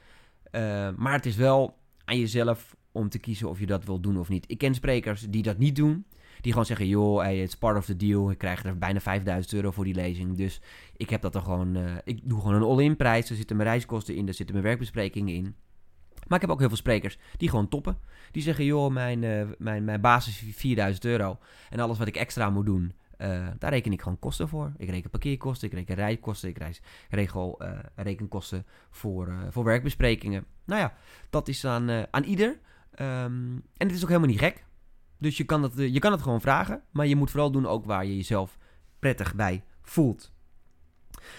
Uh, 0.52 0.90
maar 0.96 1.14
het 1.14 1.26
is 1.26 1.36
wel 1.36 1.78
aan 2.06 2.20
jezelf 2.20 2.76
om 2.92 3.10
te 3.10 3.20
kiezen 3.20 3.50
of 3.50 3.60
je 3.60 3.66
dat 3.66 3.86
wil 3.86 4.00
doen 4.00 4.18
of 4.18 4.30
niet. 4.30 4.46
Ik 4.48 4.58
ken 4.58 4.76
sprekers 4.76 5.22
die 5.22 5.44
dat 5.44 5.58
niet 5.58 5.76
doen. 5.76 6.06
Die 6.46 6.54
gewoon 6.54 6.68
zeggen, 6.68 6.88
joh, 6.88 7.22
hey, 7.22 7.42
it's 7.42 7.56
part 7.56 7.78
of 7.78 7.86
the 7.86 7.96
deal. 7.96 8.32
Ik 8.32 8.38
krijg 8.38 8.64
er 8.64 8.78
bijna 8.78 9.00
5000 9.00 9.54
euro 9.54 9.72
voor 9.72 9.84
die 9.84 9.94
lezing. 9.94 10.38
Dus 10.38 10.62
ik 10.98 11.10
heb 11.10 11.22
dat 11.22 11.36
er 11.36 11.42
gewoon... 11.42 11.78
Uh, 11.78 11.92
ik 12.04 12.20
doe 12.24 12.40
gewoon 12.40 12.56
een 12.56 12.64
all-in 12.64 12.96
prijs. 12.96 13.30
Er 13.30 13.36
zitten 13.36 13.56
mijn 13.56 13.70
reiskosten 13.70 14.16
in, 14.16 14.28
er 14.28 14.34
zitten 14.34 14.56
mijn 14.56 14.68
werkbesprekingen 14.68 15.34
in. 15.34 15.56
Maar 16.28 16.36
ik 16.36 16.42
heb 16.42 16.50
ook 16.50 16.60
heel 16.60 16.68
veel 16.68 16.78
sprekers 16.78 17.18
die 17.38 17.50
gewoon 17.50 17.68
toppen. 17.68 17.98
Die 18.32 18.42
zeggen, 18.42 18.66
joh, 18.66 18.92
mijn, 18.92 19.24
uh, 19.24 19.48
mijn, 19.58 19.84
mijn 19.84 20.02
basis 20.02 20.44
is 20.44 20.56
4000 20.56 21.06
euro. 21.06 21.38
En 21.70 21.80
alles 21.80 21.98
wat 21.98 22.08
ik 22.08 22.16
extra 22.16 22.50
moet 22.50 22.66
doen, 22.66 22.94
uh, 23.18 23.48
daar 23.60 23.72
reken 23.72 23.92
ik 23.92 24.02
gewoon 24.02 24.20
kosten 24.20 24.48
voor. 24.48 24.74
Ik 24.78 24.90
reken 24.90 25.10
parkeerkosten, 25.10 25.68
ik 25.68 25.74
reken 25.74 25.96
rijkosten, 25.96 26.50
ik 26.50 26.58
reis, 26.58 26.82
regel 27.10 27.60
uh, 27.62 27.70
rekenkosten 27.96 28.66
voor, 28.90 29.34
voor 29.50 29.64
werkbesprekingen. 29.64 30.46
Nou 30.66 30.82
ja, 30.82 30.94
dat 31.30 31.48
is 31.48 31.66
aan, 31.66 32.14
aan 32.14 32.24
ieder. 32.24 32.48
Um, 32.48 33.64
en 33.78 33.88
het 33.88 33.92
is 33.92 34.02
ook 34.02 34.08
helemaal 34.08 34.30
niet 34.30 34.40
gek. 34.40 34.65
Dus 35.26 35.38
je 35.38 35.44
kan, 35.44 35.64
het, 35.64 35.74
je 35.76 36.00
kan 36.00 36.12
het 36.12 36.22
gewoon 36.22 36.42
vragen, 36.42 36.84
maar 36.92 37.08
je 37.08 37.16
moet 37.16 37.32
vooral 37.32 37.52
doen 37.52 37.68
ook 37.68 37.86
waar 37.86 38.06
je 38.06 38.16
jezelf 38.16 38.58
prettig 39.00 39.36
bij 39.36 39.64
voelt. 39.82 40.34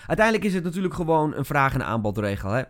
Uiteindelijk 0.07 0.47
is 0.47 0.55
het 0.55 0.65
natuurlijk 0.65 0.95
gewoon 0.95 1.35
een 1.35 1.45
vraag- 1.45 1.75
en 1.75 1.85
aanbodregel. 1.85 2.51
Hè? 2.51 2.63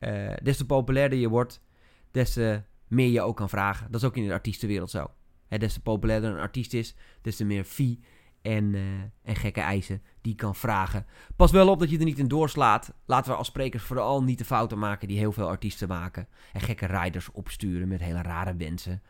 Uh, 0.00 0.36
des 0.42 0.56
te 0.56 0.66
populairder 0.66 1.18
je 1.18 1.28
wordt, 1.28 1.62
des 2.10 2.32
te 2.32 2.62
meer 2.88 3.10
je 3.10 3.22
ook 3.22 3.36
kan 3.36 3.48
vragen. 3.48 3.90
Dat 3.90 4.00
is 4.00 4.06
ook 4.06 4.16
in 4.16 4.26
de 4.26 4.32
artiestenwereld 4.32 4.90
zo. 4.90 5.10
Hè, 5.46 5.58
des 5.58 5.72
te 5.72 5.80
populairder 5.80 6.30
een 6.30 6.38
artiest 6.38 6.74
is, 6.74 6.94
des 7.22 7.36
te 7.36 7.44
meer 7.44 7.64
fee 7.64 8.00
en, 8.42 8.74
uh, 8.74 8.82
en 9.22 9.36
gekke 9.36 9.60
eisen 9.60 10.02
die 10.20 10.34
kan 10.34 10.54
vragen. 10.54 11.06
Pas 11.36 11.50
wel 11.50 11.68
op 11.68 11.78
dat 11.78 11.90
je 11.90 11.98
er 11.98 12.04
niet 12.04 12.18
in 12.18 12.28
doorslaat. 12.28 12.94
Laten 13.06 13.30
we 13.30 13.36
als 13.36 13.46
sprekers 13.46 13.82
vooral 13.82 14.22
niet 14.22 14.38
de 14.38 14.44
fouten 14.44 14.78
maken 14.78 15.08
die 15.08 15.18
heel 15.18 15.32
veel 15.32 15.48
artiesten 15.48 15.88
maken. 15.88 16.28
En 16.52 16.60
gekke 16.60 16.86
riders 16.86 17.30
opsturen 17.30 17.88
met 17.88 18.00
hele 18.00 18.22
rare 18.22 18.56
wensen 18.56 19.02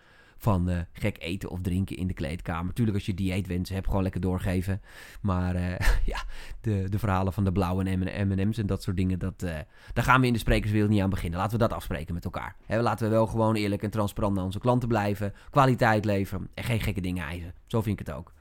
van 0.42 0.70
uh, 0.70 0.78
gek 0.92 1.16
eten 1.20 1.50
of 1.50 1.60
drinken 1.60 1.96
in 1.96 2.06
de 2.06 2.14
kleedkamer. 2.14 2.74
Tuurlijk, 2.74 2.96
als 2.96 3.06
je 3.06 3.14
dieetwensen 3.14 3.74
hebt, 3.74 3.86
gewoon 3.86 4.02
lekker 4.02 4.20
doorgeven. 4.20 4.80
Maar 5.20 5.56
uh, 5.56 5.78
ja, 6.12 6.24
de, 6.60 6.86
de 6.88 6.98
verhalen 6.98 7.32
van 7.32 7.44
de 7.44 7.52
blauwe 7.52 7.96
M&M's 7.96 8.58
en 8.58 8.66
dat 8.66 8.82
soort 8.82 8.96
dingen, 8.96 9.18
dat, 9.18 9.42
uh, 9.42 9.50
daar 9.92 10.04
gaan 10.04 10.20
we 10.20 10.26
in 10.26 10.32
de 10.32 10.38
sprekerswereld 10.38 10.90
niet 10.90 11.00
aan 11.00 11.10
beginnen. 11.10 11.38
Laten 11.38 11.58
we 11.58 11.68
dat 11.68 11.72
afspreken 11.72 12.14
met 12.14 12.24
elkaar. 12.24 12.56
Laten 12.66 13.06
we 13.06 13.12
wel 13.12 13.26
gewoon 13.26 13.54
eerlijk 13.54 13.82
en 13.82 13.90
transparant 13.90 14.34
naar 14.34 14.44
onze 14.44 14.58
klanten 14.58 14.88
blijven. 14.88 15.32
Kwaliteit 15.50 16.04
leveren 16.04 16.48
en 16.54 16.64
geen 16.64 16.80
gekke 16.80 17.00
dingen 17.00 17.24
eisen. 17.24 17.54
Zo 17.66 17.82
vind 17.82 18.00
ik 18.00 18.06
het 18.06 18.16
ook. 18.16 18.32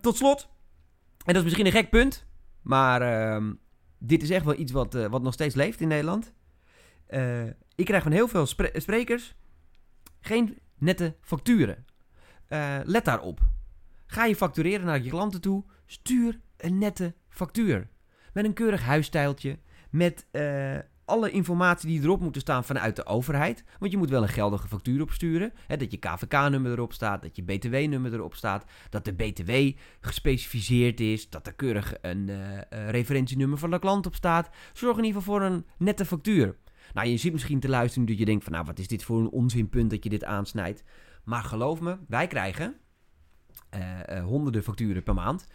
tot 0.00 0.16
slot, 0.16 0.48
en 1.24 1.34
dat 1.34 1.36
is 1.36 1.42
misschien 1.42 1.66
een 1.66 1.72
gek 1.72 1.90
punt, 1.90 2.26
maar 2.62 3.02
ehm, 3.02 3.52
dit 3.98 4.22
is 4.22 4.30
echt 4.30 4.44
wel 4.44 4.58
iets 4.58 4.72
wat, 4.72 4.94
wat 4.94 5.22
nog 5.22 5.32
steeds 5.32 5.54
leeft 5.54 5.80
in 5.80 5.88
Nederland. 5.88 6.32
ik 7.74 7.84
krijg 7.84 8.02
van 8.02 8.12
heel 8.12 8.28
veel 8.28 8.46
spre 8.46 8.70
sprekers 8.74 9.34
geen 10.20 10.58
nette 10.78 11.16
facturen. 11.20 11.84
Uh, 12.48 12.76
let 12.84 13.04
daarop. 13.04 13.40
Ga 14.06 14.24
je 14.24 14.36
factureren 14.36 14.86
naar 14.86 15.02
je 15.02 15.10
klanten 15.10 15.40
toe, 15.40 15.64
stuur 15.86 16.40
een 16.56 16.78
nette 16.78 17.14
factuur. 17.28 17.88
Met 18.32 18.44
een 18.44 18.52
keurig 18.52 18.82
huisstijltje, 18.82 19.58
met 19.90 20.26
uh, 20.32 20.78
alle 21.08 21.30
informatie 21.30 21.88
die 21.88 22.02
erop 22.02 22.20
moeten 22.20 22.40
staan 22.40 22.64
vanuit 22.64 22.96
de 22.96 23.06
overheid. 23.06 23.64
Want 23.78 23.92
je 23.92 23.98
moet 23.98 24.10
wel 24.10 24.22
een 24.22 24.28
geldige 24.28 24.68
factuur 24.68 25.02
opsturen. 25.02 25.52
Hè, 25.66 25.76
dat 25.76 25.90
je 25.90 25.98
KVK-nummer 25.98 26.72
erop 26.72 26.92
staat, 26.92 27.22
dat 27.22 27.36
je 27.36 27.42
BTW-nummer 27.42 28.12
erop 28.12 28.34
staat, 28.34 28.64
dat 28.90 29.04
de 29.04 29.12
BTW 29.12 29.52
gespecificeerd 30.00 31.00
is, 31.00 31.30
dat 31.30 31.46
er 31.46 31.54
keurig 31.54 31.94
een 32.00 32.28
uh, 32.28 32.58
referentienummer 32.90 33.58
van 33.58 33.70
de 33.70 33.78
klant 33.78 34.06
op 34.06 34.14
staat. 34.14 34.48
Zorg 34.72 34.98
in 34.98 35.04
ieder 35.04 35.20
geval 35.20 35.38
voor 35.38 35.46
een 35.46 35.66
nette 35.78 36.04
factuur. 36.04 36.56
Nou, 36.92 37.08
je 37.08 37.16
zit 37.16 37.32
misschien 37.32 37.60
te 37.60 37.68
luisteren 37.68 38.06
dat 38.06 38.18
je 38.18 38.24
denkt 38.24 38.44
van, 38.44 38.52
nou, 38.52 38.64
wat 38.64 38.78
is 38.78 38.88
dit 38.88 39.04
voor 39.04 39.20
een 39.20 39.30
onzinpunt 39.30 39.90
dat 39.90 40.04
je 40.04 40.10
dit 40.10 40.24
aansnijdt. 40.24 40.84
Maar 41.24 41.42
geloof 41.42 41.80
me, 41.80 41.98
wij 42.08 42.26
krijgen 42.26 42.76
uh, 43.74 44.00
uh, 44.10 44.24
honderden 44.24 44.62
facturen 44.62 45.02
per 45.02 45.14
maand. 45.14 45.46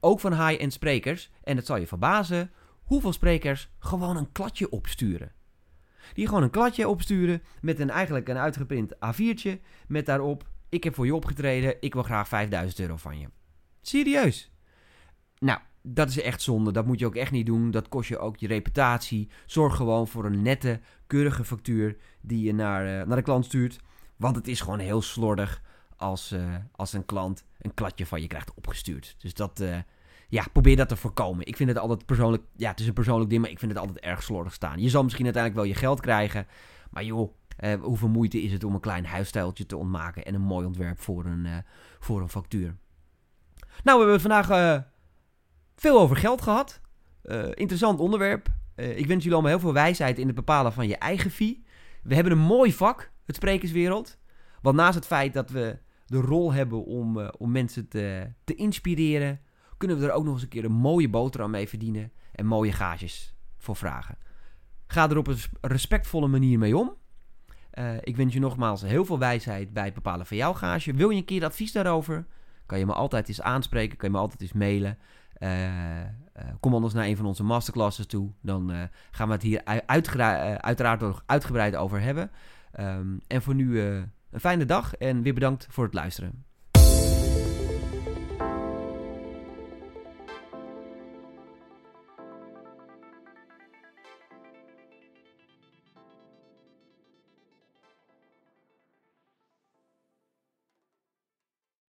Ook 0.00 0.20
van 0.20 0.46
high-end 0.46 0.72
sprekers. 0.72 1.30
En 1.42 1.56
het 1.56 1.66
zal 1.66 1.76
je 1.76 1.86
verbazen 1.86 2.50
hoeveel 2.82 3.12
sprekers 3.12 3.70
gewoon 3.78 4.16
een 4.16 4.32
kladje 4.32 4.70
opsturen. 4.70 5.32
Die 6.12 6.26
gewoon 6.26 6.42
een 6.42 6.50
kladje 6.50 6.88
opsturen 6.88 7.42
met 7.60 7.80
een 7.80 7.90
eigenlijk 7.90 8.28
een 8.28 8.38
uitgeprint 8.38 8.94
A4'tje 8.94 9.60
met 9.86 10.06
daarop... 10.06 10.50
Ik 10.68 10.84
heb 10.84 10.94
voor 10.94 11.06
je 11.06 11.14
opgetreden, 11.14 11.76
ik 11.80 11.94
wil 11.94 12.02
graag 12.02 12.28
5000 12.28 12.80
euro 12.80 12.96
van 12.96 13.18
je. 13.18 13.28
Serieus. 13.80 14.52
Nou, 15.38 15.60
dat 15.82 16.08
is 16.08 16.20
echt 16.20 16.42
zonde. 16.42 16.72
Dat 16.72 16.86
moet 16.86 16.98
je 16.98 17.06
ook 17.06 17.14
echt 17.14 17.30
niet 17.30 17.46
doen. 17.46 17.70
Dat 17.70 17.88
kost 17.88 18.08
je 18.08 18.18
ook 18.18 18.36
je 18.36 18.46
reputatie. 18.46 19.28
Zorg 19.46 19.76
gewoon 19.76 20.08
voor 20.08 20.24
een 20.24 20.42
nette, 20.42 20.80
keurige 21.06 21.44
factuur 21.44 21.96
die 22.20 22.44
je 22.44 22.54
naar, 22.54 22.86
uh, 22.86 23.06
naar 23.06 23.16
de 23.16 23.22
klant 23.22 23.44
stuurt. 23.44 23.80
Want 24.16 24.36
het 24.36 24.48
is 24.48 24.60
gewoon 24.60 24.78
heel 24.78 25.02
slordig 25.02 25.62
als, 25.96 26.32
uh, 26.32 26.54
als 26.72 26.92
een 26.92 27.04
klant 27.04 27.44
een 27.58 27.74
kladje 27.74 28.06
van 28.06 28.20
je 28.20 28.26
krijgt 28.26 28.54
opgestuurd. 28.54 29.14
Dus 29.18 29.34
dat, 29.34 29.60
uh, 29.60 29.76
ja, 30.28 30.46
probeer 30.52 30.76
dat 30.76 30.88
te 30.88 30.96
voorkomen. 30.96 31.46
Ik 31.46 31.56
vind 31.56 31.68
het 31.68 31.78
altijd 31.78 32.06
persoonlijk, 32.06 32.42
ja, 32.56 32.70
het 32.70 32.80
is 32.80 32.86
een 32.86 32.92
persoonlijk 32.92 33.30
ding, 33.30 33.42
maar 33.42 33.50
ik 33.50 33.58
vind 33.58 33.72
het 33.72 33.80
altijd 33.80 34.00
erg 34.00 34.22
slordig 34.22 34.52
staan. 34.52 34.80
Je 34.80 34.88
zal 34.88 35.02
misschien 35.02 35.24
uiteindelijk 35.24 35.64
wel 35.64 35.72
je 35.72 35.78
geld 35.80 36.00
krijgen, 36.00 36.46
maar 36.90 37.04
joh, 37.04 37.32
hoeveel 37.80 38.08
moeite 38.08 38.42
is 38.42 38.52
het 38.52 38.64
om 38.64 38.74
een 38.74 38.80
klein 38.80 39.06
huisstijltje 39.06 39.66
te 39.66 39.76
ontmaken 39.76 40.24
en 40.24 40.34
een 40.34 40.40
mooi 40.40 40.66
ontwerp 40.66 41.00
voor 41.00 41.24
een, 41.24 41.46
voor 41.98 42.20
een 42.20 42.28
factuur. 42.28 42.76
Nou, 43.84 43.98
we 43.98 44.10
hebben 44.10 44.20
vandaag 44.20 44.84
veel 45.82 46.00
over 46.00 46.16
geld 46.16 46.42
gehad. 46.42 46.80
Uh, 47.24 47.44
interessant 47.54 48.00
onderwerp. 48.00 48.48
Uh, 48.76 48.98
ik 48.98 49.06
wens 49.06 49.22
jullie 49.22 49.32
allemaal 49.32 49.50
heel 49.50 49.60
veel 49.60 49.72
wijsheid 49.72 50.18
in 50.18 50.26
het 50.26 50.34
bepalen 50.34 50.72
van 50.72 50.88
je 50.88 50.96
eigen 50.96 51.30
fee. 51.30 51.64
We 52.02 52.14
hebben 52.14 52.32
een 52.32 52.38
mooi 52.38 52.72
vak, 52.72 53.10
het 53.24 53.36
sprekerswereld. 53.36 54.18
Want 54.60 54.76
naast 54.76 54.94
het 54.94 55.06
feit 55.06 55.32
dat 55.32 55.50
we 55.50 55.78
de 56.06 56.20
rol 56.20 56.52
hebben 56.52 56.84
om, 56.84 57.18
uh, 57.18 57.28
om 57.38 57.50
mensen 57.50 57.88
te, 57.88 58.32
te 58.44 58.54
inspireren, 58.54 59.40
kunnen 59.76 59.98
we 59.98 60.06
er 60.06 60.12
ook 60.12 60.24
nog 60.24 60.32
eens 60.32 60.42
een 60.42 60.48
keer 60.48 60.64
een 60.64 60.72
mooie 60.72 61.08
boterham 61.08 61.50
mee 61.50 61.68
verdienen 61.68 62.12
en 62.32 62.46
mooie 62.46 62.72
gages 62.72 63.34
voor 63.58 63.76
vragen. 63.76 64.18
Ga 64.86 65.10
er 65.10 65.16
op 65.16 65.26
een 65.26 65.38
respectvolle 65.60 66.28
manier 66.28 66.58
mee 66.58 66.76
om. 66.76 66.96
ik 68.00 68.16
wens 68.16 68.34
je 68.34 68.40
nogmaals 68.40 68.82
heel 68.82 69.04
veel 69.04 69.18
wijsheid 69.18 69.72
bij 69.72 69.84
het 69.84 69.94
bepalen 69.94 70.26
van 70.26 70.36
jouw 70.36 70.52
gage. 70.52 70.94
Wil 70.94 71.10
je 71.10 71.16
een 71.16 71.24
keer 71.24 71.44
advies 71.44 71.72
daarover? 71.72 72.26
Kan 72.66 72.78
je 72.78 72.86
me 72.86 72.92
altijd 72.92 73.28
eens 73.28 73.42
aanspreken, 73.42 73.96
kan 73.96 74.08
je 74.08 74.14
me 74.14 74.20
altijd 74.20 74.40
eens 74.40 74.52
mailen. 74.52 74.98
Uh, 75.42 75.66
uh, 75.66 76.04
kom 76.60 76.74
anders 76.74 76.94
naar 76.94 77.06
een 77.06 77.16
van 77.16 77.26
onze 77.26 77.44
masterclasses 77.44 78.06
toe. 78.06 78.32
Dan 78.40 78.70
uh, 78.70 78.82
gaan 79.10 79.26
we 79.26 79.32
het 79.32 79.42
hier 79.42 79.64
uiteraard 80.60 81.00
nog 81.00 81.22
uitgebreid 81.26 81.76
over 81.76 82.00
hebben. 82.00 82.30
Um, 82.80 83.20
en 83.26 83.42
voor 83.42 83.54
nu 83.54 83.80
een 83.80 84.40
fijne 84.40 84.64
dag 84.64 84.94
en 84.94 85.22
weer 85.22 85.34
bedankt 85.34 85.66
voor 85.70 85.84
het 85.84 85.94
luisteren. 85.94 86.44